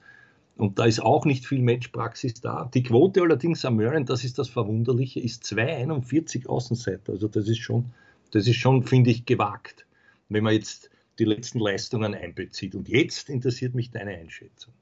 Und 0.57 0.79
da 0.79 0.87
ist 0.87 1.01
auch 1.01 1.27
nicht 1.27 1.45
viel 1.45 1.61
Matchpraxis 1.61 2.41
da. 2.41 2.71
Die 2.73 2.83
Quote 2.83 3.21
allerdings 3.21 3.65
am 3.67 3.77
Murren, 3.77 4.07
das 4.07 4.25
ist 4.25 4.39
das 4.39 4.49
Verwunderliche, 4.49 5.21
ist 5.21 5.45
2,41 5.45 6.47
Außenseiter. 6.47 7.13
Also 7.13 7.29
das 7.29 7.47
ist 7.49 7.59
schon, 7.59 7.87
das 8.31 8.47
ist 8.47 8.57
schon, 8.57 8.83
finde 8.83 9.11
ich, 9.11 9.27
gewagt, 9.27 9.85
wenn 10.31 10.45
man 10.45 10.55
jetzt 10.55 10.91
die 11.19 11.25
letzten 11.25 11.59
Leistungen 11.59 12.15
einbezieht. 12.15 12.75
Und 12.75 12.89
jetzt 12.89 13.29
interessiert 13.29 13.75
mich 13.75 13.91
deine 13.91 14.13
Einschätzung. 14.13 14.73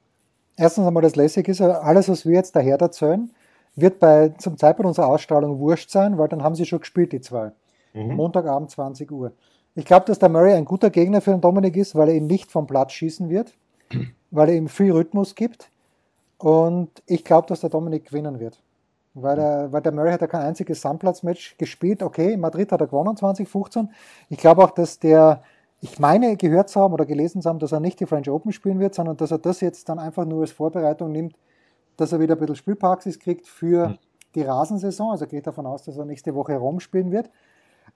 Erstens 0.57 0.87
einmal 0.87 1.03
das 1.03 1.17
Lässige 1.17 1.51
ist, 1.51 1.61
alles, 1.61 2.09
was 2.09 2.25
wir 2.25 2.35
jetzt 2.35 2.55
daher 2.55 2.81
erzählen, 2.81 3.33
wird 3.75 3.99
bei, 3.99 4.29
zum 4.39 4.57
Zeitpunkt 4.57 4.87
unserer 4.87 5.09
Ausstrahlung 5.09 5.59
wurscht 5.59 5.91
sein, 5.91 6.17
weil 6.19 6.29
dann 6.29 6.45
haben 6.45 6.55
sie 6.55 6.65
schon 6.65 6.79
gespielt, 6.79 7.13
die 7.13 7.21
zwei. 7.21 7.51
Mhm. 7.93 8.15
Montagabend 8.15 8.71
20 8.71 9.11
Uhr. 9.11 9.33
Ich 9.75 9.85
glaube, 9.85 10.07
dass 10.07 10.19
der 10.19 10.29
Murray 10.29 10.55
ein 10.55 10.65
guter 10.65 10.91
Gegner 10.91 11.21
für 11.21 11.33
den 11.33 11.41
Dominik 11.41 11.77
ist, 11.77 11.95
weil 11.95 12.09
er 12.09 12.15
ihn 12.15 12.27
nicht 12.27 12.51
vom 12.51 12.67
Platz 12.67 12.93
schießen 12.93 13.29
wird 13.29 13.55
weil 14.31 14.49
er 14.49 14.57
ihm 14.57 14.69
viel 14.69 14.93
Rhythmus 14.93 15.35
gibt. 15.35 15.71
Und 16.39 16.91
ich 17.07 17.25
glaube, 17.25 17.47
dass 17.49 17.61
der 17.61 17.71
Dominik 17.71 18.07
gewinnen 18.07 18.41
wird. 18.41 18.61
Weil, 19.15 19.39
er, 19.39 19.73
weil 19.73 19.81
der 19.81 19.93
Murray 19.93 20.11
hat 20.11 20.21
ja 20.21 20.27
kein 20.27 20.43
einziges 20.43 20.81
Sandplatz-Match 20.81 21.57
gespielt. 21.57 22.03
Okay, 22.03 22.33
in 22.33 22.41
Madrid 22.41 22.73
hat 22.73 22.81
er 22.81 22.89
gewonnen, 22.89 23.17
2015. 23.17 23.91
Ich 24.29 24.39
glaube 24.39 24.65
auch, 24.65 24.73
dass 24.73 24.99
der, 24.99 25.43
ich 25.81 26.01
meine 26.01 26.37
gehört 26.37 26.69
zu 26.69 26.81
haben 26.81 26.93
oder 26.93 27.07
gelesen 27.07 27.41
zu 27.41 27.49
haben, 27.49 27.61
dass 27.61 27.71
er 27.71 27.79
nicht 27.79 28.01
die 28.01 28.07
French 28.07 28.29
Open 28.29 28.53
spielen 28.53 28.81
wird, 28.81 28.95
sondern 28.95 29.17
dass 29.17 29.31
er 29.31 29.39
das 29.39 29.61
jetzt 29.61 29.89
dann 29.89 30.01
einfach 30.01 30.25
nur 30.25 30.41
als 30.41 30.51
Vorbereitung 30.51 31.13
nimmt, 31.13 31.37
dass 31.97 32.11
er 32.13 32.19
wieder 32.19 32.35
ein 32.35 32.41
bisschen 32.41 32.57
Spielpraxis 32.57 33.21
kriegt 33.21 33.47
für 33.47 33.91
hm. 33.91 33.99
die 34.35 34.43
Rasensaison. 34.43 35.13
Also 35.13 35.27
geht 35.27 35.47
davon 35.47 35.67
aus, 35.67 35.85
dass 35.85 35.97
er 35.97 36.05
nächste 36.05 36.35
Woche 36.35 36.57
Rom 36.57 36.81
spielen 36.81 37.13
wird. 37.13 37.31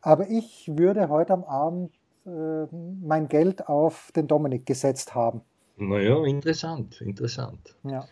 Aber 0.00 0.28
ich 0.28 0.70
würde 0.74 1.08
heute 1.08 1.32
am 1.32 1.44
Abend 1.44 1.92
äh, 2.26 2.66
mein 3.02 3.28
Geld 3.28 3.68
auf 3.68 4.12
den 4.14 4.26
Dominik 4.26 4.66
gesetzt 4.66 5.14
haben. 5.14 5.40
Naja, 5.76 6.24
interessant, 6.24 7.00
interessant. 7.00 7.76
Ja. 7.84 8.04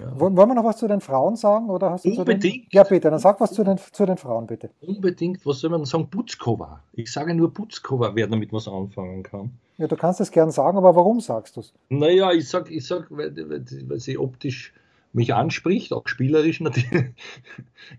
Ja. 0.00 0.20
Wollen 0.20 0.36
wir 0.36 0.54
noch 0.54 0.64
was 0.64 0.76
zu 0.76 0.86
den 0.86 1.00
Frauen 1.00 1.34
sagen? 1.34 1.70
Oder 1.70 1.90
hast 1.90 2.04
du 2.04 2.10
Unbedingt. 2.10 2.44
Den... 2.44 2.66
Ja, 2.70 2.84
bitte, 2.84 3.10
dann 3.10 3.18
sag 3.18 3.40
was 3.40 3.52
zu 3.52 3.64
den, 3.64 3.78
zu 3.78 4.06
den 4.06 4.16
Frauen, 4.16 4.46
bitte. 4.46 4.70
Unbedingt, 4.80 5.44
was 5.44 5.58
soll 5.58 5.70
man 5.70 5.84
sagen? 5.84 6.08
Putzkova. 6.08 6.84
Ich 6.92 7.10
sage 7.10 7.34
nur 7.34 7.52
Putzkova, 7.52 8.14
wer 8.14 8.28
damit 8.28 8.52
was 8.52 8.68
anfangen 8.68 9.24
kann. 9.24 9.50
Ja, 9.76 9.88
du 9.88 9.96
kannst 9.96 10.20
es 10.20 10.30
gern 10.30 10.50
sagen, 10.50 10.78
aber 10.78 10.94
warum 10.94 11.20
sagst 11.20 11.56
du 11.56 11.60
es? 11.60 11.72
Naja, 11.88 12.32
ich 12.32 12.48
sag, 12.48 12.70
ich 12.70 12.86
sag 12.86 13.10
weil, 13.10 13.34
weil, 13.36 13.64
weil 13.88 13.98
sie 13.98 14.18
optisch 14.18 14.72
mich 15.18 15.34
anspricht, 15.34 15.92
auch 15.92 16.08
spielerisch 16.08 16.60
natürlich. 16.62 17.12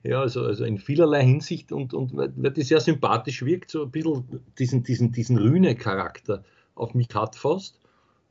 ja, 0.03 0.19
also, 0.21 0.43
also 0.43 0.65
in 0.65 0.79
vielerlei 0.79 1.23
Hinsicht 1.23 1.71
und, 1.71 1.93
und 1.93 2.15
weil 2.15 2.51
die 2.51 2.63
sehr 2.63 2.79
sympathisch 2.81 3.45
wirkt, 3.45 3.69
so 3.69 3.83
ein 3.83 3.91
bisschen 3.91 4.41
diesen, 4.57 4.83
diesen, 4.83 5.11
diesen 5.11 5.37
Rühne-Charakter 5.37 6.43
auf 6.75 6.95
mich 6.95 7.09
hat 7.13 7.35
fast. 7.35 7.79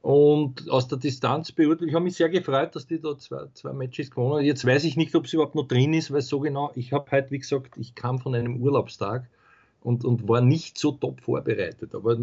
Und 0.00 0.70
aus 0.70 0.88
der 0.88 0.98
Distanz 0.98 1.52
beurteilt, 1.52 1.88
ich 1.88 1.94
habe 1.94 2.04
mich 2.04 2.14
sehr 2.14 2.28
gefreut, 2.28 2.74
dass 2.74 2.86
die 2.86 3.00
da 3.00 3.18
zwei, 3.18 3.46
zwei 3.54 3.72
Matches 3.72 4.10
gewonnen 4.10 4.38
haben. 4.38 4.44
Jetzt 4.44 4.64
weiß 4.64 4.84
ich 4.84 4.96
nicht, 4.96 5.14
ob 5.14 5.26
sie 5.26 5.36
überhaupt 5.36 5.56
noch 5.56 5.66
drin 5.66 5.92
ist, 5.92 6.12
weil 6.12 6.22
so 6.22 6.40
genau, 6.40 6.70
ich 6.74 6.92
habe 6.92 7.10
heute, 7.10 7.30
wie 7.30 7.38
gesagt, 7.38 7.76
ich 7.76 7.94
kam 7.94 8.18
von 8.18 8.34
einem 8.34 8.62
Urlaubstag 8.62 9.28
und, 9.82 10.04
und 10.04 10.28
war 10.28 10.40
nicht 10.40 10.78
so 10.78 10.92
top 10.92 11.20
vorbereitet. 11.20 11.94
Aber 11.94 12.16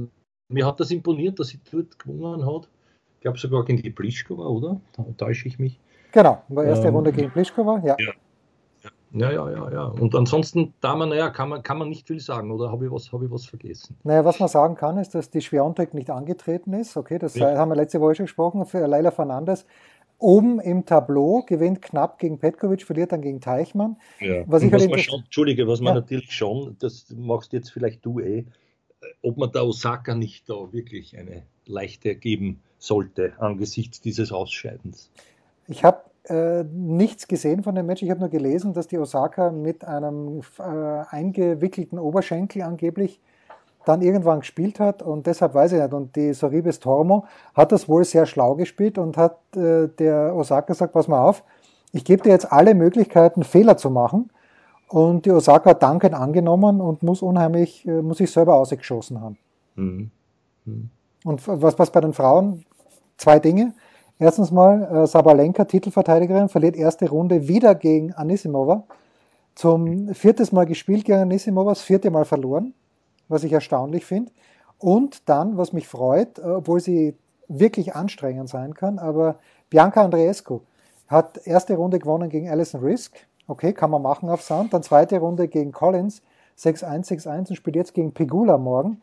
mir 0.50 0.66
hat 0.66 0.80
das 0.80 0.92
imponiert, 0.92 1.40
dass 1.40 1.50
sie 1.50 1.60
dort 1.70 2.00
gewonnen 2.00 2.46
hat. 2.46 2.70
Ich 3.16 3.22
glaube 3.22 3.38
sogar 3.38 3.66
gegen 3.66 3.82
die 3.82 3.90
Plischkova, 3.90 4.46
oder? 4.46 4.80
Da 4.96 5.04
täusche 5.18 5.48
ich 5.48 5.60
mich. 5.60 5.80
Genau, 6.16 6.42
war 6.48 6.64
erste 6.64 6.88
ähm, 6.88 6.96
Runde 6.96 7.12
gegen 7.12 7.30
Plischkova, 7.30 7.82
ja. 7.84 7.98
ja. 8.00 8.14
Ja, 9.12 9.32
ja, 9.32 9.50
ja, 9.50 9.72
ja. 9.72 9.84
Und 9.86 10.14
ansonsten, 10.16 10.74
da 10.82 10.96
man, 10.96 11.10
naja, 11.10 11.30
kann 11.30 11.48
man, 11.48 11.62
kann 11.64 11.78
man 11.78 11.88
nicht 11.90 12.08
viel 12.08 12.20
sagen, 12.20 12.52
oder 12.52 12.72
habe 12.72 12.86
ich, 12.86 12.92
was, 12.92 13.12
hab 13.14 13.22
ich 13.22 13.32
was 13.32 13.46
vergessen? 13.46 13.98
Naja, 14.04 14.26
was 14.26 14.40
man 14.40 14.50
sagen 14.50 14.76
kann, 14.76 14.98
ist, 14.98 15.16
dass 15.16 15.30
die 15.30 15.42
Schwerontek 15.42 15.94
nicht 15.94 16.10
angetreten 16.10 16.74
ist. 16.74 16.98
Okay, 16.98 17.18
das 17.18 17.36
ja. 17.36 17.58
haben 17.58 17.70
wir 17.70 17.76
letzte 17.76 18.02
Woche 18.02 18.16
schon 18.16 18.26
gesprochen. 18.26 18.66
Für 18.66 18.88
Leila 18.88 19.12
Fernandes 19.12 19.66
oben 20.18 20.60
im 20.60 20.86
Tableau 20.86 21.44
gewinnt 21.46 21.82
knapp 21.82 22.20
gegen 22.20 22.40
Petkovic, 22.40 22.84
verliert 22.84 23.12
dann 23.12 23.22
gegen 23.22 23.42
Teichmann. 23.42 23.98
Ja. 24.20 24.44
Was 24.48 24.64
ich 24.64 24.72
was 24.72 24.82
halt 24.82 24.92
man 24.92 25.00
schon, 25.00 25.20
Entschuldige, 25.22 25.68
was 25.68 25.80
man 25.82 25.96
ja. 25.96 26.02
natürlich 26.02 26.32
schon, 26.32 26.76
das 26.80 27.08
machst 27.16 27.54
jetzt 27.54 27.72
vielleicht 27.72 28.06
du 28.06 28.20
eh, 28.20 28.46
ob 29.22 29.38
man 29.38 29.52
der 29.52 29.66
Osaka 29.66 30.16
nicht 30.16 30.50
da 30.50 30.72
wirklich 30.72 31.18
eine 31.18 31.44
leichte 31.66 32.16
geben 32.16 32.62
sollte 32.78 33.34
angesichts 33.40 34.02
dieses 34.02 34.32
Ausscheidens. 34.32 35.10
Ich 35.68 35.84
habe 35.84 36.02
äh, 36.30 36.64
nichts 36.64 37.28
gesehen 37.28 37.64
von 37.64 37.76
dem 37.76 37.86
Match. 37.86 38.02
Ich 38.02 38.10
habe 38.10 38.20
nur 38.20 38.30
gelesen, 38.30 38.74
dass 38.74 38.88
die 38.88 38.98
Osaka 38.98 39.52
mit 39.52 39.86
einem 39.86 40.42
äh, 40.60 40.64
eingewickelten 41.10 42.00
Oberschenkel 42.00 42.64
angeblich 42.64 43.22
dann 43.86 44.02
irgendwann 44.02 44.40
gespielt 44.40 44.80
hat 44.80 45.04
und 45.04 45.28
deshalb 45.28 45.54
weiß 45.54 45.74
ich 45.74 45.80
nicht. 45.80 45.94
Und 45.94 46.16
die 46.16 46.34
Soribes 46.34 46.80
Tormo 46.80 47.26
hat 47.54 47.72
das 47.72 47.88
wohl 47.88 48.04
sehr 48.04 48.26
schlau 48.26 48.56
gespielt 48.56 48.98
und 48.98 49.18
hat 49.18 49.38
äh, 49.56 49.88
der 49.88 50.36
Osaka 50.36 50.74
gesagt, 50.74 50.94
pass 50.94 51.08
mal 51.08 51.24
auf, 51.24 51.44
ich 51.92 52.04
gebe 52.04 52.24
dir 52.24 52.30
jetzt 52.30 52.52
alle 52.52 52.74
Möglichkeiten, 52.76 53.44
Fehler 53.44 53.78
zu 53.78 53.90
machen. 53.90 54.32
Und 54.90 55.26
die 55.26 55.32
Osaka 55.32 55.72
hat 55.72 55.84
dankend 55.84 56.14
angenommen 56.14 56.82
und 56.82 57.04
muss 57.04 57.22
unheimlich, 57.22 57.88
äh, 57.88 58.02
muss 58.02 58.18
sich 58.18 58.32
selber 58.32 58.56
ausgeschossen 58.56 59.22
haben. 59.22 59.38
Mhm. 59.76 60.12
Mhm. 60.66 60.90
Und 61.24 61.48
was, 61.48 61.80
was 61.80 61.92
bei 61.92 62.02
den 62.02 62.14
Frauen? 62.14 62.66
Zwei 63.18 63.40
Dinge. 63.40 63.74
Erstens 64.18 64.52
mal, 64.52 65.04
äh, 65.04 65.08
Sabalenka, 65.08 65.66
Titelverteidigerin, 65.66 66.50
verliert 66.50 66.76
erste 66.76 67.10
Runde 67.10 67.48
wieder 67.48 67.76
gegen 67.76 68.14
Anisimova. 68.14 68.84
Zum 69.56 70.14
viertes 70.14 70.52
Mal 70.52 70.66
gespielt 70.66 71.06
gegen 71.06 71.20
Anisimova, 71.20 71.72
das 71.72 71.82
vierte 71.82 72.12
Mal 72.12 72.26
verloren 72.26 72.74
was 73.28 73.44
ich 73.44 73.54
erstaunlich 73.54 74.06
finde. 74.06 74.32
Und 74.78 75.30
dann, 75.30 75.58
was 75.58 75.74
mich 75.74 75.88
freut, 75.88 76.40
obwohl 76.40 76.80
sie 76.80 77.16
wirklich 77.48 77.96
anstrengend 77.96 78.50
sein 78.50 78.74
kann, 78.74 79.00
aber 79.00 79.38
Bianca 79.70 80.04
Andreescu 80.04 80.62
hat 81.08 81.46
erste 81.46 81.76
Runde 81.76 82.00
gewonnen 82.00 82.30
gegen 82.30 82.50
Alison 82.50 82.82
Risk. 82.82 83.16
Okay, 83.48 83.74
kann 83.74 83.92
man 83.92 84.02
machen 84.02 84.30
auf 84.30 84.42
Sand. 84.42 84.74
Dann 84.74 84.82
zweite 84.82 85.20
Runde 85.20 85.48
gegen 85.48 85.72
Collins, 85.72 86.24
6-1, 86.58 87.08
6-1 87.08 87.50
und 87.50 87.56
spielt 87.56 87.76
jetzt 87.76 87.94
gegen 87.94 88.12
Pegula 88.12 88.58
morgen. 88.58 89.02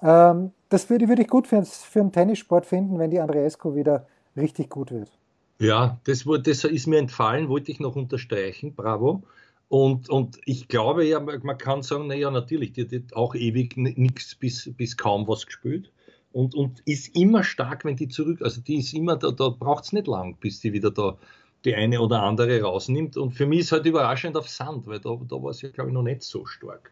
Ähm, 0.00 0.52
das 0.68 0.88
würde, 0.88 1.08
würde 1.08 1.22
ich 1.22 1.28
gut 1.28 1.48
für, 1.48 1.64
für 1.64 2.00
einen 2.00 2.12
Tennissport 2.12 2.66
finden, 2.66 2.98
wenn 2.98 3.10
die 3.10 3.20
Andreescu 3.20 3.74
wieder 3.74 4.06
richtig 4.36 4.70
gut 4.70 4.90
wird. 4.90 5.10
Ja, 5.58 6.00
das, 6.04 6.24
das 6.42 6.64
ist 6.64 6.86
mir 6.86 6.98
entfallen, 6.98 7.48
wollte 7.48 7.70
ich 7.70 7.80
noch 7.80 7.96
unterstreichen. 7.96 8.74
Bravo. 8.74 9.22
Und, 9.68 10.08
und 10.08 10.40
ich 10.46 10.68
glaube 10.68 11.04
ja, 11.04 11.20
man 11.20 11.58
kann 11.58 11.82
sagen, 11.82 12.08
naja, 12.08 12.30
natürlich, 12.30 12.72
die 12.72 12.88
hat 12.88 13.14
auch 13.14 13.34
ewig 13.34 13.76
nichts 13.76 14.34
bis, 14.34 14.70
bis 14.76 14.96
kaum 14.96 15.28
was 15.28 15.46
gespielt. 15.46 15.92
Und, 16.32 16.54
und 16.54 16.80
ist 16.86 17.14
immer 17.16 17.44
stark, 17.44 17.84
wenn 17.84 17.96
die 17.96 18.08
zurück, 18.08 18.40
also 18.42 18.60
die 18.60 18.76
ist 18.76 18.94
immer, 18.94 19.16
da, 19.16 19.30
da 19.30 19.48
braucht 19.48 19.84
es 19.84 19.92
nicht 19.92 20.06
lang, 20.06 20.36
bis 20.40 20.60
die 20.60 20.72
wieder 20.72 20.90
da 20.90 21.16
die 21.64 21.74
eine 21.74 22.00
oder 22.00 22.22
andere 22.22 22.62
rausnimmt. 22.62 23.16
Und 23.16 23.32
für 23.32 23.46
mich 23.46 23.60
ist 23.60 23.72
halt 23.72 23.86
überraschend 23.86 24.36
auf 24.36 24.48
Sand, 24.48 24.86
weil 24.86 24.98
da, 24.98 25.10
da 25.28 25.42
war 25.42 25.52
sie, 25.52 25.66
ja, 25.66 25.72
glaube 25.72 25.90
ich, 25.90 25.94
noch 25.94 26.02
nicht 26.02 26.22
so 26.22 26.46
stark. 26.46 26.90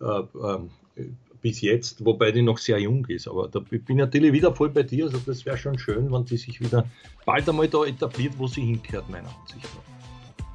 Äh, 0.00 0.04
äh, 0.04 1.08
bis 1.42 1.60
jetzt, 1.60 2.04
wobei 2.04 2.30
die 2.30 2.40
noch 2.40 2.56
sehr 2.56 2.78
jung 2.78 3.04
ist. 3.06 3.28
Aber 3.28 3.48
da 3.48 3.58
bin 3.58 3.82
ich 3.86 3.96
natürlich 3.96 4.32
wieder 4.32 4.54
voll 4.54 4.70
bei 4.70 4.84
dir. 4.84 5.06
Also 5.06 5.18
das 5.18 5.44
wäre 5.44 5.58
schon 5.58 5.78
schön, 5.78 6.10
wenn 6.10 6.24
die 6.24 6.36
sich 6.36 6.60
wieder 6.60 6.86
bald 7.26 7.48
einmal 7.48 7.68
da 7.68 7.84
etabliert, 7.84 8.34
wo 8.38 8.46
sie 8.46 8.62
hinkehrt, 8.62 9.10
meiner 9.10 9.28
Ansicht 9.28 9.64
nach. 9.64 10.46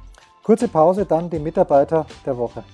Kurze 0.42 0.66
Pause, 0.66 1.04
dann 1.04 1.28
die 1.28 1.38
Mitarbeiter 1.38 2.06
der 2.24 2.36
Woche. 2.36 2.64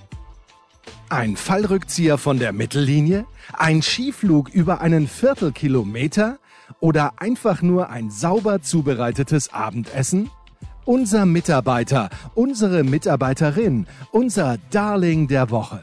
Ein 1.09 1.35
Fallrückzieher 1.35 2.17
von 2.17 2.39
der 2.39 2.53
Mittellinie? 2.53 3.25
Ein 3.53 3.81
Skiflug 3.81 4.49
über 4.49 4.79
einen 4.79 5.07
Viertelkilometer? 5.07 6.39
Oder 6.79 7.13
einfach 7.17 7.61
nur 7.61 7.89
ein 7.89 8.09
sauber 8.09 8.61
zubereitetes 8.61 9.53
Abendessen? 9.53 10.31
Unser 10.85 11.25
Mitarbeiter, 11.25 12.09
unsere 12.33 12.83
Mitarbeiterin, 12.83 13.87
unser 14.11 14.57
Darling 14.69 15.27
der 15.27 15.49
Woche. 15.49 15.81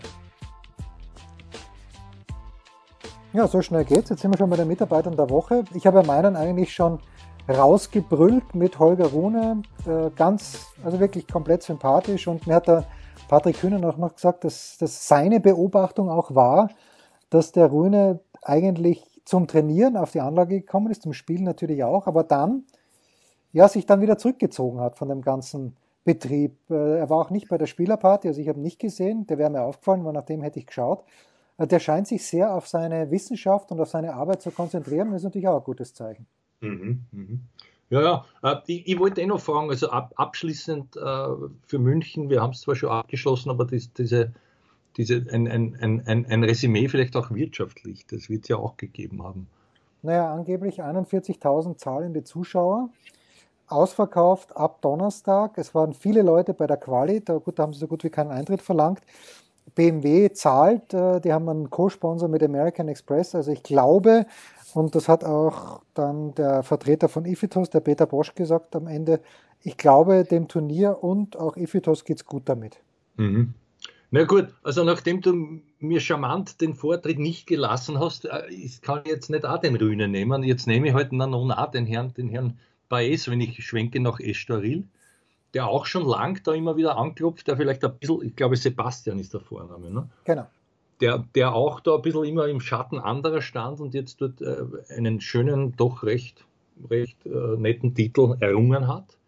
Ja, 3.35 3.49
so 3.49 3.63
schnell 3.63 3.87
geht's. 3.87 4.11
Jetzt 4.11 4.21
sind 4.21 4.31
wir 4.35 4.37
schon 4.37 4.51
bei 4.51 4.57
den 4.57 4.69
Mitarbeitern 4.69 5.17
der 5.17 5.31
Woche. 5.31 5.65
Ich 5.73 5.87
habe 5.87 6.03
meinen 6.03 6.37
eigentlich 6.37 6.75
schon 6.75 6.99
rausgebrüllt 7.49 8.55
mit 8.55 8.79
Holger 8.79 9.07
Rune, 9.07 9.63
äh, 9.87 10.11
ganz, 10.15 10.67
also 10.85 11.01
wirklich 11.01 11.27
komplett 11.27 11.63
sympathisch. 11.63 12.29
Und 12.29 12.47
mir 12.47 12.57
hat 12.57 12.69
der 12.69 12.85
Patrick 13.29 13.59
Kühnen 13.59 13.87
auch 13.87 13.97
noch 13.97 14.17
gesagt, 14.17 14.45
dass, 14.45 14.77
dass 14.77 15.09
seine 15.09 15.41
Beobachtung 15.41 16.11
auch 16.11 16.35
war, 16.35 16.69
dass 17.31 17.53
der 17.53 17.69
Rune 17.69 18.21
eigentlich 18.43 19.23
zum 19.25 19.47
Trainieren 19.47 19.97
auf 19.97 20.11
die 20.11 20.21
Anlage 20.21 20.61
gekommen 20.61 20.91
ist, 20.91 21.01
zum 21.01 21.15
Spielen 21.15 21.45
natürlich 21.45 21.85
auch, 21.85 22.07
aber 22.07 22.25
dann, 22.25 22.65
ja, 23.53 23.67
sich 23.67 23.87
dann 23.87 24.03
wieder 24.03 24.19
zurückgezogen 24.19 24.79
hat 24.79 24.99
von 24.99 25.09
dem 25.09 25.23
ganzen 25.23 25.75
Betrieb. 26.05 26.59
Äh, 26.69 26.99
er 26.99 27.09
war 27.09 27.17
auch 27.17 27.31
nicht 27.31 27.49
bei 27.49 27.57
der 27.57 27.67
Spielerparty, 27.67 28.29
also 28.29 28.43
ich 28.43 28.49
habe 28.51 28.61
nicht 28.61 28.79
gesehen, 28.79 29.27
der 29.27 29.39
wäre 29.39 29.49
mir 29.49 29.63
aufgefallen, 29.63 30.05
weil 30.05 30.13
nach 30.13 30.27
dem 30.27 30.43
hätte 30.43 30.59
ich 30.59 30.67
geschaut. 30.67 31.03
Äh, 31.59 31.67
der 31.67 31.81
scheint 31.81 32.07
sich 32.07 32.27
sehr 32.27 32.55
auf 32.55 32.69
seine 32.69 33.11
Wissenschaft 33.11 33.71
und 33.71 33.81
auf 33.81 33.89
seine 33.89 34.15
Arbeit 34.15 34.43
zu 34.43 34.51
konzentrieren, 34.51 35.11
das 35.11 35.21
ist 35.21 35.25
natürlich 35.25 35.49
auch 35.49 35.59
ein 35.59 35.65
gutes 35.65 35.95
Zeichen. 35.95 36.27
Mhm, 36.61 37.05
mhm. 37.13 37.41
Ja, 37.91 38.01
ja. 38.01 38.25
Äh, 38.43 38.57
ich, 38.67 38.89
ich, 38.89 38.99
wollte 38.99 39.21
eh 39.21 39.27
noch 39.27 39.41
fragen, 39.41 39.71
also 39.71 39.91
ab, 39.91 40.13
abschließend 40.17 40.97
äh, 40.97 41.01
für 41.67 41.79
München, 41.79 42.31
wir 42.31 42.41
haben 42.41 42.53
es 42.53 42.63
zwar 42.63 42.75
schon 42.75 42.91
abgeschlossen, 42.91 43.51
aber 43.51 43.67
das, 43.67 43.93
diese, 43.93 44.33
diese, 44.97 45.27
ein, 45.31 45.47
ein, 45.47 45.77
ein, 46.07 46.27
ein 46.27 46.45
Resümee 46.45 46.89
vielleicht 46.89 47.17
auch 47.17 47.31
wirtschaftlich, 47.31 48.07
das 48.07 48.31
wird 48.31 48.45
es 48.45 48.49
ja 48.49 48.57
auch 48.57 48.77
gegeben 48.77 49.23
haben. 49.23 49.47
Naja, 50.03 50.33
angeblich 50.33 50.83
41.000 50.83 51.77
zahlende 51.77 52.25
Zuschauer, 52.25 52.89
ausverkauft 53.69 54.57
ab 54.57 54.81
Donnerstag. 54.83 55.57
Es 55.57 55.75
waren 55.75 55.95
viele 55.95 56.23
Leute 56.23 56.55
bei 56.55 56.67
der 56.67 56.77
Quali, 56.77 57.21
da, 57.21 57.37
gut, 57.39 57.59
da 57.59 57.65
haben 57.65 57.73
sie 57.73 57.81
so 57.81 57.87
gut 57.87 58.05
wie 58.05 58.11
keinen 58.11 58.31
Eintritt 58.31 58.63
verlangt. 58.63 59.01
BMW 59.75 60.33
zahlt, 60.33 60.95
äh, 60.95 61.21
die 61.21 61.33
haben 61.33 61.49
einen 61.49 61.71
Co-Sponsor 61.71 62.29
mit 62.29 62.43
American 62.43 62.89
Express. 62.89 63.35
Also 63.35 63.53
ich 63.53 63.63
glaube, 63.63 64.27
und 64.75 64.95
das 64.95 65.09
hat 65.09 65.25
auch 65.25 65.83
dann 65.95 66.35
der 66.35 66.63
Vertreter 66.63 67.09
von 67.09 67.25
Ifitos, 67.25 67.71
der 67.71 67.81
Peter 67.81 68.07
Bosch, 68.07 68.35
gesagt 68.35 68.75
am 68.77 68.87
Ende. 68.87 69.21
Ich 69.63 69.77
glaube, 69.77 70.25
dem 70.25 70.49
Turnier 70.49 71.03
und 71.03 71.39
auch 71.39 71.57
Ifitos 71.57 72.05
geht 72.05 72.19
es 72.19 72.25
gut 72.25 72.43
damit. 72.47 72.81
Mhm. 73.17 73.55
Na 74.11 74.25
gut, 74.25 74.49
also 74.63 74.85
nachdem 74.85 75.23
du 75.23 75.63
mir 75.79 76.01
charmant 76.01 76.61
den 76.61 76.75
Vortritt 76.75 77.19
nicht 77.19 77.47
gelassen 77.47 77.99
hast, 77.99 78.27
äh, 78.27 78.47
ich 78.51 78.83
kann 78.83 79.03
jetzt 79.07 79.31
nicht 79.31 79.47
auch 79.47 79.59
den 79.59 79.77
Rühne 79.77 80.09
nehmen. 80.09 80.43
Jetzt 80.43 80.67
nehme 80.67 80.89
ich 80.89 80.95
halt 80.95 81.13
dann 81.13 81.35
auch 81.35 81.71
den 81.71 81.87
Herrn, 81.87 82.13
den 82.15 82.29
Herrn 82.29 82.59
Baez, 82.89 83.29
wenn 83.29 83.41
ich 83.41 83.65
schwenke 83.65 84.01
nach 84.01 84.21
Estoril, 84.21 84.85
der 85.55 85.69
auch 85.69 85.87
schon 85.87 86.07
lang 86.07 86.43
da 86.45 86.53
immer 86.53 86.77
wieder 86.77 86.97
anklopft, 86.97 87.47
der 87.47 87.57
vielleicht 87.57 87.85
ein 87.85 87.95
bisschen, 87.99 88.23
ich 88.23 88.37
glaube 88.37 88.57
Sebastian 88.57 89.19
ist 89.19 89.35
der 89.35 89.41
Vorname, 89.41 89.91
ne? 89.91 90.09
Genau 90.25 90.47
der, 91.03 91.25
der 91.35 91.53
auch 91.53 91.81
da 91.81 91.97
ein 91.97 92.03
bisschen 92.03 92.25
immer 92.25 92.47
im 92.47 92.61
Schatten 92.61 92.99
anderer 92.99 93.43
stand 93.43 93.81
und 93.81 93.93
jetzt 93.93 94.21
dort 94.21 94.41
äh, 94.41 94.57
einen 94.97 95.21
schönen, 95.21 95.75
doch 95.77 96.05
recht, 96.05 96.45
recht 96.89 97.27
äh, 97.27 97.57
netten 97.59 97.95
Titel 97.95 98.37
errungen 98.39 98.87
hat. 98.87 99.19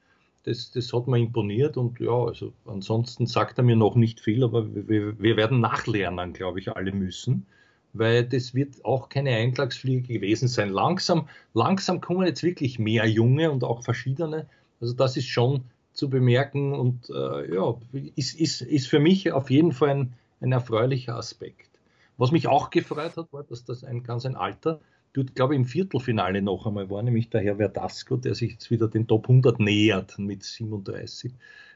Das, 0.44 0.70
das 0.70 0.92
hat 0.92 1.08
mir 1.08 1.18
imponiert 1.18 1.76
und 1.76 1.98
ja, 1.98 2.12
also 2.12 2.52
ansonsten 2.64 3.26
sagt 3.26 3.58
er 3.58 3.64
mir 3.64 3.74
noch 3.74 3.96
nicht 3.96 4.20
viel, 4.20 4.44
aber 4.44 4.66
wir, 4.72 5.18
wir 5.18 5.36
werden 5.36 5.60
nachlernen, 5.60 6.32
glaube 6.32 6.60
ich, 6.60 6.70
alle 6.70 6.92
müssen, 6.92 7.44
weil 7.92 8.24
das 8.24 8.54
wird 8.54 8.84
auch 8.84 9.08
keine 9.08 9.30
Eintagsfliege 9.30 10.14
gewesen 10.14 10.46
sein. 10.46 10.68
Langsam, 10.68 11.28
langsam 11.54 12.00
kommen 12.00 12.26
jetzt 12.26 12.44
wirklich 12.44 12.78
mehr 12.78 13.06
Junge 13.06 13.50
und 13.50 13.64
auch 13.64 13.82
verschiedene. 13.82 14.46
Also 14.80 14.94
das 14.94 15.16
ist 15.16 15.26
schon 15.26 15.64
zu 15.94 16.10
bemerken 16.10 16.74
und 16.74 17.08
äh, 17.10 17.54
ja, 17.54 17.74
ist, 18.16 18.38
ist, 18.38 18.60
ist 18.60 18.88
für 18.88 18.98
mich 18.98 19.32
auf 19.32 19.50
jeden 19.50 19.72
Fall 19.72 19.90
ein, 19.90 20.12
ein 20.40 20.52
erfreulicher 20.52 21.16
Aspekt. 21.16 21.70
Was 22.16 22.30
mich 22.30 22.46
auch 22.48 22.70
gefreut 22.70 23.16
hat, 23.16 23.32
war, 23.32 23.44
dass 23.44 23.64
das 23.64 23.84
ein 23.84 24.02
ganz 24.02 24.26
ein 24.26 24.36
alter, 24.36 24.80
dort 25.14 25.34
glaube 25.34 25.54
ich 25.54 25.60
im 25.60 25.64
Viertelfinale 25.64 26.42
noch 26.42 26.66
einmal 26.66 26.90
war, 26.90 27.02
nämlich 27.02 27.30
der 27.30 27.40
Herr 27.40 27.56
Verdasco, 27.56 28.16
der 28.16 28.34
sich 28.34 28.52
jetzt 28.52 28.70
wieder 28.70 28.88
den 28.88 29.06
Top 29.06 29.28
100 29.28 29.58
nähert 29.60 30.18
mit 30.18 30.42
37. 30.42 31.32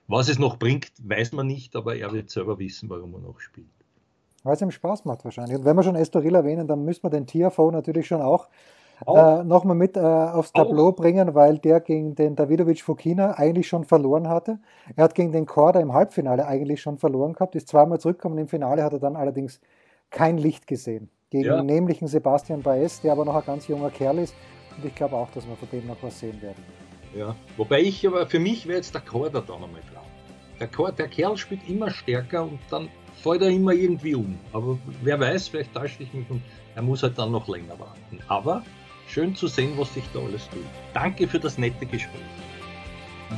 Was 0.07 0.29
es 0.29 0.39
noch 0.39 0.59
bringt, 0.59 0.91
weiß 1.03 1.33
man 1.33 1.47
nicht, 1.47 1.77
aber 1.77 1.97
er 1.97 2.13
wird 2.13 2.31
selber 2.31 2.59
wissen, 2.59 2.89
warum 2.89 3.15
er 3.15 3.21
noch 3.21 3.41
spielt. 3.41 3.67
Weil 4.43 4.55
es 4.55 4.63
ihm 4.63 4.71
Spaß 4.71 5.05
macht 5.05 5.25
wahrscheinlich. 5.25 5.59
Und 5.59 5.65
wenn 5.65 5.77
wir 5.77 5.83
schon 5.83 5.97
Estoril 5.97 6.35
erwähnen, 6.35 6.67
dann 6.67 6.85
müssen 6.85 7.03
wir 7.03 7.11
den 7.11 7.27
TFO 7.27 7.71
natürlich 7.71 8.07
schon 8.07 8.23
auch 8.23 8.49
äh, 9.07 9.45
nochmal 9.45 9.77
mit 9.77 9.97
äh, 9.97 10.01
aufs 10.01 10.53
Tableau 10.53 10.89
auch. 10.89 10.97
bringen, 10.97 11.35
weil 11.35 11.59
der 11.59 11.81
gegen 11.81 12.15
den 12.15 12.37
Davidovic 12.37 12.83
Fokina 12.83 13.33
eigentlich 13.33 13.69
schon 13.69 13.85
verloren 13.85 14.29
hatte. 14.29 14.59
Er 14.97 15.05
hat 15.05 15.15
gegen 15.15 15.33
den 15.33 15.47
Korda 15.47 15.81
im 15.81 15.93
Halbfinale 15.93 16.47
eigentlich 16.47 16.81
schon 16.81 16.99
verloren 16.99 17.33
gehabt, 17.33 17.55
ist 17.55 17.69
zweimal 17.69 18.01
zurückgekommen. 18.01 18.39
Im 18.39 18.49
Finale 18.49 18.83
hat 18.83 18.93
er 18.93 18.99
dann 18.99 19.17
allerdings 19.17 19.61
kein 20.11 20.39
Licht 20.39 20.67
gesehen. 20.67 21.11
Gegen 21.31 21.45
ja. 21.45 21.57
den 21.57 21.67
nämlichen 21.67 22.09
Sebastian 22.09 22.63
Baez, 22.63 23.01
der 23.03 23.13
aber 23.13 23.25
noch 23.25 23.35
ein 23.35 23.45
ganz 23.45 23.69
junger 23.69 23.91
Kerl 23.91 24.19
ist. 24.19 24.35
Und 24.77 24.85
ich 24.85 24.95
glaube 24.95 25.17
auch, 25.17 25.31
dass 25.31 25.47
wir 25.47 25.57
von 25.57 25.69
dem 25.71 25.87
noch 25.87 26.03
was 26.03 26.19
sehen 26.19 26.41
werden. 26.41 26.63
Ja, 27.15 27.35
wobei 27.57 27.81
ich 27.81 28.07
aber 28.07 28.27
für 28.27 28.39
mich 28.39 28.67
wäre 28.67 28.79
jetzt 28.79 28.95
der 28.95 29.01
Korda 29.01 29.41
da 29.41 29.53
nochmal 29.53 29.83
dran. 29.93 30.05
Der, 30.61 30.69
Chor, 30.69 30.93
der 30.93 31.09
Kerl 31.09 31.37
spielt 31.37 31.69
immer 31.69 31.91
stärker 31.91 32.43
und 32.43 32.59
dann 32.71 32.89
fällt 33.23 33.43
er 33.43 33.49
immer 33.49 33.73
irgendwie 33.73 34.15
um. 34.15 34.39
Aber 34.53 34.79
wer 35.03 35.21
weiß, 35.21 35.49
vielleicht 35.49 35.75
täusche 35.75 36.03
ich 36.03 36.13
mich 36.13 36.29
und 36.31 36.43
er 36.75 36.83
muss 36.83 37.03
halt 37.03 37.19
dann 37.19 37.33
noch 37.33 37.49
länger 37.49 37.79
warten. 37.79 38.19
Aber 38.29 38.63
Schön 39.09 39.35
zu 39.35 39.49
sehen, 39.49 39.73
was 39.77 39.93
sich 39.95 40.05
da 40.13 40.21
alles 40.21 40.49
tut. 40.51 40.65
Danke 40.95 41.27
für 41.27 41.41
das 41.41 41.59
nette 41.59 41.87
Gespräch. 41.87 42.21